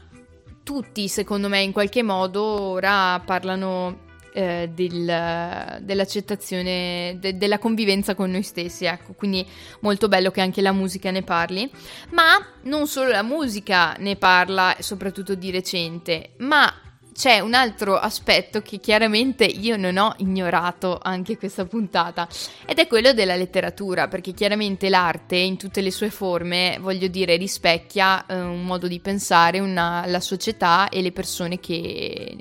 tutti 0.65 1.09
secondo 1.09 1.49
me 1.49 1.61
in 1.61 1.73
qualche 1.73 2.03
modo 2.03 2.43
ora 2.43 3.21
parlano 3.25 4.07
eh, 4.33 4.71
del, 4.73 5.81
dell'accettazione, 5.81 7.17
de, 7.19 7.37
della 7.37 7.59
convivenza 7.59 8.15
con 8.15 8.31
noi 8.31 8.43
stessi, 8.43 8.85
ecco, 8.85 9.15
quindi 9.15 9.47
molto 9.81 10.09
bello 10.09 10.31
che 10.31 10.41
anche 10.41 10.61
la 10.61 10.73
musica 10.73 11.11
ne 11.11 11.23
parli, 11.23 11.71
ma 12.11 12.45
non 12.63 12.87
solo 12.87 13.11
la 13.11 13.23
musica 13.23 13.95
ne 13.99 14.17
parla, 14.17 14.77
soprattutto 14.81 15.35
di 15.35 15.51
recente, 15.51 16.31
ma 16.39 16.73
c'è 17.19 17.41
un 17.41 17.53
altro 17.53 17.99
aspetto 17.99 18.63
che 18.63 18.79
chiaramente 18.79 19.45
io 19.45 19.77
non 19.77 19.97
ho 19.97 20.15
ignorato 20.19 21.01
anche 21.03 21.37
questa 21.37 21.65
puntata 21.65 22.29
ed 22.65 22.79
è 22.79 22.87
quello 22.87 23.13
della 23.13 23.35
letteratura, 23.35 24.07
perché 24.07 24.33
chiaramente 24.33 24.89
l'arte 24.89 25.35
in 25.35 25.57
tutte 25.57 25.81
le 25.81 25.91
sue 25.91 26.11
forme, 26.11 26.79
voglio 26.81 27.09
dire, 27.09 27.35
rispecchia 27.35 28.25
eh, 28.25 28.41
un 28.41 28.65
modo 28.65 28.87
di 28.87 29.01
pensare, 29.01 29.59
una, 29.59 30.07
la 30.07 30.21
società 30.21 30.89
e 30.91 31.03
le 31.03 31.11
persone 31.11 31.59
che 31.59 32.37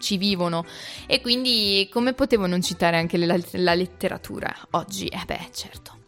ci 0.00 0.16
vivono 0.16 0.66
e 1.06 1.20
quindi 1.20 1.88
come 1.88 2.12
potevo 2.12 2.48
non 2.48 2.60
citare 2.62 2.96
anche 2.96 3.18
la, 3.18 3.38
la 3.52 3.74
letteratura 3.74 4.52
oggi? 4.72 5.06
Eh 5.06 5.22
beh, 5.24 5.50
certo. 5.52 5.98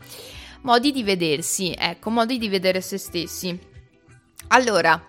Modi 0.62 0.90
di 0.90 1.04
vedersi, 1.04 1.72
ecco, 1.72 2.10
modi 2.10 2.36
di 2.36 2.48
vedere 2.48 2.80
se 2.80 2.98
stessi. 2.98 3.56
Allora, 4.48 5.00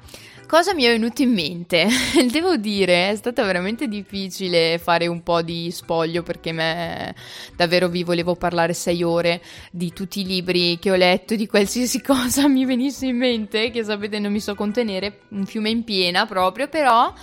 Cosa 0.49 0.73
mi 0.73 0.81
è 0.81 0.89
venuto 0.89 1.21
in 1.21 1.31
mente? 1.31 1.87
Devo 2.31 2.57
dire, 2.57 3.11
è 3.11 3.15
stato 3.15 3.45
veramente 3.45 3.87
difficile 3.87 4.79
fare 4.79 5.05
un 5.05 5.21
po' 5.21 5.43
di 5.43 5.69
spoglio 5.69 6.23
perché 6.23 6.51
me 6.51 7.13
davvero 7.55 7.87
vi 7.87 8.03
volevo 8.03 8.33
parlare 8.33 8.73
sei 8.73 9.03
ore 9.03 9.43
di 9.69 9.93
tutti 9.93 10.21
i 10.21 10.25
libri 10.25 10.79
che 10.79 10.89
ho 10.89 10.95
letto, 10.95 11.35
di 11.35 11.45
qualsiasi 11.45 12.01
cosa 12.01 12.47
mi 12.47 12.65
venisse 12.65 13.05
in 13.05 13.17
mente, 13.17 13.69
che 13.69 13.83
sapete 13.83 14.17
non 14.17 14.31
mi 14.31 14.39
so 14.39 14.55
contenere, 14.55 15.19
un 15.27 15.45
fiume 15.45 15.69
in 15.69 15.83
piena 15.83 16.25
proprio, 16.25 16.67
però 16.67 17.13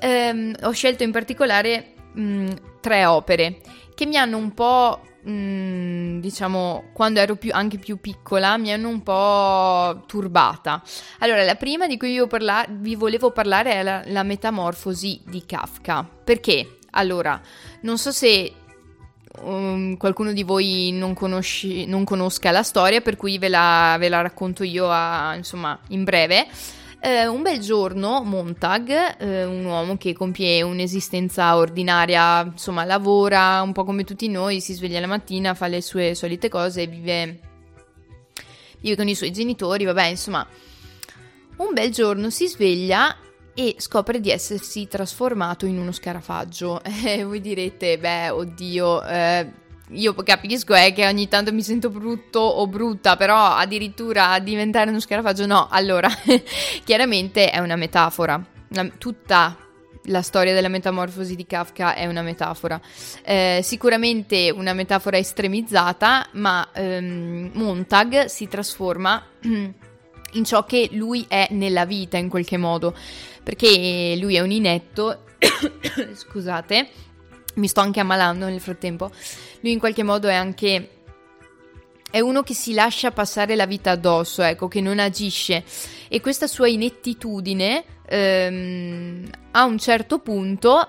ehm, 0.00 0.56
ho 0.62 0.72
scelto 0.72 1.04
in 1.04 1.12
particolare 1.12 1.92
mh, 2.14 2.50
tre 2.80 3.04
opere 3.04 3.60
che 3.94 4.06
mi 4.06 4.16
hanno 4.16 4.38
un 4.38 4.52
po' 4.54 5.02
Mm, 5.28 6.20
diciamo, 6.20 6.90
quando 6.92 7.18
ero 7.18 7.34
più, 7.34 7.50
anche 7.52 7.78
più 7.78 7.98
piccola, 7.98 8.56
mi 8.58 8.72
hanno 8.72 8.88
un 8.88 9.02
po' 9.02 10.04
turbata. 10.06 10.80
Allora, 11.18 11.42
la 11.42 11.56
prima 11.56 11.88
di 11.88 11.96
cui 11.96 12.24
parla- 12.28 12.66
vi 12.68 12.94
volevo 12.94 13.32
parlare 13.32 13.72
è 13.72 13.82
la, 13.82 14.02
la 14.06 14.22
metamorfosi 14.22 15.20
di 15.26 15.44
Kafka. 15.44 16.08
Perché? 16.24 16.78
Allora, 16.90 17.40
non 17.80 17.98
so 17.98 18.12
se 18.12 18.52
um, 19.42 19.96
qualcuno 19.96 20.32
di 20.32 20.44
voi 20.44 20.92
non, 20.92 21.12
conosci, 21.14 21.86
non, 21.86 22.04
conosca 22.04 22.52
la 22.52 22.62
storia, 22.62 23.00
per 23.00 23.16
cui 23.16 23.36
ve 23.38 23.48
la, 23.48 23.96
ve 23.98 24.08
la 24.08 24.20
racconto 24.20 24.62
io 24.62 24.88
a, 24.88 25.34
insomma, 25.34 25.76
in 25.88 26.04
breve. 26.04 26.46
Eh, 26.98 27.26
un 27.26 27.42
bel 27.42 27.60
giorno 27.60 28.22
Montag, 28.22 29.16
eh, 29.18 29.44
un 29.44 29.64
uomo 29.64 29.96
che 29.96 30.12
compie 30.12 30.62
un'esistenza 30.62 31.56
ordinaria, 31.56 32.42
insomma 32.42 32.84
lavora 32.84 33.60
un 33.62 33.72
po' 33.72 33.84
come 33.84 34.04
tutti 34.04 34.28
noi, 34.28 34.60
si 34.60 34.72
sveglia 34.72 34.98
la 34.98 35.06
mattina, 35.06 35.54
fa 35.54 35.66
le 35.68 35.82
sue 35.82 36.14
solite 36.14 36.48
cose 36.48 36.86
vive, 36.86 37.40
vive 38.80 38.96
con 38.96 39.06
i 39.06 39.14
suoi 39.14 39.30
genitori, 39.30 39.84
vabbè 39.84 40.04
insomma 40.06 40.46
un 41.56 41.72
bel 41.72 41.90
giorno 41.90 42.28
si 42.30 42.48
sveglia 42.48 43.16
e 43.54 43.76
scopre 43.78 44.20
di 44.20 44.30
essersi 44.30 44.86
trasformato 44.88 45.64
in 45.64 45.78
uno 45.78 45.92
scarafaggio. 45.92 46.82
Eh, 47.04 47.24
voi 47.24 47.40
direte, 47.40 47.98
beh, 47.98 48.30
oddio, 48.30 49.04
eh, 49.04 49.50
io 49.90 50.14
capisco 50.14 50.74
è 50.74 50.92
che 50.92 51.06
ogni 51.06 51.28
tanto 51.28 51.52
mi 51.52 51.62
sento 51.62 51.90
brutto 51.90 52.40
o 52.40 52.66
brutta, 52.66 53.16
però 53.16 53.54
addirittura 53.54 54.38
diventare 54.40 54.90
uno 54.90 55.00
scarafaggio 55.00 55.46
no. 55.46 55.68
Allora, 55.70 56.08
chiaramente 56.84 57.50
è 57.50 57.58
una 57.58 57.76
metafora. 57.76 58.44
Tutta 58.98 59.56
la 60.06 60.22
storia 60.22 60.54
della 60.54 60.68
metamorfosi 60.68 61.34
di 61.36 61.46
Kafka 61.46 61.94
è 61.94 62.06
una 62.06 62.22
metafora. 62.22 62.80
Eh, 63.22 63.60
sicuramente 63.62 64.50
una 64.50 64.72
metafora 64.72 65.18
estremizzata, 65.18 66.28
ma 66.32 66.68
ehm, 66.72 67.50
Montag 67.54 68.24
si 68.24 68.48
trasforma 68.48 69.24
in 69.42 70.44
ciò 70.44 70.64
che 70.64 70.88
lui 70.92 71.24
è 71.28 71.48
nella 71.50 71.84
vita 71.84 72.16
in 72.16 72.28
qualche 72.28 72.56
modo, 72.56 72.94
perché 73.42 74.16
lui 74.20 74.34
è 74.36 74.40
un 74.40 74.50
inetto, 74.50 75.22
scusate, 76.12 76.88
mi 77.54 77.68
sto 77.68 77.80
anche 77.80 78.00
ammalando 78.00 78.46
nel 78.46 78.60
frattempo, 78.60 79.10
lui 79.60 79.72
in 79.72 79.78
qualche 79.78 80.02
modo 80.02 80.28
è 80.28 80.34
anche 80.34 80.90
è 82.10 82.20
uno 82.20 82.42
che 82.42 82.54
si 82.54 82.72
lascia 82.72 83.10
passare 83.10 83.56
la 83.56 83.66
vita 83.66 83.90
addosso, 83.90 84.42
ecco, 84.42 84.68
che 84.68 84.80
non 84.80 84.98
agisce 84.98 85.64
e 86.08 86.20
questa 86.20 86.46
sua 86.46 86.68
inettitudine 86.68 87.84
ehm, 88.06 89.28
a 89.50 89.64
un 89.64 89.78
certo 89.78 90.20
punto 90.20 90.88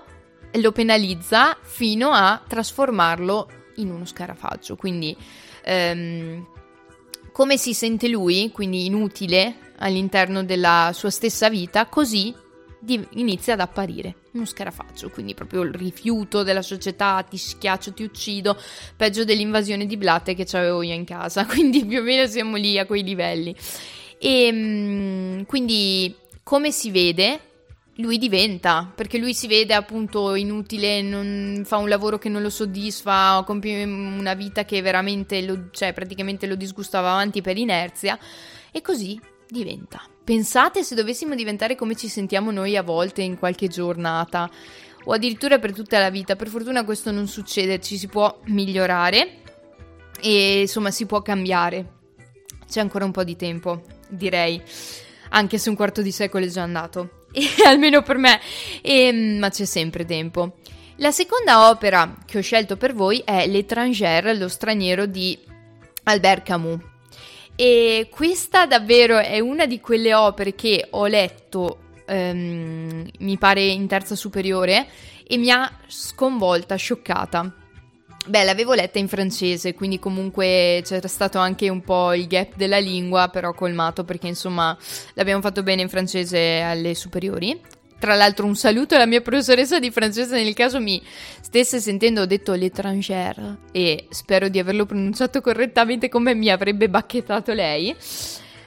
lo 0.52 0.72
penalizza 0.72 1.56
fino 1.60 2.12
a 2.12 2.42
trasformarlo 2.46 3.48
in 3.76 3.90
uno 3.90 4.06
scarafaggio. 4.06 4.76
Quindi 4.76 5.14
ehm, 5.64 6.46
come 7.32 7.56
si 7.56 7.74
sente 7.74 8.08
lui, 8.08 8.50
quindi 8.50 8.86
inutile 8.86 9.72
all'interno 9.78 10.42
della 10.44 10.92
sua 10.94 11.10
stessa 11.10 11.48
vita, 11.48 11.86
così 11.86 12.34
inizia 13.10 13.54
ad 13.54 13.60
apparire 13.60 14.14
uno 14.32 14.44
scarafaggio, 14.44 15.10
quindi 15.10 15.34
proprio 15.34 15.62
il 15.62 15.74
rifiuto 15.74 16.42
della 16.42 16.62
società, 16.62 17.24
ti 17.28 17.36
schiaccio, 17.36 17.92
ti 17.92 18.02
uccido, 18.02 18.56
peggio 18.96 19.24
dell'invasione 19.24 19.86
di 19.86 19.96
blatte 19.96 20.34
che 20.34 20.46
avevo 20.56 20.82
io 20.82 20.94
in 20.94 21.04
casa, 21.04 21.44
quindi 21.46 21.84
più 21.84 22.00
o 22.00 22.02
meno 22.02 22.26
siamo 22.26 22.56
lì 22.56 22.78
a 22.78 22.86
quei 22.86 23.02
livelli. 23.02 23.54
E 24.18 24.46
ehm, 24.46 25.46
quindi 25.46 26.14
come 26.42 26.70
si 26.70 26.90
vede, 26.90 27.40
lui 27.96 28.18
diventa, 28.18 28.90
perché 28.94 29.18
lui 29.18 29.34
si 29.34 29.46
vede 29.48 29.74
appunto 29.74 30.34
inutile, 30.34 31.02
non, 31.02 31.62
fa 31.64 31.78
un 31.78 31.88
lavoro 31.88 32.18
che 32.18 32.28
non 32.28 32.42
lo 32.42 32.50
soddisfa, 32.50 33.42
compie 33.44 33.84
una 33.84 34.34
vita 34.34 34.64
che 34.64 34.80
veramente 34.82 35.42
lo, 35.42 35.68
cioè 35.72 35.92
praticamente 35.92 36.46
lo 36.46 36.54
disgustava 36.54 37.10
avanti 37.10 37.42
per 37.42 37.56
inerzia 37.56 38.18
e 38.70 38.80
così 38.82 39.20
diventa. 39.48 40.02
Pensate 40.28 40.84
se 40.84 40.94
dovessimo 40.94 41.34
diventare 41.34 41.74
come 41.74 41.94
ci 41.94 42.06
sentiamo 42.06 42.50
noi 42.50 42.76
a 42.76 42.82
volte 42.82 43.22
in 43.22 43.38
qualche 43.38 43.66
giornata 43.68 44.50
o 45.04 45.12
addirittura 45.14 45.58
per 45.58 45.72
tutta 45.72 45.98
la 45.98 46.10
vita. 46.10 46.36
Per 46.36 46.48
fortuna 46.48 46.84
questo 46.84 47.10
non 47.10 47.26
succede, 47.26 47.80
ci 47.80 47.96
si 47.96 48.08
può 48.08 48.38
migliorare 48.44 49.40
e 50.20 50.60
insomma 50.60 50.90
si 50.90 51.06
può 51.06 51.22
cambiare. 51.22 51.92
C'è 52.68 52.80
ancora 52.80 53.06
un 53.06 53.10
po' 53.10 53.24
di 53.24 53.36
tempo, 53.36 53.84
direi, 54.06 54.62
anche 55.30 55.56
se 55.56 55.70
un 55.70 55.76
quarto 55.76 56.02
di 56.02 56.12
secolo 56.12 56.44
è 56.44 56.48
già 56.48 56.60
andato, 56.60 57.24
e, 57.32 57.46
almeno 57.64 58.02
per 58.02 58.18
me, 58.18 58.38
e, 58.82 59.10
ma 59.40 59.48
c'è 59.48 59.64
sempre 59.64 60.04
tempo. 60.04 60.56
La 60.96 61.10
seconda 61.10 61.70
opera 61.70 62.18
che 62.26 62.36
ho 62.36 62.42
scelto 62.42 62.76
per 62.76 62.92
voi 62.92 63.22
è 63.24 63.46
L'étranger, 63.46 64.36
lo 64.36 64.48
straniero 64.48 65.06
di 65.06 65.38
Albert 66.02 66.42
Camus. 66.44 66.87
E 67.60 68.06
questa 68.08 68.66
davvero 68.66 69.18
è 69.18 69.40
una 69.40 69.66
di 69.66 69.80
quelle 69.80 70.14
opere 70.14 70.54
che 70.54 70.86
ho 70.90 71.06
letto, 71.08 71.78
um, 72.06 73.04
mi 73.18 73.36
pare 73.36 73.64
in 73.64 73.88
terza 73.88 74.14
superiore, 74.14 74.86
e 75.26 75.36
mi 75.38 75.50
ha 75.50 75.68
sconvolta, 75.88 76.76
scioccata. 76.76 77.52
Beh, 78.28 78.44
l'avevo 78.44 78.74
letta 78.74 79.00
in 79.00 79.08
francese, 79.08 79.74
quindi 79.74 79.98
comunque 79.98 80.82
c'era 80.84 81.08
stato 81.08 81.38
anche 81.38 81.68
un 81.68 81.80
po' 81.80 82.14
il 82.14 82.28
gap 82.28 82.54
della 82.54 82.78
lingua, 82.78 83.28
però 83.28 83.52
colmato 83.52 84.04
perché 84.04 84.28
insomma 84.28 84.78
l'abbiamo 85.14 85.40
fatto 85.40 85.64
bene 85.64 85.82
in 85.82 85.88
francese 85.88 86.60
alle 86.60 86.94
superiori. 86.94 87.60
Tra 87.98 88.14
l'altro 88.14 88.46
un 88.46 88.54
saluto 88.54 88.94
alla 88.94 89.06
mia 89.06 89.20
professoressa 89.20 89.80
di 89.80 89.90
francese 89.90 90.40
nel 90.40 90.54
caso 90.54 90.80
mi 90.80 91.02
stesse 91.40 91.80
sentendo 91.80 92.20
ho 92.20 92.26
detto 92.26 92.52
l'étrangère 92.52 93.58
e 93.72 94.06
spero 94.10 94.48
di 94.48 94.60
averlo 94.60 94.86
pronunciato 94.86 95.40
correttamente 95.40 96.08
come 96.08 96.34
mi 96.34 96.48
avrebbe 96.48 96.88
bacchettato 96.88 97.52
lei. 97.52 97.94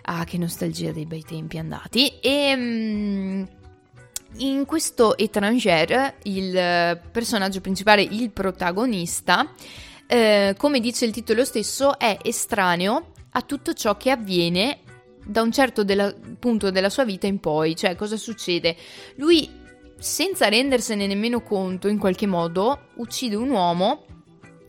Ah, 0.04 0.26
che 0.26 0.38
nostalgia 0.38 0.92
dei 0.92 1.06
bei 1.06 1.24
tempi 1.24 1.58
andati. 1.58 2.20
E, 2.20 2.56
mm, 2.56 3.44
in 4.38 4.66
questo 4.66 5.18
étranger, 5.18 6.16
il 6.24 7.00
personaggio 7.12 7.62
principale, 7.62 8.02
il 8.02 8.32
protagonista, 8.32 9.54
eh, 10.08 10.56
come 10.58 10.80
dice 10.80 11.06
il 11.06 11.12
titolo 11.12 11.46
stesso, 11.46 11.98
è 11.98 12.18
estraneo 12.22 13.12
a 13.32 13.42
tutto 13.44 13.74
ciò 13.74 13.96
che 13.96 14.12
avviene 14.12 14.80
da 15.32 15.42
un 15.42 15.52
certo 15.52 15.84
della, 15.84 16.14
punto 16.38 16.72
della 16.72 16.90
sua 16.90 17.06
vita 17.06 17.26
in 17.26 17.40
poi. 17.40 17.76
Cioè, 17.76 17.96
cosa 17.96 18.18
succede? 18.18 18.76
Lui, 19.16 19.50
senza 19.98 20.50
rendersene 20.50 21.08
nemmeno 21.08 21.42
conto, 21.42 21.88
in 21.88 21.98
qualche 21.98 22.28
modo, 22.28 22.88
uccide 22.96 23.36
un 23.36 23.50
uomo 23.50 24.06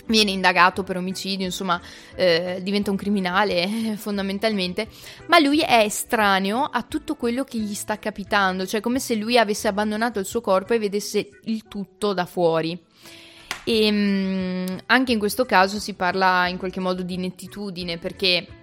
viene 0.06 0.32
indagato 0.32 0.82
per 0.82 0.96
omicidio, 0.96 1.46
insomma, 1.46 1.80
eh, 2.16 2.58
diventa 2.60 2.90
un 2.90 2.96
criminale 2.96 3.94
fondamentalmente, 3.96 4.88
ma 5.26 5.38
lui 5.38 5.60
è 5.60 5.78
estraneo 5.78 6.64
a 6.64 6.82
tutto 6.82 7.14
quello 7.14 7.44
che 7.44 7.58
gli 7.58 7.72
sta 7.72 7.98
capitando, 7.98 8.66
cioè 8.66 8.80
come 8.80 8.98
se 8.98 9.14
lui 9.14 9.38
avesse 9.38 9.68
abbandonato 9.68 10.18
il 10.18 10.26
suo 10.26 10.40
corpo 10.40 10.74
e 10.74 10.78
vedesse 10.78 11.28
il 11.44 11.66
tutto 11.66 12.12
da 12.12 12.26
fuori. 12.26 12.78
E 13.64 13.90
mh, 13.90 13.94
mm, 13.94 14.66
anche 14.86 15.12
in 15.12 15.18
questo 15.18 15.46
caso 15.46 15.78
si 15.78 15.94
parla 15.94 16.48
in 16.48 16.58
qualche 16.58 16.80
modo 16.80 17.02
di 17.02 17.16
nettitudine 17.16 17.96
perché 17.96 18.61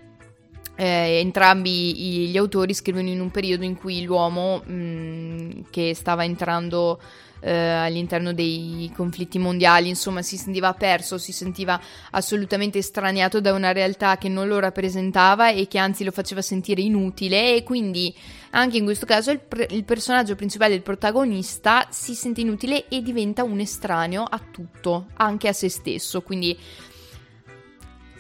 eh, 0.79 1.19
entrambi 1.19 2.29
gli 2.29 2.37
autori 2.37 2.73
scrivono 2.73 3.09
in 3.09 3.19
un 3.19 3.31
periodo 3.31 3.65
in 3.65 3.75
cui 3.75 4.01
l'uomo 4.03 4.61
mh, 4.65 4.73
mm, 4.73 5.49
che 5.69 5.93
stava 5.93 6.23
entrando 6.23 7.01
eh, 7.41 7.53
all'interno 7.53 8.31
dei 8.31 8.89
conflitti 8.95 9.39
mondiali, 9.39 9.89
insomma 9.89 10.21
si 10.21 10.37
sentiva 10.37 10.73
perso, 10.73 11.17
si 11.17 11.33
sentiva 11.33 11.79
assolutamente 12.11 12.77
estraniato 12.77 13.41
da 13.41 13.51
una 13.51 13.73
realtà 13.73 14.17
che 14.17 14.29
non 14.29 14.47
lo 14.47 14.57
rappresentava 14.59 15.49
e 15.49 15.67
che 15.67 15.77
anzi 15.79 16.05
lo 16.05 16.11
faceva 16.11 16.41
sentire 16.41 16.81
inutile 16.81 17.55
e 17.55 17.63
quindi 17.63 18.15
anche 18.51 18.77
in 18.77 18.85
questo 18.85 19.05
caso 19.05 19.31
il, 19.31 19.39
pre- 19.39 19.67
il 19.71 19.83
personaggio 19.83 20.35
principale, 20.35 20.75
il 20.75 20.81
protagonista, 20.81 21.87
si 21.89 22.15
sente 22.15 22.39
inutile 22.39 22.87
e 22.87 23.01
diventa 23.01 23.43
un 23.43 23.59
estraneo 23.59 24.23
a 24.23 24.39
tutto, 24.39 25.07
anche 25.15 25.49
a 25.49 25.53
se 25.53 25.67
stesso, 25.67 26.21
quindi 26.21 26.57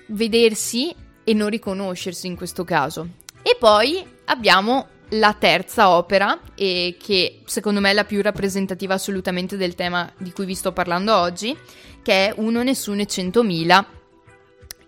vedersi 0.07 1.07
e 1.29 1.33
non 1.35 1.49
riconoscersi 1.49 2.25
in 2.25 2.35
questo 2.35 2.63
caso. 2.63 3.07
E 3.43 3.55
poi 3.59 4.03
abbiamo 4.25 4.87
la 5.09 5.35
terza 5.37 5.89
opera, 5.91 6.39
e 6.55 6.97
che 6.99 7.41
secondo 7.45 7.79
me 7.79 7.91
è 7.91 7.93
la 7.93 8.03
più 8.03 8.19
rappresentativa 8.23 8.95
assolutamente 8.95 9.55
del 9.55 9.75
tema 9.75 10.11
di 10.17 10.31
cui 10.31 10.45
vi 10.45 10.55
sto 10.55 10.71
parlando 10.71 11.15
oggi, 11.15 11.55
che 12.01 12.29
è 12.29 12.33
Uno, 12.37 12.63
Nessuno 12.63 13.01
e 13.01 13.05
Centomila 13.05 13.85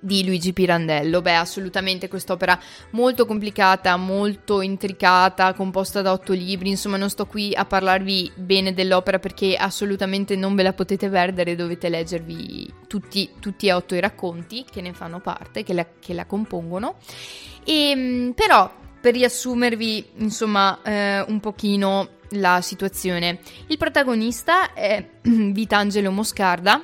di 0.02 0.26
Luigi 0.26 0.52
Pirandello. 0.52 1.22
Beh, 1.22 1.36
assolutamente 1.36 2.10
quest'opera 2.10 2.60
molto 2.92 3.26
complicata, 3.26 3.96
molto 3.96 4.62
intricata, 4.62 5.54
composta 5.54 6.02
da 6.02 6.12
otto 6.12 6.34
libri. 6.34 6.70
Insomma, 6.70 6.98
non 6.98 7.10
sto 7.10 7.26
qui 7.26 7.54
a 7.56 7.64
parlarvi 7.64 8.32
bene 8.36 8.74
dell'opera 8.74 9.20
perché 9.20 9.56
assolutamente 9.56 10.36
non 10.36 10.56
ve 10.56 10.64
la 10.64 10.74
potete 10.74 11.08
perdere, 11.08 11.56
dovete 11.56 11.88
leggervi 11.88 12.74
tutti, 12.88 13.30
tutti 13.40 13.68
e 13.68 13.74
otto 13.74 13.96
i 13.96 14.00
racconti 14.00 14.66
che 14.70 14.82
ne 14.82 14.92
fanno 14.92 15.20
parte, 15.20 15.64
che 15.64 15.74
la, 15.74 15.86
che 16.00 16.14
la 16.14 16.26
compongono. 16.26 16.96
E, 17.64 17.90
ehm, 17.92 18.34
però 18.34 18.70
per 19.00 19.14
riassumervi, 19.14 20.10
insomma, 20.18 20.80
eh, 20.84 21.22
un 21.28 21.40
pochino 21.40 22.20
la 22.32 22.62
situazione. 22.62 23.40
Il 23.68 23.78
protagonista 23.78 24.74
è 24.74 25.06
Vitangelo 25.22 26.12
Moscarda 26.12 26.84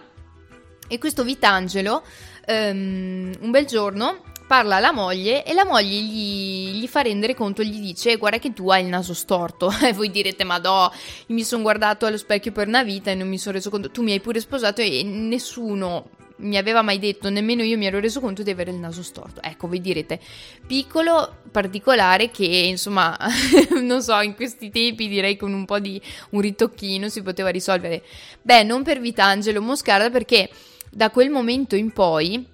e 0.88 0.98
questo 0.98 1.24
Vitangelo 1.24 2.04
um, 2.48 3.32
un 3.40 3.52
bel 3.52 3.66
giorno 3.66 4.22
parla 4.48 4.78
alla 4.78 4.94
moglie 4.94 5.44
e 5.44 5.54
la 5.54 5.66
moglie 5.66 6.00
gli, 6.00 6.80
gli, 6.80 6.88
fa 6.88 7.02
rendere 7.02 7.36
conto, 7.36 7.62
gli 7.64 7.80
dice 7.80 8.16
guarda 8.16 8.40
che 8.40 8.54
tu 8.54 8.70
hai 8.70 8.84
il 8.84 8.88
naso 8.88 9.14
storto 9.14 9.70
e 9.84 9.92
voi 9.94 10.10
direte 10.10 10.46
ma 10.46 10.58
no, 10.58 10.92
mi 11.28 11.44
sono 11.44 11.62
guardato 11.62 12.06
allo 12.06 12.18
specchio 12.18 12.54
per 12.54 12.68
una 12.68 12.84
vita 12.84 13.12
e 13.12 13.16
non 13.16 13.28
mi 13.28 13.38
sono 13.38 13.56
reso 13.56 13.70
conto, 13.70 13.92
tu 13.92 14.02
mi 14.02 14.14
hai 14.14 14.22
pure 14.22 14.40
sposato 14.40 14.82
e 14.82 15.04
nessuno 15.04 16.10
mi 16.38 16.58
aveva 16.58 16.82
mai 16.82 17.00
detto, 17.00 17.30
nemmeno 17.30 17.64
io 17.64 17.78
mi 17.78 17.88
ero 17.88 18.00
reso 18.00 18.20
conto 18.20 18.44
di 18.44 18.52
avere 18.52 18.72
il 18.72 18.78
naso 18.78 19.02
storto. 19.02 19.42
Ecco, 19.42 19.68
voi 19.68 19.82
direte, 19.82 20.20
piccolo, 20.68 21.38
particolare 21.52 22.30
che 22.30 22.46
insomma, 22.46 23.18
non 23.82 24.04
so, 24.04 24.20
in 24.22 24.36
questi 24.36 24.70
tempi 24.70 25.08
direi 25.08 25.36
con 25.36 25.54
un 25.54 25.66
po' 25.66 25.80
di 25.80 26.00
un 26.32 26.42
ritocchino 26.42 27.10
si 27.10 27.22
poteva 27.24 27.50
risolvere. 27.50 28.04
Beh, 28.42 28.64
non 28.64 28.84
per 28.84 29.00
Vitangelo 29.00 29.62
Moscarda 29.62 30.10
perché 30.10 30.50
da 30.92 31.10
quel 31.10 31.30
momento 31.30 31.76
in 31.76 31.92
poi 31.92 32.46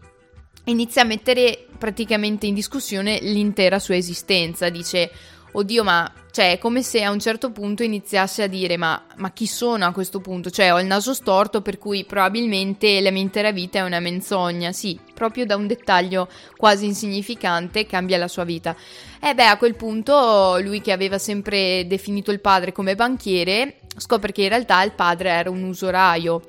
inizia 0.65 1.01
a 1.01 1.05
mettere 1.05 1.67
praticamente 1.77 2.45
in 2.45 2.53
discussione 2.53 3.19
l'intera 3.21 3.79
sua 3.79 3.95
esistenza. 3.95 4.69
Dice, 4.69 5.11
oddio, 5.51 5.83
ma 5.83 6.11
cioè 6.31 6.53
è 6.53 6.57
come 6.57 6.81
se 6.81 7.03
a 7.03 7.11
un 7.11 7.19
certo 7.19 7.51
punto 7.51 7.83
iniziasse 7.83 8.41
a 8.41 8.47
dire 8.47 8.75
ma, 8.75 9.05
ma, 9.17 9.31
chi 9.31 9.45
sono 9.45 9.85
a 9.85 9.91
questo 9.91 10.19
punto? 10.19 10.49
Cioè 10.49 10.73
ho 10.73 10.79
il 10.79 10.87
naso 10.87 11.13
storto 11.13 11.61
per 11.61 11.77
cui 11.77 12.05
probabilmente 12.05 13.01
la 13.01 13.11
mia 13.11 13.21
intera 13.21 13.51
vita 13.51 13.79
è 13.79 13.81
una 13.83 13.99
menzogna. 13.99 14.71
Sì, 14.71 14.99
proprio 15.13 15.45
da 15.45 15.55
un 15.55 15.67
dettaglio 15.67 16.27
quasi 16.55 16.85
insignificante 16.85 17.85
cambia 17.85 18.17
la 18.17 18.27
sua 18.27 18.45
vita. 18.45 18.75
E 19.21 19.35
beh, 19.35 19.45
a 19.45 19.57
quel 19.57 19.75
punto 19.75 20.57
lui 20.59 20.81
che 20.81 20.91
aveva 20.91 21.17
sempre 21.17 21.85
definito 21.85 22.31
il 22.31 22.39
padre 22.39 22.71
come 22.71 22.95
banchiere 22.95 23.77
scopre 23.97 24.31
che 24.31 24.43
in 24.43 24.49
realtà 24.49 24.81
il 24.83 24.93
padre 24.93 25.29
era 25.29 25.49
un 25.49 25.63
usuraio. 25.63 26.41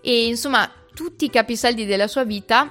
E 0.00 0.26
insomma, 0.26 0.70
tutti 0.94 1.24
i 1.24 1.30
capisaldi 1.30 1.84
della 1.84 2.06
sua 2.06 2.24
vita 2.24 2.70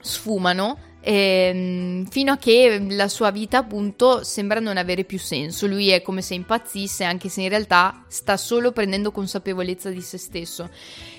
sfumano 0.00 0.78
ehm, 1.00 2.06
fino 2.06 2.32
a 2.32 2.36
che 2.36 2.84
la 2.90 3.08
sua 3.08 3.30
vita 3.30 3.58
appunto 3.58 4.24
sembra 4.24 4.58
non 4.58 4.76
avere 4.76 5.04
più 5.04 5.18
senso. 5.18 5.66
Lui 5.66 5.90
è 5.90 6.02
come 6.02 6.20
se 6.20 6.34
impazzisse, 6.34 7.04
anche 7.04 7.28
se 7.28 7.42
in 7.42 7.48
realtà 7.48 8.04
sta 8.08 8.36
solo 8.36 8.72
prendendo 8.72 9.12
consapevolezza 9.12 9.90
di 9.90 10.00
se 10.00 10.18
stesso. 10.18 10.68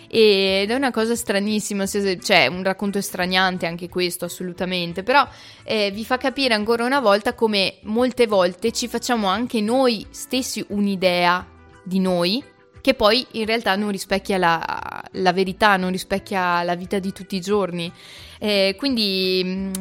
Ed 0.10 0.72
è 0.72 0.74
una 0.74 0.92
cosa 0.92 1.16
stranissima, 1.16 1.86
cioè 1.86 2.48
un 2.48 2.64
racconto 2.64 2.98
estraniante 2.98 3.66
anche 3.66 3.90
questo, 3.90 4.26
assolutamente, 4.26 5.04
però 5.04 5.28
eh, 5.64 5.92
vi 5.92 6.06
fa 6.06 6.18
capire 6.18 6.54
ancora 6.54 6.86
una 6.86 7.02
volta 7.02 7.34
come 7.34 7.80
molte 7.84 8.26
volte 8.26 8.72
ci 8.72 8.88
facciamo 8.88 9.28
anche 9.28 9.60
noi 9.62 10.06
stessi 10.10 10.64
un'idea 10.70 11.46
di 11.84 12.00
noi 12.00 12.44
che 12.88 12.94
poi 12.94 13.28
in 13.32 13.46
realtà 13.46 13.76
non 13.76 13.92
rispecchia 13.92 14.38
la, 14.38 15.04
la 15.12 15.34
verità, 15.34 15.76
non 15.76 15.92
rispecchia 15.92 16.64
la 16.64 16.76
vita 16.76 17.00
di 17.00 17.12
tutti 17.12 17.36
i 17.36 17.42
giorni. 17.42 17.92
Eh, 18.40 18.76
quindi 18.78 19.42
mm, 19.44 19.72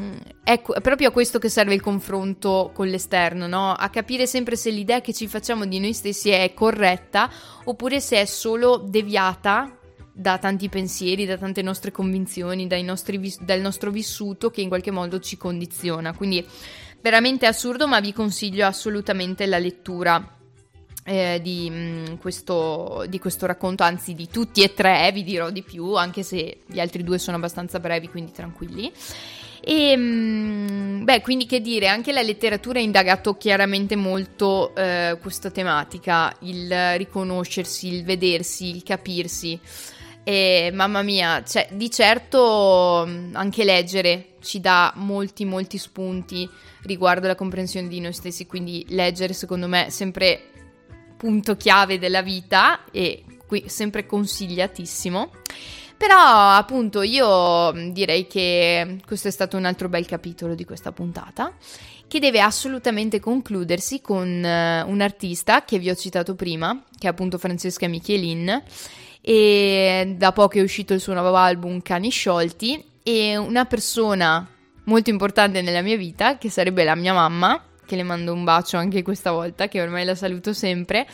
ecco, 0.42 0.74
è 0.74 0.80
proprio 0.80 1.10
a 1.10 1.12
questo 1.12 1.38
che 1.38 1.48
serve 1.48 1.74
il 1.74 1.80
confronto 1.80 2.72
con 2.74 2.88
l'esterno, 2.88 3.46
no? 3.46 3.70
a 3.74 3.88
capire 3.90 4.26
sempre 4.26 4.56
se 4.56 4.70
l'idea 4.70 5.00
che 5.00 5.12
ci 5.12 5.28
facciamo 5.28 5.66
di 5.66 5.78
noi 5.78 5.92
stessi 5.92 6.30
è 6.30 6.52
corretta 6.52 7.30
oppure 7.62 8.00
se 8.00 8.20
è 8.20 8.24
solo 8.24 8.76
deviata 8.78 9.78
da 10.12 10.38
tanti 10.38 10.68
pensieri, 10.68 11.26
da 11.26 11.38
tante 11.38 11.62
nostre 11.62 11.92
convinzioni, 11.92 12.66
vis- 12.66 13.40
dal 13.40 13.60
nostro 13.60 13.92
vissuto 13.92 14.50
che 14.50 14.62
in 14.62 14.68
qualche 14.68 14.90
modo 14.90 15.20
ci 15.20 15.36
condiziona. 15.36 16.12
Quindi 16.12 16.44
veramente 17.00 17.46
assurdo, 17.46 17.86
ma 17.86 18.00
vi 18.00 18.12
consiglio 18.12 18.66
assolutamente 18.66 19.46
la 19.46 19.58
lettura. 19.58 20.35
Eh, 21.08 21.38
di, 21.40 21.70
mh, 21.70 21.74
mm, 21.74 22.14
questo, 22.16 23.04
di, 23.08 23.20
questo, 23.20 23.46
racconto, 23.46 23.84
anzi 23.84 24.12
di 24.12 24.28
tutti 24.28 24.62
e 24.62 24.74
tre, 24.74 25.08
vi 25.12 25.22
dirò 25.22 25.50
di 25.50 25.62
più, 25.62 25.94
anche 25.94 26.24
se 26.24 26.62
gli 26.66 26.80
altri 26.80 27.04
due 27.04 27.20
sono 27.20 27.36
abbastanza 27.36 27.78
brevi, 27.78 28.08
quindi 28.08 28.32
tranquilli. 28.32 28.92
E 29.60 29.96
mh, 29.96 31.04
beh, 31.04 31.20
quindi 31.20 31.46
che 31.46 31.60
dire, 31.60 31.86
anche 31.86 32.10
la 32.10 32.22
letteratura 32.22 32.80
ha 32.80 32.82
indagato 32.82 33.36
chiaramente 33.36 33.94
molto 33.94 34.74
eh, 34.74 35.16
questa 35.20 35.52
tematica, 35.52 36.34
il 36.40 36.96
riconoscersi, 36.96 37.86
il 37.86 38.02
vedersi, 38.02 38.74
il 38.74 38.82
capirsi. 38.82 39.60
E 40.24 40.70
mamma 40.74 41.02
mia, 41.02 41.44
cioè, 41.44 41.68
di 41.70 41.88
certo 41.88 43.02
anche 43.32 43.62
leggere 43.62 44.30
ci 44.40 44.58
dà 44.58 44.92
molti, 44.96 45.44
molti 45.44 45.78
spunti 45.78 46.50
riguardo 46.82 47.28
la 47.28 47.36
comprensione 47.36 47.86
di 47.86 48.00
noi 48.00 48.12
stessi, 48.12 48.44
quindi 48.44 48.84
leggere 48.88 49.34
secondo 49.34 49.68
me 49.68 49.86
è 49.86 49.90
sempre 49.90 50.50
punto 51.16 51.56
chiave 51.56 51.98
della 51.98 52.22
vita 52.22 52.84
e 52.90 53.24
qui 53.46 53.64
sempre 53.66 54.06
consigliatissimo. 54.06 55.30
Però 55.96 56.50
appunto 56.50 57.00
io 57.02 57.72
direi 57.90 58.26
che 58.26 58.98
questo 59.06 59.28
è 59.28 59.30
stato 59.30 59.56
un 59.56 59.64
altro 59.64 59.88
bel 59.88 60.04
capitolo 60.04 60.54
di 60.54 60.64
questa 60.64 60.92
puntata 60.92 61.54
che 62.06 62.20
deve 62.20 62.40
assolutamente 62.40 63.18
concludersi 63.18 64.00
con 64.00 64.28
uh, 64.28 64.88
un 64.88 65.00
artista 65.00 65.64
che 65.64 65.78
vi 65.78 65.90
ho 65.90 65.96
citato 65.96 66.34
prima, 66.34 66.84
che 66.98 67.06
è 67.06 67.10
appunto 67.10 67.38
Francesca 67.38 67.88
Michelin 67.88 68.62
e 69.20 70.14
da 70.16 70.32
poco 70.32 70.58
è 70.58 70.62
uscito 70.62 70.94
il 70.94 71.00
suo 71.00 71.14
nuovo 71.14 71.34
album 71.34 71.82
Cani 71.82 72.10
sciolti 72.10 72.84
e 73.02 73.36
una 73.36 73.64
persona 73.64 74.46
molto 74.84 75.10
importante 75.10 75.62
nella 75.62 75.82
mia 75.82 75.96
vita 75.96 76.38
che 76.38 76.48
sarebbe 76.48 76.84
la 76.84 76.94
mia 76.94 77.12
mamma 77.12 77.60
che 77.86 77.96
le 77.96 78.02
mando 78.02 78.32
un 78.32 78.44
bacio 78.44 78.76
anche 78.76 79.02
questa 79.02 79.30
volta 79.30 79.68
che 79.68 79.80
ormai 79.80 80.04
la 80.04 80.14
saluto 80.14 80.52
sempre 80.52 81.06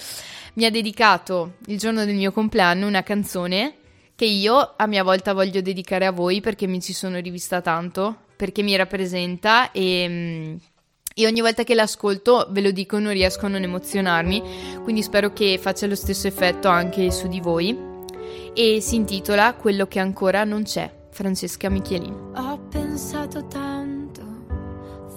mi 0.54 0.64
ha 0.64 0.70
dedicato 0.70 1.54
il 1.66 1.78
giorno 1.78 2.04
del 2.04 2.14
mio 2.14 2.32
compleanno 2.32 2.86
una 2.86 3.02
canzone 3.02 3.74
che 4.16 4.24
io 4.24 4.74
a 4.76 4.86
mia 4.86 5.02
volta 5.02 5.32
voglio 5.32 5.60
dedicare 5.60 6.06
a 6.06 6.10
voi 6.10 6.40
perché 6.40 6.66
mi 6.66 6.80
ci 6.80 6.92
sono 6.92 7.18
rivista 7.18 7.60
tanto 7.60 8.22
perché 8.36 8.62
mi 8.62 8.74
rappresenta 8.74 9.70
e, 9.70 10.58
e 11.14 11.26
ogni 11.26 11.40
volta 11.40 11.62
che 11.62 11.74
l'ascolto, 11.74 12.46
ve 12.50 12.60
lo 12.60 12.70
dico, 12.70 12.98
non 12.98 13.12
riesco 13.12 13.46
a 13.46 13.48
non 13.48 13.62
emozionarmi, 13.62 14.42
quindi 14.82 15.02
spero 15.02 15.32
che 15.32 15.58
faccia 15.60 15.86
lo 15.86 15.94
stesso 15.94 16.26
effetto 16.26 16.68
anche 16.68 17.10
su 17.10 17.28
di 17.28 17.40
voi. 17.40 17.90
E 18.54 18.80
si 18.80 18.96
intitola 18.96 19.54
Quello 19.54 19.86
che 19.86 19.98
ancora 19.98 20.44
non 20.44 20.62
c'è, 20.62 20.90
Francesca 21.10 21.68
Michelin. 21.68 22.32
Ho 22.34 22.58
pensato 22.68 23.46
tanto, 23.46 24.21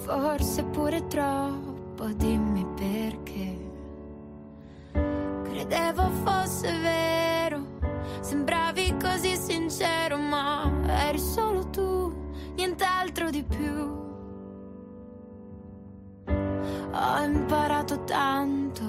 forse 0.06 0.62
pure 0.62 1.04
troppo, 1.08 2.06
dimmi 2.14 2.64
perché. 2.76 3.58
Credevo 5.42 6.10
fosse 6.22 6.70
vero, 6.78 7.60
sembravi 8.20 8.96
così 9.02 9.34
sincero, 9.34 10.16
ma 10.16 10.70
eri 11.08 11.18
solo 11.18 11.68
tu, 11.70 12.14
nient'altro 12.54 13.30
di 13.30 13.42
più. 13.42 13.94
Ho 16.28 17.22
imparato 17.22 18.04
tanto, 18.04 18.84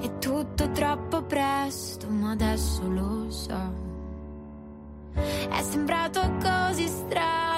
è 0.00 0.18
tutto 0.18 0.68
troppo 0.72 1.22
presto, 1.22 2.08
ma 2.08 2.32
adesso 2.32 2.82
lo 2.88 3.30
so. 3.30 3.88
È 5.14 5.62
sembrato 5.62 6.20
così 6.42 6.88
strano 6.88 7.49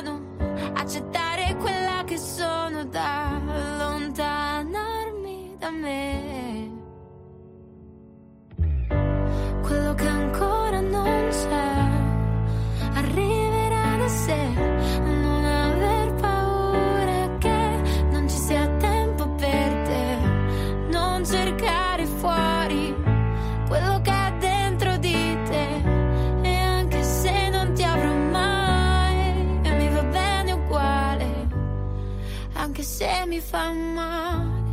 fa 33.42 33.72
male, 33.72 34.70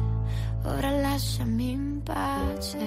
ora 0.64 0.92
lasciami 0.92 1.72
in 1.72 2.02
pace. 2.04 2.78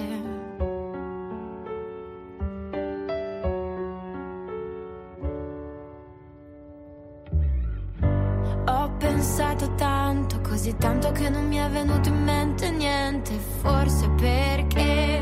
Ho 8.65 8.89
pensato 8.97 9.75
tanto, 9.75 10.39
così 10.41 10.75
tanto 10.77 11.11
che 11.11 11.29
non 11.29 11.47
mi 11.47 11.57
è 11.57 11.69
venuto 11.69 12.09
in 12.09 12.23
mente 12.23 12.69
niente, 12.71 13.33
forse 13.61 14.09
perché 14.11 15.21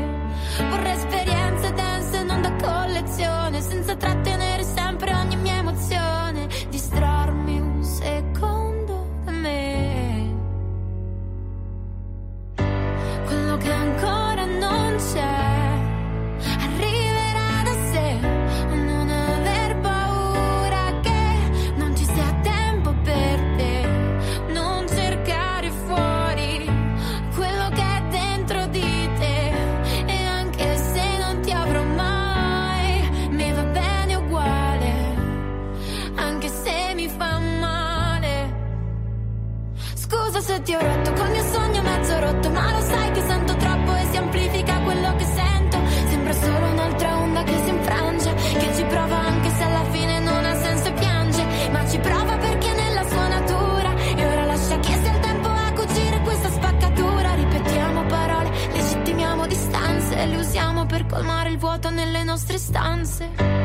vorrei 0.70 0.92
esperienze 0.94 1.72
dense 1.72 2.22
non 2.22 2.40
da 2.40 2.52
collezione, 2.54 3.60
senza 3.60 3.96
trattenere 3.96 4.21
ti 40.72 40.78
ho 40.78 40.80
rotto 40.80 41.12
col 41.12 41.30
mio 41.30 41.42
sogno 41.42 41.82
mezzo 41.82 42.18
rotto, 42.18 42.50
ma 42.50 42.72
lo 42.72 42.80
sai 42.80 43.10
che 43.10 43.20
sento 43.26 43.54
troppo 43.56 43.94
e 43.94 44.06
si 44.10 44.16
amplifica 44.16 44.78
quello 44.80 45.14
che 45.16 45.24
sento. 45.26 45.78
Sembra 46.08 46.32
solo 46.32 46.66
un'altra 46.66 47.18
onda 47.18 47.42
che 47.42 47.54
si 47.62 47.68
infrange, 47.68 48.34
che 48.34 48.74
ci 48.74 48.84
prova 48.84 49.18
anche 49.18 49.50
se 49.50 49.62
alla 49.64 49.84
fine 49.90 50.18
non 50.20 50.44
ha 50.44 50.54
senso 50.54 50.88
e 50.88 50.92
piange, 50.92 51.44
ma 51.70 51.86
ci 51.86 51.98
prova 51.98 52.36
perché 52.38 52.70
è 52.70 52.74
nella 52.74 53.06
sua 53.06 53.28
natura. 53.28 53.94
E 54.16 54.26
ora 54.26 54.44
lascia 54.46 54.78
che 54.78 54.92
sia 54.92 55.12
il 55.12 55.20
tempo 55.20 55.48
a 55.48 55.72
cucire 55.74 56.20
questa 56.20 56.50
spaccatura. 56.50 57.34
Ripetiamo 57.34 58.04
parole, 58.06 58.50
legittimiamo 58.72 59.46
distanze 59.46 60.24
le 60.24 60.36
usiamo 60.36 60.86
per 60.86 61.04
colmare 61.04 61.50
il 61.50 61.58
vuoto 61.58 61.90
nelle 61.90 62.22
nostre 62.24 62.56
stanze. 62.56 63.61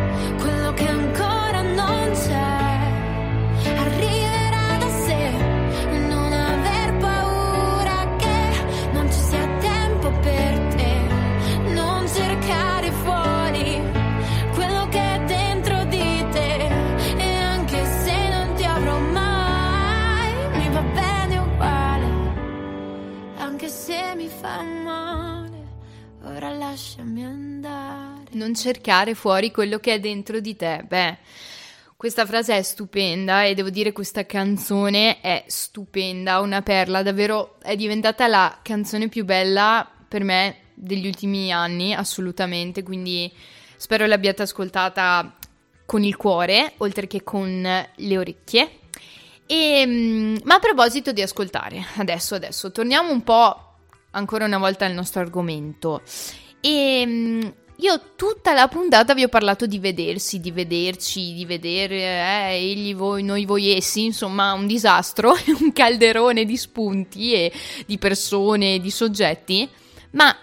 Cercare 28.58 29.14
fuori 29.14 29.52
quello 29.52 29.80
che 29.80 29.94
è 29.94 30.00
dentro 30.00 30.40
di 30.40 30.56
te. 30.56 30.84
Beh, 30.88 31.18
questa 31.96 32.26
frase 32.26 32.58
è 32.58 32.62
stupenda 32.62 33.44
e 33.44 33.54
devo 33.54 33.70
dire 33.70 33.92
questa 33.92 34.26
canzone 34.26 35.20
è 35.22 35.44
stupenda, 35.48 36.40
una 36.42 36.62
perla, 36.62 37.02
davvero 37.02 37.58
è 37.62 37.76
diventata 37.76 38.28
la 38.28 38.60
canzone 38.62 39.08
più 39.10 39.26
bella 39.26 39.90
per 40.08 40.24
me 40.24 40.58
degli 40.74 41.08
ultimi 41.08 41.52
anni, 41.52 41.94
assolutamente, 41.94 42.84
quindi 42.84 43.32
spero 43.78 44.06
l'abbiate 44.06 44.44
ascoltata 44.44 45.36
con 45.86 46.04
il 46.04 46.16
cuore, 46.16 46.74
oltre 46.78 47.08
che 47.08 47.24
con 47.24 47.62
le 47.96 48.18
orecchie. 48.18 48.70
E, 49.48 49.84
mm, 49.88 50.36
ma 50.44 50.56
a 50.56 50.60
proposito 50.60 51.12
di 51.12 51.22
ascoltare, 51.22 51.84
adesso, 51.98 52.36
adesso, 52.36 52.72
torniamo 52.72 53.12
un 53.12 53.24
po' 53.24 53.76
ancora 54.12 54.46
una 54.46 54.58
volta 54.60 54.86
al 54.86 54.94
nostro 54.94 55.22
argomento. 55.22 56.04
E 56.62 57.04
mm, 57.06 57.42
io 57.80 58.02
tutta 58.16 58.54
la 58.54 58.68
puntata 58.68 59.14
vi 59.14 59.24
ho 59.24 59.28
parlato 59.28 59.68
di 59.68 59.78
vedersi, 59.78 60.40
di 60.40 60.52
vederci, 60.52 61.34
di 61.34 61.46
vedere 61.46 61.96
eh, 61.96 62.56
egli, 62.56 62.96
voi, 62.96 63.22
noi, 63.22 63.46
voi, 63.46 63.76
essi, 63.76 64.06
insomma 64.06 64.54
un 64.54 64.66
disastro, 64.66 65.36
un 65.62 65.72
calderone 65.74 66.44
di 66.46 66.58
spunti 66.58 67.34
e 67.34 67.52
di 67.86 68.00
persone, 68.00 68.80
di 68.80 68.90
soggetti, 68.90 69.70
ma 70.12 70.36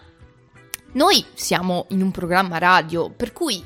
noi 0.92 1.24
siamo 1.34 1.86
in 1.90 2.02
un 2.02 2.12
programma 2.12 2.58
radio, 2.58 3.10
per 3.10 3.32
cui 3.32 3.62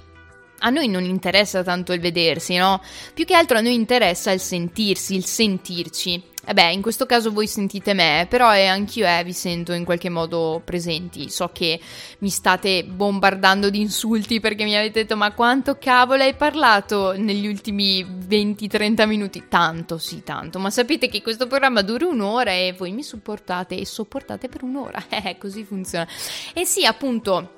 a 0.61 0.71
noi 0.71 0.89
non 0.89 1.05
interessa 1.05 1.63
tanto 1.63 1.93
il 1.93 2.01
vedersi, 2.01 2.57
no? 2.57 2.83
Più 3.13 3.25
che 3.25 3.35
altro 3.35 3.59
a 3.59 3.61
noi 3.61 3.75
interessa 3.75 4.31
il 4.31 4.41
sentirsi, 4.41 5.15
il 5.15 5.27
sentirci. 5.27 6.23
E 6.49 6.55
beh, 6.55 6.73
in 6.73 6.81
questo 6.81 7.05
caso 7.05 7.31
voi 7.31 7.47
sentite 7.47 7.93
me, 7.93 8.27
però 8.27 8.55
eh, 8.55 8.65
anch'io 8.65 9.07
eh, 9.07 9.23
vi 9.23 9.35
sento 9.35 9.75
in 9.75 9.85
qualche 9.85 10.09
modo 10.09 10.63
presenti. 10.65 11.29
So 11.29 11.51
che 11.53 11.79
mi 12.21 12.31
state 12.31 12.85
bombardando 12.85 13.69
di 13.69 13.83
insulti 13.83 14.41
perché 14.41 14.65
mi 14.65 14.75
avete 14.75 15.03
detto 15.03 15.15
ma 15.15 15.35
quanto 15.35 15.77
cavolo 15.79 16.23
hai 16.23 16.33
parlato 16.33 17.13
negli 17.15 17.47
ultimi 17.47 18.03
20-30 18.03 19.07
minuti? 19.07 19.45
Tanto, 19.47 19.99
sì, 19.99 20.23
tanto. 20.23 20.59
Ma 20.59 20.71
sapete 20.71 21.11
che 21.11 21.21
questo 21.21 21.47
programma 21.47 21.83
dura 21.83 22.07
un'ora 22.07 22.53
e 22.53 22.75
voi 22.75 22.93
mi 22.93 23.03
supportate 23.03 23.77
e 23.77 23.85
sopportate 23.85 24.49
per 24.49 24.63
un'ora. 24.63 25.05
Eh, 25.21 25.37
così 25.37 25.65
funziona. 25.65 26.09
E 26.55 26.65
sì, 26.65 26.87
appunto... 26.87 27.53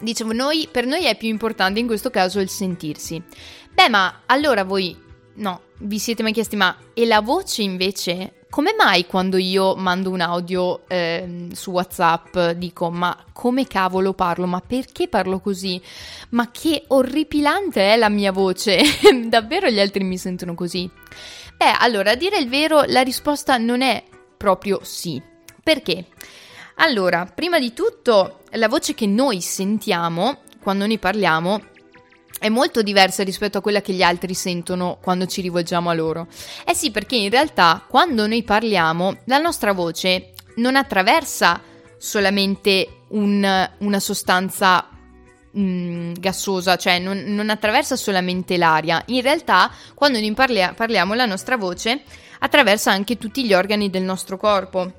Dicevo, 0.00 0.32
noi, 0.32 0.66
per 0.70 0.86
noi 0.86 1.04
è 1.04 1.16
più 1.16 1.28
importante 1.28 1.78
in 1.78 1.86
questo 1.86 2.10
caso 2.10 2.40
il 2.40 2.48
sentirsi. 2.48 3.22
Beh, 3.72 3.88
ma 3.90 4.22
allora 4.26 4.64
voi, 4.64 4.96
no, 5.40 5.62
vi 5.78 5.98
siete 5.98 6.22
mai 6.22 6.32
chiesti, 6.32 6.56
ma 6.56 6.76
e 6.94 7.06
la 7.06 7.20
voce 7.20 7.62
invece? 7.62 8.34
Come 8.50 8.74
mai 8.76 9.06
quando 9.06 9.36
io 9.36 9.76
mando 9.76 10.10
un 10.10 10.20
audio 10.20 10.88
eh, 10.88 11.48
su 11.52 11.70
WhatsApp 11.70 12.36
dico, 12.56 12.90
ma 12.90 13.16
come 13.32 13.66
cavolo 13.66 14.12
parlo? 14.12 14.46
Ma 14.46 14.60
perché 14.60 15.08
parlo 15.08 15.40
così? 15.40 15.80
Ma 16.30 16.50
che 16.50 16.84
orripilante 16.88 17.92
è 17.92 17.96
la 17.96 18.08
mia 18.08 18.32
voce? 18.32 18.80
Davvero 19.26 19.68
gli 19.68 19.78
altri 19.78 20.02
mi 20.02 20.18
sentono 20.18 20.54
così? 20.54 20.90
Beh, 21.56 21.74
allora, 21.78 22.12
a 22.12 22.16
dire 22.16 22.38
il 22.38 22.48
vero, 22.48 22.82
la 22.86 23.02
risposta 23.02 23.56
non 23.56 23.82
è 23.82 24.02
proprio 24.36 24.80
sì. 24.82 25.22
Perché? 25.62 26.06
Allora, 26.76 27.26
prima 27.26 27.58
di 27.58 27.72
tutto, 27.72 28.40
la 28.52 28.68
voce 28.68 28.94
che 28.94 29.06
noi 29.06 29.40
sentiamo 29.40 30.38
quando 30.60 30.86
ne 30.86 30.98
parliamo 30.98 31.60
è 32.40 32.48
molto 32.48 32.80
diversa 32.80 33.22
rispetto 33.22 33.58
a 33.58 33.60
quella 33.60 33.82
che 33.82 33.92
gli 33.92 34.02
altri 34.02 34.32
sentono 34.32 34.96
quando 35.02 35.26
ci 35.26 35.42
rivolgiamo 35.42 35.90
a 35.90 35.94
loro. 35.94 36.26
Eh 36.64 36.74
sì, 36.74 36.90
perché 36.90 37.14
in 37.14 37.28
realtà 37.28 37.84
quando 37.86 38.26
noi 38.26 38.42
parliamo, 38.42 39.18
la 39.26 39.36
nostra 39.36 39.74
voce 39.74 40.32
non 40.56 40.74
attraversa 40.74 41.60
solamente 41.98 43.02
un, 43.08 43.70
una 43.78 44.00
sostanza 44.00 44.88
mh, 45.50 45.60
mm, 45.60 46.12
gassosa, 46.14 46.76
cioè 46.76 46.98
non, 46.98 47.22
non, 47.26 47.50
attraversa 47.50 47.94
solamente 47.94 48.56
l'aria. 48.56 49.02
In 49.08 49.20
realtà, 49.20 49.70
quando 49.92 50.18
noi 50.18 50.32
parlia, 50.32 50.72
parliamo, 50.72 51.12
la 51.12 51.26
nostra 51.26 51.58
voce 51.58 52.04
attraversa 52.38 52.90
anche 52.90 53.18
tutti 53.18 53.44
gli 53.44 53.52
organi 53.52 53.90
del 53.90 54.02
nostro 54.02 54.38
corpo. 54.38 54.90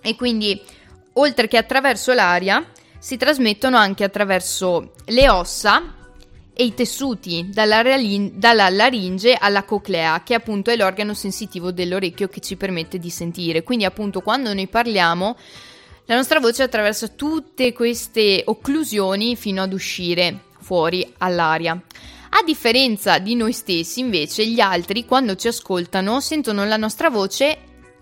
E 0.00 0.14
quindi, 0.14 0.62
oltre 1.14 1.48
che 1.48 1.56
attraverso 1.56 2.14
l'aria, 2.14 2.64
si 3.00 3.16
trasmettono 3.16 3.76
anche 3.76 4.04
attraverso 4.04 4.92
le 5.06 5.28
ossa 5.28 5.96
e 6.60 6.64
i 6.64 6.74
tessuti, 6.74 7.50
dalla, 7.52 7.84
dalla, 8.32 8.68
laringe 8.68 9.34
alla 9.34 9.62
coclea, 9.62 10.24
che 10.24 10.34
appunto 10.34 10.72
è 10.72 10.76
l'organo 10.76 11.14
sensitivo 11.14 11.70
dell'orecchio 11.70 12.26
che 12.26 12.40
ci 12.40 12.56
permette 12.56 12.98
di 12.98 13.10
sentire. 13.10 13.62
Quindi 13.62 13.84
appunto 13.84 14.22
quando 14.22 14.52
noi 14.52 14.66
parliamo, 14.66 15.36
la 16.06 16.16
nostra 16.16 16.40
voce 16.40 16.64
attraversa 16.64 17.06
tutte 17.06 17.72
queste 17.72 18.42
occlusioni 18.44 19.36
fino 19.36 19.62
ad 19.62 19.72
uscire 19.72 20.46
fuori 20.58 21.08
all'aria. 21.18 21.80
A 22.30 22.42
differenza 22.44 23.18
di 23.18 23.36
noi 23.36 23.52
stessi, 23.52 24.00
invece, 24.00 24.44
gli 24.44 24.58
altri, 24.58 25.04
quando 25.04 25.36
ci 25.36 25.46
ascoltano, 25.46 26.18
sentono 26.18 26.64
la 26.64 26.76
nostra 26.76 27.08
voce 27.08 27.58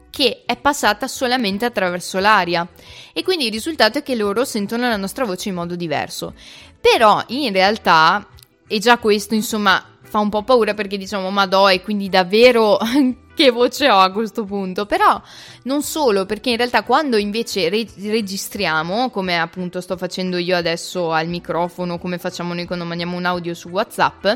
che 0.08 0.44
è 0.46 0.56
passata 0.56 1.08
solamente 1.08 1.66
attraverso 1.66 2.18
l'aria 2.20 2.66
e 3.12 3.22
quindi 3.22 3.44
il 3.44 3.52
risultato 3.52 3.98
è 3.98 4.02
che 4.02 4.14
loro 4.14 4.46
sentono 4.46 4.88
la 4.88 4.96
nostra 4.96 5.26
voce 5.26 5.50
in 5.50 5.56
modo 5.56 5.76
diverso. 5.76 6.32
Però 6.80 7.22
in 7.26 7.52
realtà 7.52 8.26
e 8.66 8.78
già 8.78 8.98
questo, 8.98 9.34
insomma, 9.34 9.84
fa 10.02 10.18
un 10.18 10.28
po' 10.28 10.42
paura 10.42 10.74
perché 10.74 10.96
diciamo, 10.96 11.30
ma 11.30 11.46
do, 11.46 11.68
e 11.68 11.82
quindi 11.82 12.08
davvero 12.08 12.78
che 13.34 13.50
voce 13.50 13.90
ho 13.90 13.98
a 13.98 14.10
questo 14.10 14.44
punto. 14.44 14.86
Però 14.86 15.20
non 15.64 15.82
solo, 15.82 16.26
perché 16.26 16.50
in 16.50 16.56
realtà 16.56 16.82
quando 16.82 17.16
invece 17.16 17.68
re- 17.68 17.86
registriamo, 17.96 19.10
come 19.10 19.38
appunto 19.38 19.80
sto 19.80 19.96
facendo 19.96 20.38
io 20.38 20.56
adesso 20.56 21.12
al 21.12 21.28
microfono, 21.28 21.98
come 21.98 22.18
facciamo 22.18 22.54
noi 22.54 22.66
quando 22.66 22.84
mandiamo 22.84 23.16
un 23.16 23.24
audio 23.24 23.54
su 23.54 23.68
WhatsApp, 23.68 24.26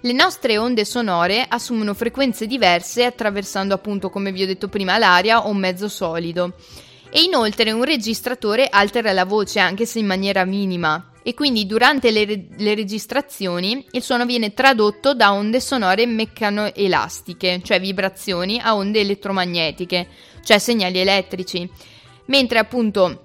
le 0.00 0.12
nostre 0.12 0.58
onde 0.58 0.84
sonore 0.84 1.44
assumono 1.48 1.94
frequenze 1.94 2.46
diverse 2.46 3.04
attraversando 3.04 3.74
appunto, 3.74 4.10
come 4.10 4.32
vi 4.32 4.42
ho 4.42 4.46
detto 4.46 4.68
prima, 4.68 4.98
l'aria 4.98 5.46
o 5.46 5.50
un 5.50 5.58
mezzo 5.58 5.88
solido. 5.88 6.54
E 7.10 7.22
inoltre 7.22 7.70
un 7.70 7.84
registratore 7.84 8.68
altera 8.68 9.12
la 9.12 9.24
voce 9.24 9.60
anche 9.60 9.86
se 9.86 10.00
in 10.00 10.06
maniera 10.06 10.44
minima 10.44 11.10
e 11.26 11.34
quindi 11.34 11.66
durante 11.66 12.12
le, 12.12 12.46
le, 12.56 12.74
registrazioni 12.76 13.84
il 13.90 14.02
suono 14.02 14.24
viene 14.24 14.54
tradotto 14.54 15.12
da 15.12 15.32
onde 15.32 15.58
sonore 15.58 16.06
meccanoelastiche, 16.06 17.60
cioè 17.64 17.80
vibrazioni, 17.80 18.60
a 18.60 18.76
onde 18.76 19.00
elettromagnetiche, 19.00 20.06
cioè 20.44 20.60
segnali 20.60 21.00
elettrici, 21.00 21.68
mentre 22.26 22.60
appunto 22.60 23.24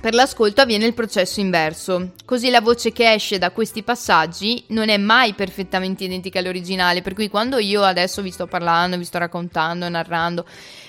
per 0.00 0.12
l'ascolto 0.14 0.60
avviene 0.60 0.86
il 0.86 0.94
processo 0.94 1.38
inverso, 1.38 2.14
così 2.24 2.50
la 2.50 2.60
voce 2.60 2.90
che 2.90 3.12
esce 3.12 3.38
da 3.38 3.52
questi 3.52 3.84
passaggi 3.84 4.64
non 4.70 4.88
è 4.88 4.96
mai 4.96 5.34
perfettamente 5.34 6.02
identica 6.02 6.40
all'originale, 6.40 7.00
per 7.00 7.14
cui 7.14 7.28
quando 7.28 7.58
io 7.58 7.84
adesso 7.84 8.22
vi 8.22 8.32
sto 8.32 8.48
parlando, 8.48 8.98
vi 8.98 9.04
sto 9.04 9.18
raccontando, 9.18 9.88
narrando, 9.88 10.44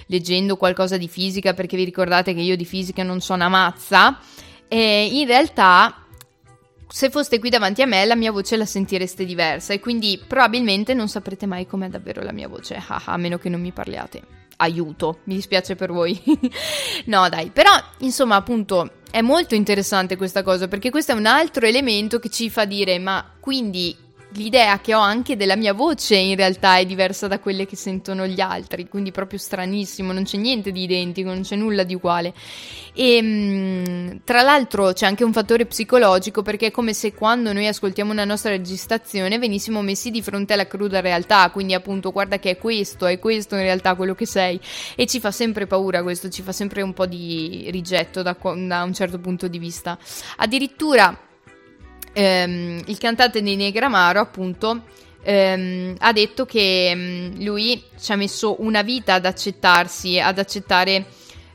leggendo 0.08 0.58
qualcosa 0.58 0.98
di 0.98 1.08
fisica, 1.08 1.54
perché 1.54 1.78
vi 1.78 1.84
ricordate 1.84 2.34
che 2.34 2.42
io 2.42 2.56
di 2.56 2.66
fisica 2.66 3.04
non 3.04 3.22
so 3.22 3.36
una 3.36 3.48
mazza, 3.48 4.20
eh, 4.68 5.06
in 5.12 5.28
realtà 5.28 6.02
se 6.90 7.10
foste 7.10 7.40
qui 7.40 7.50
davanti 7.50 7.82
a 7.82 7.86
me 7.86 8.06
la 8.06 8.16
mia 8.16 8.32
voce 8.32 8.58
la 8.58 8.66
sentireste 8.66 9.26
diversa 9.26 9.74
e 9.74 9.80
quindi 9.80 10.22
probabilmente 10.26 10.94
non 10.94 11.10
saprete 11.10 11.46
mai 11.46 11.68
com'è 11.68 11.90
davvero 11.90 12.22
la 12.22 12.32
mia 12.32 12.48
voce, 12.48 12.82
a 12.88 13.18
meno 13.18 13.38
che 13.38 13.50
non 13.50 13.62
mi 13.62 13.72
parliate. 13.72 14.22
Aiuto, 14.60 15.20
mi 15.26 15.36
dispiace 15.36 15.76
per 15.76 15.92
voi. 15.92 16.20
no, 17.06 17.30
dai, 17.30 17.52
però 17.52 17.72
insomma, 18.00 18.38
appunto, 18.38 18.92
è 19.12 19.22
molto 19.22 19.54
interessante 19.54 20.16
questa 20.16 20.42
cosa 20.42 20.68
perché 20.68 20.90
questo 20.90 21.12
è 21.12 21.16
un 21.16 21.28
altro 21.28 21.66
elemento 21.66 22.20
che 22.20 22.30
ci 22.30 22.50
fa 22.50 22.66
dire, 22.66 22.98
ma 22.98 23.34
quindi 23.40 23.96
l'idea 24.32 24.80
che 24.80 24.94
ho 24.94 25.00
anche 25.00 25.36
della 25.36 25.56
mia 25.56 25.74
voce 25.74 26.16
in 26.16 26.36
realtà 26.36 26.78
è 26.78 26.86
diversa 26.86 27.28
da 27.28 27.40
quelle 27.40 27.66
che 27.66 27.76
sentono 27.76 28.26
gli 28.28 28.42
altri, 28.42 28.88
quindi 28.88 29.12
proprio 29.12 29.40
stranissimo, 29.40 30.12
non 30.12 30.24
c'è 30.24 30.38
niente 30.38 30.72
di 30.72 30.84
identico, 30.84 31.30
non 31.30 31.42
c'è 31.42 31.56
nulla 31.56 31.84
di 31.84 31.96
uguale. 31.96 32.34
E 32.94 33.22
mm, 33.22 34.10
tra 34.24 34.42
l'altro 34.42 34.92
c'è 34.92 35.06
anche 35.06 35.24
un 35.24 35.32
fattore 35.32 35.66
psicologico 35.66 36.42
perché 36.42 36.68
è 36.68 36.72
come 36.72 36.94
se 36.94 37.14
quando 37.14 37.54
noi 37.54 37.68
ascoltiamo 37.68 38.12
una 38.12 38.26
nostra 38.26 38.52
registrazione 38.52 39.40
venissimo 39.40 39.82
messi 39.82 40.12
di 40.12 40.22
fronte 40.22 40.54
alla 40.54 40.68
cruda 40.68 41.00
realtà, 41.00 41.50
quindi 41.52 41.74
appunto 41.74 42.12
guarda 42.12 42.40
che 42.40 42.52
è 42.52 42.58
questo, 42.58 43.06
è 43.06 43.20
questo 43.20 43.56
in 43.56 43.62
realtà 43.62 43.96
quello 43.96 44.16
che 44.16 44.26
sei 44.26 44.60
e 44.96 45.06
ci 45.06 45.20
fa 45.20 45.32
sempre 45.32 45.68
paura 45.68 46.04
questo, 46.04 46.30
ci 46.30 46.42
fa 46.42 46.52
sempre 46.52 46.82
un 46.82 46.94
po' 46.94 47.06
di 47.06 47.70
rigetto 47.72 48.22
da, 48.22 48.36
da 48.42 48.84
un 48.84 48.94
certo 48.94 49.20
punto 49.20 49.48
di 49.48 49.60
vista. 49.60 49.98
Addirittura 50.38 51.27
ehm, 52.18 52.82
il 52.88 52.98
cantante 52.98 53.42
di 53.44 53.56
Negramaro, 53.56 54.20
appunto, 54.20 54.84
ehm, 55.22 55.96
ha 56.00 56.12
detto 56.12 56.46
che 56.46 56.90
ehm, 56.90 57.44
lui 57.44 57.82
ci 58.00 58.12
ha 58.12 58.16
messo 58.16 58.56
una 58.64 58.82
vita 58.82 59.14
ad 59.14 59.26
accettarsi, 59.26 60.20
ad 60.20 60.40
accettare 60.40 61.06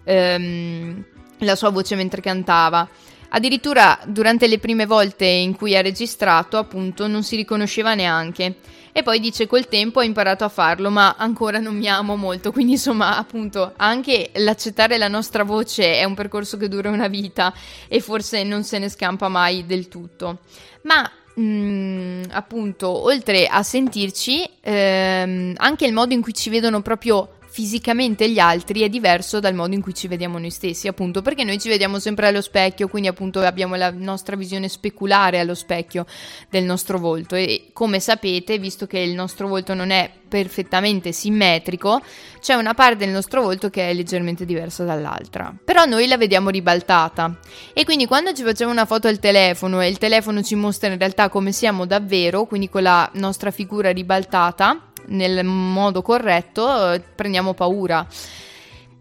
ehm, 0.05 1.05
la 1.39 1.57
sua 1.57 1.71
voce 1.71 1.97
mentre 1.97 2.21
cantava. 2.21 2.89
Addirittura 3.35 3.99
durante 4.07 4.47
le 4.47 4.59
prime 4.59 4.87
volte 4.87 5.25
in 5.25 5.57
cui 5.57 5.77
ha 5.77 5.81
registrato, 5.81 6.59
appunto, 6.59 7.09
non 7.09 7.25
si 7.25 7.35
riconosceva 7.35 7.95
neanche. 7.95 8.57
E 8.93 9.03
poi 9.03 9.21
dice 9.21 9.47
col 9.47 9.69
tempo 9.69 10.01
ho 10.01 10.03
imparato 10.03 10.45
a 10.45 10.49
farlo, 10.49 10.91
ma 10.91 11.15
ancora 11.17 11.59
non 11.59 11.77
mi 11.77 11.89
amo 11.89 12.17
molto. 12.17 12.53
Quindi, 12.53 12.73
insomma, 12.73 13.17
appunto, 13.17 13.73
anche 13.77 14.31
l'accettare 14.35 14.99
la 14.99 15.09
nostra 15.09 15.45
voce 15.45 15.95
è 15.95 16.05
un 16.05 16.15
percorso 16.15 16.59
che 16.59 16.69
dura 16.69 16.91
una 16.91 17.09
vita 17.09 17.55
e 17.89 18.01
forse 18.01 18.43
non 18.45 18.65
se 18.65 18.79
ne 18.79 18.89
scampa 18.89 19.29
mai 19.29 19.65
del 19.67 19.89
tutto. 19.89 20.41
Ma 20.83 21.11
Mm, 21.41 22.25
appunto, 22.31 22.91
oltre 22.91 23.47
a 23.47 23.63
sentirci, 23.63 24.47
ehm, 24.61 25.55
anche 25.57 25.87
il 25.87 25.95
modo 25.95 26.13
in 26.13 26.21
cui 26.21 26.35
ci 26.35 26.51
vedono 26.51 26.83
proprio 26.83 27.37
fisicamente 27.53 28.31
gli 28.31 28.39
altri 28.39 28.81
è 28.81 28.89
diverso 28.89 29.39
dal 29.39 29.53
modo 29.53 29.75
in 29.75 29.83
cui 29.83 29.93
ci 29.93 30.09
vediamo 30.09 30.39
noi 30.39 30.51
stessi, 30.51 30.89
appunto, 30.89 31.21
perché 31.21 31.45
noi 31.45 31.59
ci 31.59 31.69
vediamo 31.69 31.99
sempre 31.99 32.29
allo 32.29 32.41
specchio, 32.41 32.89
quindi 32.89 33.09
appunto 33.09 33.41
abbiamo 33.41 33.75
la 33.75 33.91
nostra 33.91 34.37
visione 34.37 34.69
speculare 34.69 35.39
allo 35.39 35.55
specchio 35.55 36.07
del 36.49 36.65
nostro 36.65 36.99
volto 36.99 37.35
e 37.35 37.69
come 37.75 38.01
sapete, 38.01 38.57
visto 38.57 38.87
che 38.87 39.01
il 39.01 39.13
nostro 39.13 39.49
volto 39.49 39.75
non 39.75 39.91
è 39.91 40.11
perfettamente 40.27 41.13
simmetrico, 41.13 42.01
c'è 42.41 42.55
una 42.55 42.73
parte 42.73 43.05
del 43.05 43.11
nostro 43.11 43.43
volto 43.43 43.69
che 43.69 43.91
è 43.91 43.93
leggermente 43.93 44.47
diversa 44.47 44.85
dall'altra. 44.85 45.55
Però 45.63 45.85
noi 45.85 46.07
la 46.07 46.17
vediamo 46.17 46.49
ribaltata 46.49 47.39
e 47.75 47.85
quindi 47.85 48.07
quando 48.07 48.33
ci 48.33 48.45
facciamo 48.45 48.71
una 48.71 48.87
foto 48.87 49.09
al 49.09 49.19
telefono 49.19 49.83
e 49.83 49.89
il 49.89 49.99
telefono 49.99 50.43
ci 50.43 50.55
mostra 50.55 50.91
in 50.91 50.97
realtà 50.97 51.29
come 51.29 51.53
siamo 51.53 51.85
davvero, 51.85 52.47
quindi 52.47 52.71
con 52.71 52.83
la 52.83 53.11
nostra 53.13 53.51
figura 53.51 53.91
ribaltata, 53.91 54.92
nel 55.07 55.45
modo 55.45 56.03
corretto, 56.03 57.01
prendiamo 57.15 57.55
paura. 57.55 58.07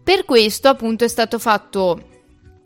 Per 0.02 0.24
questo 0.24 0.68
appunto 0.68 1.04
è 1.04 1.08
stato 1.08 1.38
fatto 1.38 2.08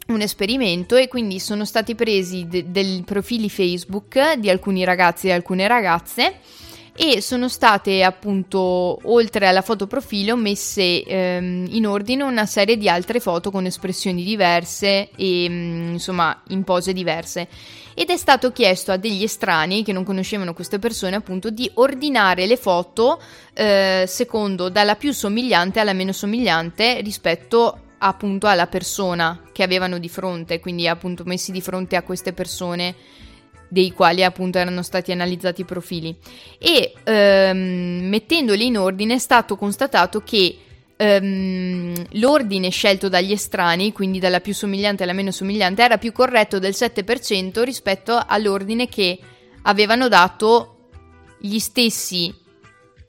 un 0.08 0.20
esperimento 0.20 0.96
e 0.96 1.08
quindi 1.08 1.40
sono 1.40 1.64
stati 1.64 1.94
presi 1.94 2.46
de- 2.46 2.70
dei 2.70 3.02
profili 3.04 3.50
Facebook 3.50 4.34
di 4.34 4.48
alcuni 4.48 4.84
ragazzi 4.84 5.26
e 5.28 5.32
alcune 5.32 5.66
ragazze 5.66 6.36
e 6.96 7.20
sono 7.20 7.48
state 7.48 8.02
appunto 8.02 8.98
oltre 9.02 9.46
alla 9.46 9.60
foto 9.60 9.86
profilo 9.86 10.34
messe 10.34 11.02
ehm, 11.02 11.66
in 11.68 11.86
ordine 11.86 12.22
una 12.22 12.46
serie 12.46 12.78
di 12.78 12.88
altre 12.88 13.20
foto 13.20 13.50
con 13.50 13.66
espressioni 13.66 14.24
diverse 14.24 15.10
e 15.14 15.46
mm, 15.48 15.92
insomma 15.92 16.42
in 16.48 16.64
pose 16.64 16.94
diverse. 16.94 17.48
Ed 17.94 18.08
è 18.08 18.16
stato 18.16 18.50
chiesto 18.50 18.92
a 18.92 18.96
degli 18.96 19.22
estranei 19.22 19.82
che 19.82 19.92
non 19.92 20.04
conoscevano 20.04 20.54
queste 20.54 20.78
persone 20.78 21.16
appunto 21.16 21.50
di 21.50 21.70
ordinare 21.74 22.46
le 22.46 22.56
foto 22.56 23.20
eh, 23.52 24.04
secondo 24.06 24.70
dalla 24.70 24.96
più 24.96 25.12
somigliante 25.12 25.80
alla 25.80 25.92
meno 25.92 26.12
somigliante 26.12 27.00
rispetto 27.02 27.80
appunto 27.98 28.46
alla 28.46 28.66
persona 28.66 29.42
che 29.52 29.62
avevano 29.62 29.98
di 29.98 30.08
fronte 30.10 30.60
quindi 30.60 30.86
appunto 30.86 31.24
messi 31.24 31.52
di 31.52 31.62
fronte 31.62 31.96
a 31.96 32.02
queste 32.02 32.34
persone 32.34 32.94
dei 33.68 33.92
quali 33.92 34.22
appunto 34.22 34.58
erano 34.58 34.82
stati 34.82 35.12
analizzati 35.12 35.62
i 35.62 35.64
profili. 35.64 36.14
E 36.58 36.92
ehm, 37.02 38.08
mettendoli 38.08 38.66
in 38.66 38.78
ordine 38.78 39.14
è 39.14 39.18
stato 39.18 39.56
constatato 39.56 40.22
che 40.22 40.58
ehm, 40.96 41.94
l'ordine 42.12 42.70
scelto 42.70 43.08
dagli 43.08 43.32
estranei, 43.32 43.92
quindi 43.92 44.18
dalla 44.18 44.40
più 44.40 44.54
somigliante 44.54 45.02
alla 45.02 45.12
meno 45.12 45.30
somigliante, 45.30 45.82
era 45.82 45.98
più 45.98 46.12
corretto 46.12 46.58
del 46.58 46.74
7% 46.76 47.62
rispetto 47.62 48.22
all'ordine 48.26 48.88
che 48.88 49.18
avevano 49.62 50.08
dato 50.08 50.72
gli 51.38 51.58
stessi 51.58 52.44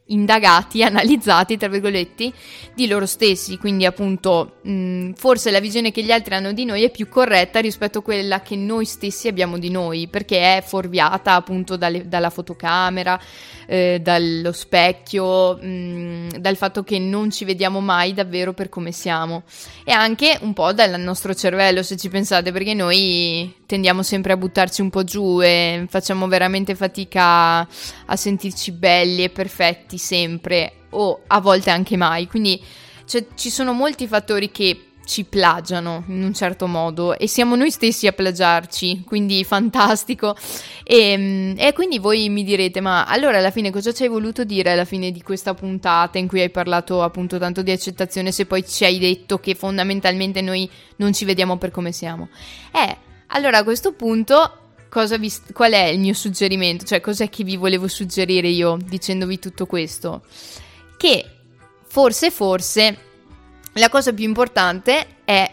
indagati, 0.07 0.83
analizzati, 0.83 1.57
tra 1.57 1.67
virgolette, 1.67 2.31
di 2.73 2.87
loro 2.87 3.05
stessi. 3.05 3.57
Quindi, 3.57 3.85
appunto, 3.85 4.57
mh, 4.61 5.11
forse 5.13 5.51
la 5.51 5.59
visione 5.59 5.91
che 5.91 6.03
gli 6.03 6.11
altri 6.11 6.35
hanno 6.35 6.53
di 6.53 6.65
noi 6.65 6.83
è 6.83 6.91
più 6.91 7.07
corretta 7.07 7.59
rispetto 7.59 7.99
a 7.99 8.03
quella 8.03 8.41
che 8.41 8.55
noi 8.55 8.85
stessi 8.85 9.27
abbiamo 9.27 9.57
di 9.57 9.69
noi, 9.69 10.07
perché 10.07 10.57
è 10.57 10.63
fuorviata 10.65 11.33
appunto 11.33 11.75
dalle, 11.75 12.07
dalla 12.07 12.29
fotocamera, 12.29 13.19
eh, 13.65 13.99
dallo 14.01 14.51
specchio, 14.51 15.57
mh, 15.57 16.37
dal 16.39 16.55
fatto 16.55 16.83
che 16.83 16.99
non 16.99 17.31
ci 17.31 17.45
vediamo 17.45 17.79
mai 17.79 18.13
davvero 18.13 18.53
per 18.53 18.69
come 18.69 18.91
siamo. 18.91 19.43
E 19.83 19.91
anche 19.91 20.37
un 20.41 20.53
po' 20.53 20.73
dal 20.73 20.99
nostro 20.99 21.33
cervello, 21.33 21.83
se 21.83 21.97
ci 21.97 22.09
pensate, 22.09 22.51
perché 22.51 22.73
noi 22.73 23.53
tendiamo 23.65 24.03
sempre 24.03 24.33
a 24.33 24.37
buttarci 24.37 24.81
un 24.81 24.89
po' 24.89 25.03
giù 25.03 25.41
e 25.41 25.85
facciamo 25.89 26.27
veramente 26.27 26.75
fatica 26.75 27.59
a 27.59 28.15
sentirci 28.15 28.71
belli 28.71 29.23
e 29.23 29.29
perfetti 29.29 29.96
sempre 29.97 30.73
o 30.91 31.21
a 31.27 31.39
volte 31.39 31.69
anche 31.69 31.97
mai. 31.97 32.27
Quindi 32.27 32.61
cioè, 33.05 33.25
ci 33.35 33.49
sono 33.49 33.73
molti 33.73 34.07
fattori 34.07 34.51
che 34.51 34.81
ci 35.07 35.23
plagiano 35.23 36.03
in 36.07 36.21
un 36.21 36.33
certo 36.33 36.67
modo 36.67 37.17
e 37.17 37.27
siamo 37.27 37.55
noi 37.55 37.71
stessi 37.71 38.05
a 38.05 38.11
plagiarci, 38.11 39.03
quindi 39.05 39.43
fantastico. 39.45 40.35
E, 40.83 41.55
e, 41.57 41.73
quindi 41.73 41.97
voi 41.97 42.27
mi 42.29 42.43
direte, 42.43 42.81
ma 42.81 43.05
allora 43.05 43.37
alla 43.37 43.49
fine 43.49 43.71
cosa 43.71 43.93
ci 43.93 44.03
hai 44.03 44.09
voluto 44.09 44.43
dire 44.43 44.71
alla 44.73 44.85
fine 44.85 45.11
di 45.11 45.21
questa 45.21 45.53
puntata 45.53 46.17
in 46.17 46.27
cui 46.27 46.41
hai 46.41 46.49
parlato 46.49 47.01
appunto 47.01 47.39
tanto 47.39 47.61
di 47.61 47.71
accettazione 47.71 48.31
se 48.31 48.45
poi 48.45 48.67
ci 48.67 48.83
hai 48.83 48.99
detto 48.99 49.39
che 49.39 49.55
fondamentalmente 49.55 50.41
noi 50.41 50.69
non 50.97 51.13
ci 51.13 51.23
vediamo 51.25 51.57
per 51.57 51.71
come 51.71 51.93
siamo? 51.93 52.27
Eh, 52.73 52.97
allora 53.27 53.59
a 53.59 53.63
questo 53.63 53.93
punto 53.93 54.66
vi, 55.19 55.33
qual 55.53 55.71
è 55.71 55.85
il 55.85 55.99
mio 55.99 56.13
suggerimento? 56.13 56.85
Cioè 56.85 57.01
cos'è 57.01 57.29
che 57.29 57.43
vi 57.43 57.57
volevo 57.57 57.87
suggerire 57.87 58.47
io 58.47 58.77
dicendovi 58.83 59.39
tutto 59.39 59.65
questo? 59.65 60.23
Che 60.97 61.25
forse, 61.87 62.31
forse 62.31 62.97
la 63.73 63.89
cosa 63.89 64.13
più 64.13 64.25
importante 64.25 65.05
è 65.23 65.51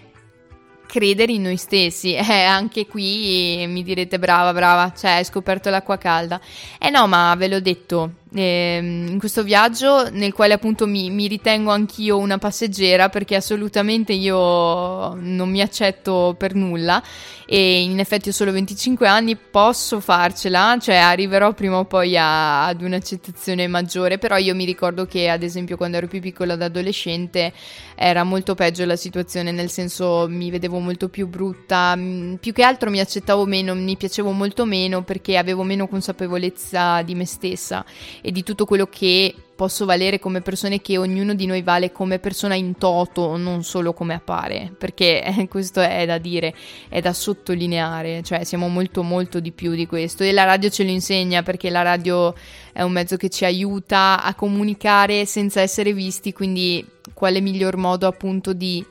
credere 0.87 1.32
in 1.32 1.43
noi 1.43 1.57
stessi. 1.57 2.14
Eh, 2.24 2.43
anche 2.43 2.87
qui 2.87 3.64
mi 3.68 3.82
direte 3.82 4.18
brava, 4.18 4.53
brava, 4.53 4.93
cioè 4.97 5.12
hai 5.12 5.24
scoperto 5.24 5.70
l'acqua 5.70 5.99
calda. 5.99 6.41
Eh 6.78 6.91
no, 6.91 7.07
ma 7.07 7.35
ve 7.37 7.49
l'ho 7.49 7.61
detto, 7.61 8.12
eh, 8.35 8.78
in 8.82 9.18
questo 9.18 9.43
viaggio 9.43 10.11
nel 10.11 10.32
quale 10.32 10.55
appunto 10.55 10.87
mi, 10.87 11.11
mi, 11.11 11.28
ritengo 11.28 11.70
anch'io 11.70 12.18
una 12.18 12.39
passeggera 12.39 13.09
perché 13.09 13.37
assolutamente 13.37 14.12
io 14.12 15.14
non 15.14 15.49
mi 15.49 15.61
accetto 15.61 16.35
per 16.37 16.55
nulla 16.55 17.03
e 17.47 17.82
in 17.82 17.99
effetti 18.01 18.30
ho 18.30 18.32
solo 18.32 18.53
25 18.53 19.07
anni, 19.07 19.37
posso 19.37 20.01
farcela, 20.01 20.76
cioè 20.80 20.97
arriverò 20.97 21.53
prima 21.53 21.78
o 21.78 21.85
poi 21.85 22.16
a, 22.16 22.66
ad 22.66 22.80
un'accettazione 22.80 23.66
maggiore, 23.68 24.18
però 24.18 24.37
io 24.37 24.55
mi 24.55 24.64
ricordo 24.64 25.07
che 25.07 25.28
ad 25.28 25.43
esempio 25.43 25.76
quando 25.76 25.99
ero 25.99 26.07
più 26.07 26.20
piccola 26.20 26.57
da 26.57 26.64
adolescente 26.64 27.53
era 27.95 28.24
molto 28.24 28.55
peggio 28.55 28.85
la 28.85 28.97
situazione, 28.97 29.53
nel 29.53 29.70
senso 29.70 30.26
mi 30.28 30.51
vedevo 30.51 30.78
molto 30.78 31.09
più 31.09 31.28
brutta, 31.28 31.95
mm, 31.95 32.35
più 32.37 32.53
che 32.53 32.62
altro 32.62 32.91
mi 32.91 32.99
accettavo 32.99 33.45
meno, 33.45 33.74
mi 33.74 33.97
piacevo 33.97 34.30
molto 34.32 34.64
meno 34.64 35.03
perché 35.03 35.37
avevo 35.37 35.62
meno 35.62 35.87
consapevolezza 35.87 37.03
di 37.03 37.14
me 37.14 37.26
stessa 37.26 37.85
e 38.27 38.33
di 38.33 38.43
tutto 38.43 38.64
quello 38.64 38.87
che 38.87 39.35
posso 39.55 39.85
valere 39.85 40.18
come 40.18 40.41
persone 40.41 40.81
che 40.81 40.97
ognuno 40.97 41.35
di 41.35 41.45
noi 41.45 41.61
vale 41.61 41.93
come 41.93 42.18
persona 42.18 42.55
in 42.55 42.79
toto, 42.79 43.37
non 43.37 43.62
solo 43.62 43.93
come 43.93 44.14
appare, 44.14 44.72
perché 44.79 45.22
eh, 45.22 45.47
questo 45.47 45.83
è 45.83 46.07
da 46.07 46.16
dire, 46.16 46.55
è 46.89 47.03
da 47.03 47.12
sottolineare, 47.12 48.22
cioè 48.22 48.45
siamo 48.45 48.68
molto 48.68 49.03
molto 49.03 49.41
di 49.41 49.53
più 49.53 49.75
di 49.75 49.87
questo 49.87 50.22
e 50.22 50.33
la 50.33 50.45
radio 50.45 50.70
ce 50.70 50.85
lo 50.85 50.91
insegna 50.91 51.43
perché 51.43 51.68
la 51.68 51.83
radio 51.83 52.35
è 52.72 52.81
un 52.81 52.93
mezzo 52.93 53.18
che 53.18 53.29
ci 53.29 53.45
aiuta 53.45 54.22
a 54.22 54.35
comunicare 54.35 55.27
senza 55.27 55.61
essere 55.61 55.93
visti, 55.93 56.33
quindi 56.33 56.83
quale 57.12 57.43
miglior 57.43 57.77
modo 57.77 58.07
appunto 58.07 58.55
di 58.55 58.83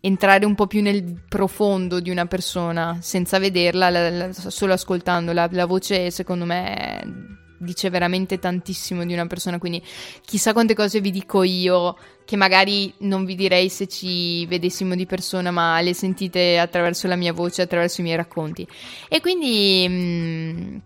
entrare 0.00 0.44
un 0.44 0.56
po' 0.56 0.66
più 0.66 0.82
nel 0.82 1.22
profondo 1.28 2.00
di 2.00 2.10
una 2.10 2.26
persona 2.26 2.98
senza 3.00 3.38
vederla, 3.38 3.88
la, 3.88 4.10
la, 4.10 4.32
solo 4.32 4.72
ascoltandola. 4.72 5.48
La 5.52 5.66
voce, 5.66 6.10
secondo 6.10 6.44
me, 6.44 7.38
dice 7.60 7.90
veramente 7.90 8.38
tantissimo 8.38 9.04
di 9.04 9.12
una 9.12 9.26
persona, 9.26 9.58
quindi 9.58 9.82
chissà 10.24 10.52
quante 10.52 10.74
cose 10.74 11.00
vi 11.00 11.10
dico 11.10 11.42
io 11.42 11.96
che 12.24 12.36
magari 12.36 12.92
non 12.98 13.24
vi 13.24 13.34
direi 13.34 13.68
se 13.68 13.86
ci 13.86 14.46
vedessimo 14.46 14.94
di 14.94 15.04
persona, 15.04 15.50
ma 15.50 15.80
le 15.80 15.94
sentite 15.94 16.58
attraverso 16.58 17.06
la 17.06 17.16
mia 17.16 17.32
voce, 17.32 17.62
attraverso 17.62 18.00
i 18.00 18.04
miei 18.04 18.16
racconti. 18.16 18.66
E 19.08 19.20
quindi 19.20 19.86
mh, 19.88 19.92
mm, 19.92 20.76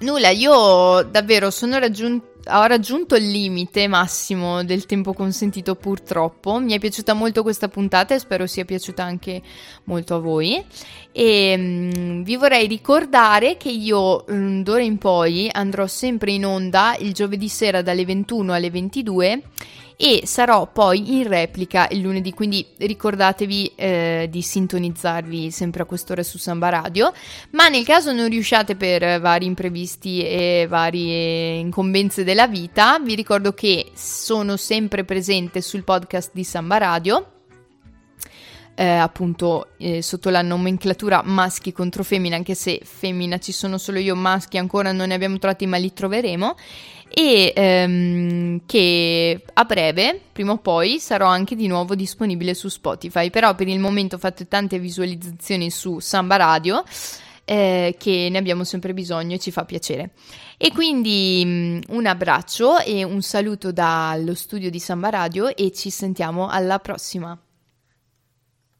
nulla, 0.00 0.30
io 0.30 1.02
davvero 1.02 1.50
sono 1.50 1.78
raggiunto 1.78 2.33
ho 2.46 2.64
raggiunto 2.66 3.14
il 3.14 3.28
limite 3.28 3.86
massimo 3.88 4.64
del 4.64 4.86
tempo 4.86 5.12
consentito 5.12 5.74
purtroppo. 5.74 6.58
Mi 6.58 6.72
è 6.72 6.78
piaciuta 6.78 7.14
molto 7.14 7.42
questa 7.42 7.68
puntata 7.68 8.14
e 8.14 8.18
spero 8.18 8.46
sia 8.46 8.64
piaciuta 8.64 9.02
anche 9.02 9.40
molto 9.84 10.16
a 10.16 10.18
voi. 10.18 10.62
E 11.12 11.54
um, 11.56 12.22
vi 12.22 12.36
vorrei 12.36 12.66
ricordare 12.66 13.56
che 13.56 13.70
io 13.70 14.24
um, 14.28 14.62
d'ora 14.62 14.82
in 14.82 14.98
poi 14.98 15.48
andrò 15.50 15.86
sempre 15.86 16.32
in 16.32 16.44
onda 16.44 16.96
il 16.98 17.12
giovedì 17.12 17.48
sera 17.48 17.82
dalle 17.82 18.04
21 18.04 18.52
alle 18.52 18.70
22 18.70 19.42
e 19.96 20.22
sarò 20.24 20.66
poi 20.70 21.14
in 21.14 21.28
replica 21.28 21.86
il 21.90 22.00
lunedì, 22.00 22.32
quindi 22.32 22.66
ricordatevi 22.78 23.72
eh, 23.76 24.28
di 24.30 24.42
sintonizzarvi 24.42 25.50
sempre 25.50 25.82
a 25.82 25.86
quest'ora 25.86 26.22
su 26.22 26.38
Samba 26.38 26.68
Radio, 26.68 27.12
ma 27.50 27.68
nel 27.68 27.84
caso 27.84 28.12
non 28.12 28.28
riusciate 28.28 28.74
per 28.74 29.20
vari 29.20 29.46
imprevisti 29.46 30.24
e 30.24 30.66
varie 30.68 31.54
incombenze 31.54 32.24
della 32.24 32.48
vita, 32.48 32.98
vi 32.98 33.14
ricordo 33.14 33.52
che 33.52 33.92
sono 33.94 34.56
sempre 34.56 35.04
presente 35.04 35.60
sul 35.60 35.84
podcast 35.84 36.30
di 36.32 36.44
Samba 36.44 36.78
Radio. 36.78 37.28
Eh, 38.76 38.84
appunto 38.84 39.68
eh, 39.78 40.02
sotto 40.02 40.30
la 40.30 40.42
nomenclatura 40.42 41.22
maschi 41.22 41.72
contro 41.72 42.02
femmine, 42.02 42.34
anche 42.34 42.56
se 42.56 42.80
femmina 42.82 43.38
ci 43.38 43.52
sono 43.52 43.78
solo 43.78 44.00
io, 44.00 44.16
maschi 44.16 44.58
ancora 44.58 44.90
non 44.90 45.06
ne 45.06 45.14
abbiamo 45.14 45.38
trovati, 45.38 45.64
ma 45.66 45.76
li 45.76 45.92
troveremo 45.92 46.56
e 47.16 47.52
ehm, 47.54 48.62
che 48.66 49.44
a 49.52 49.64
breve, 49.64 50.20
prima 50.32 50.50
o 50.52 50.58
poi, 50.58 50.98
sarò 50.98 51.28
anche 51.28 51.54
di 51.54 51.68
nuovo 51.68 51.94
disponibile 51.94 52.54
su 52.54 52.68
Spotify. 52.68 53.30
Però 53.30 53.54
per 53.54 53.68
il 53.68 53.78
momento 53.78 54.18
fate 54.18 54.48
tante 54.48 54.80
visualizzazioni 54.80 55.70
su 55.70 56.00
Samba 56.00 56.36
Radio. 56.36 56.82
Eh, 57.46 57.96
che 57.98 58.28
ne 58.30 58.38
abbiamo 58.38 58.64
sempre 58.64 58.94
bisogno 58.94 59.34
e 59.34 59.38
ci 59.38 59.50
fa 59.50 59.66
piacere. 59.66 60.12
E 60.56 60.72
quindi 60.72 61.42
mm, 61.44 61.80
un 61.88 62.06
abbraccio 62.06 62.78
e 62.78 63.04
un 63.04 63.20
saluto 63.20 63.70
dallo 63.70 64.34
studio 64.34 64.70
di 64.70 64.78
Samba 64.78 65.10
Radio 65.10 65.54
e 65.54 65.70
ci 65.70 65.90
sentiamo 65.90 66.48
alla 66.48 66.78
prossima. 66.78 67.38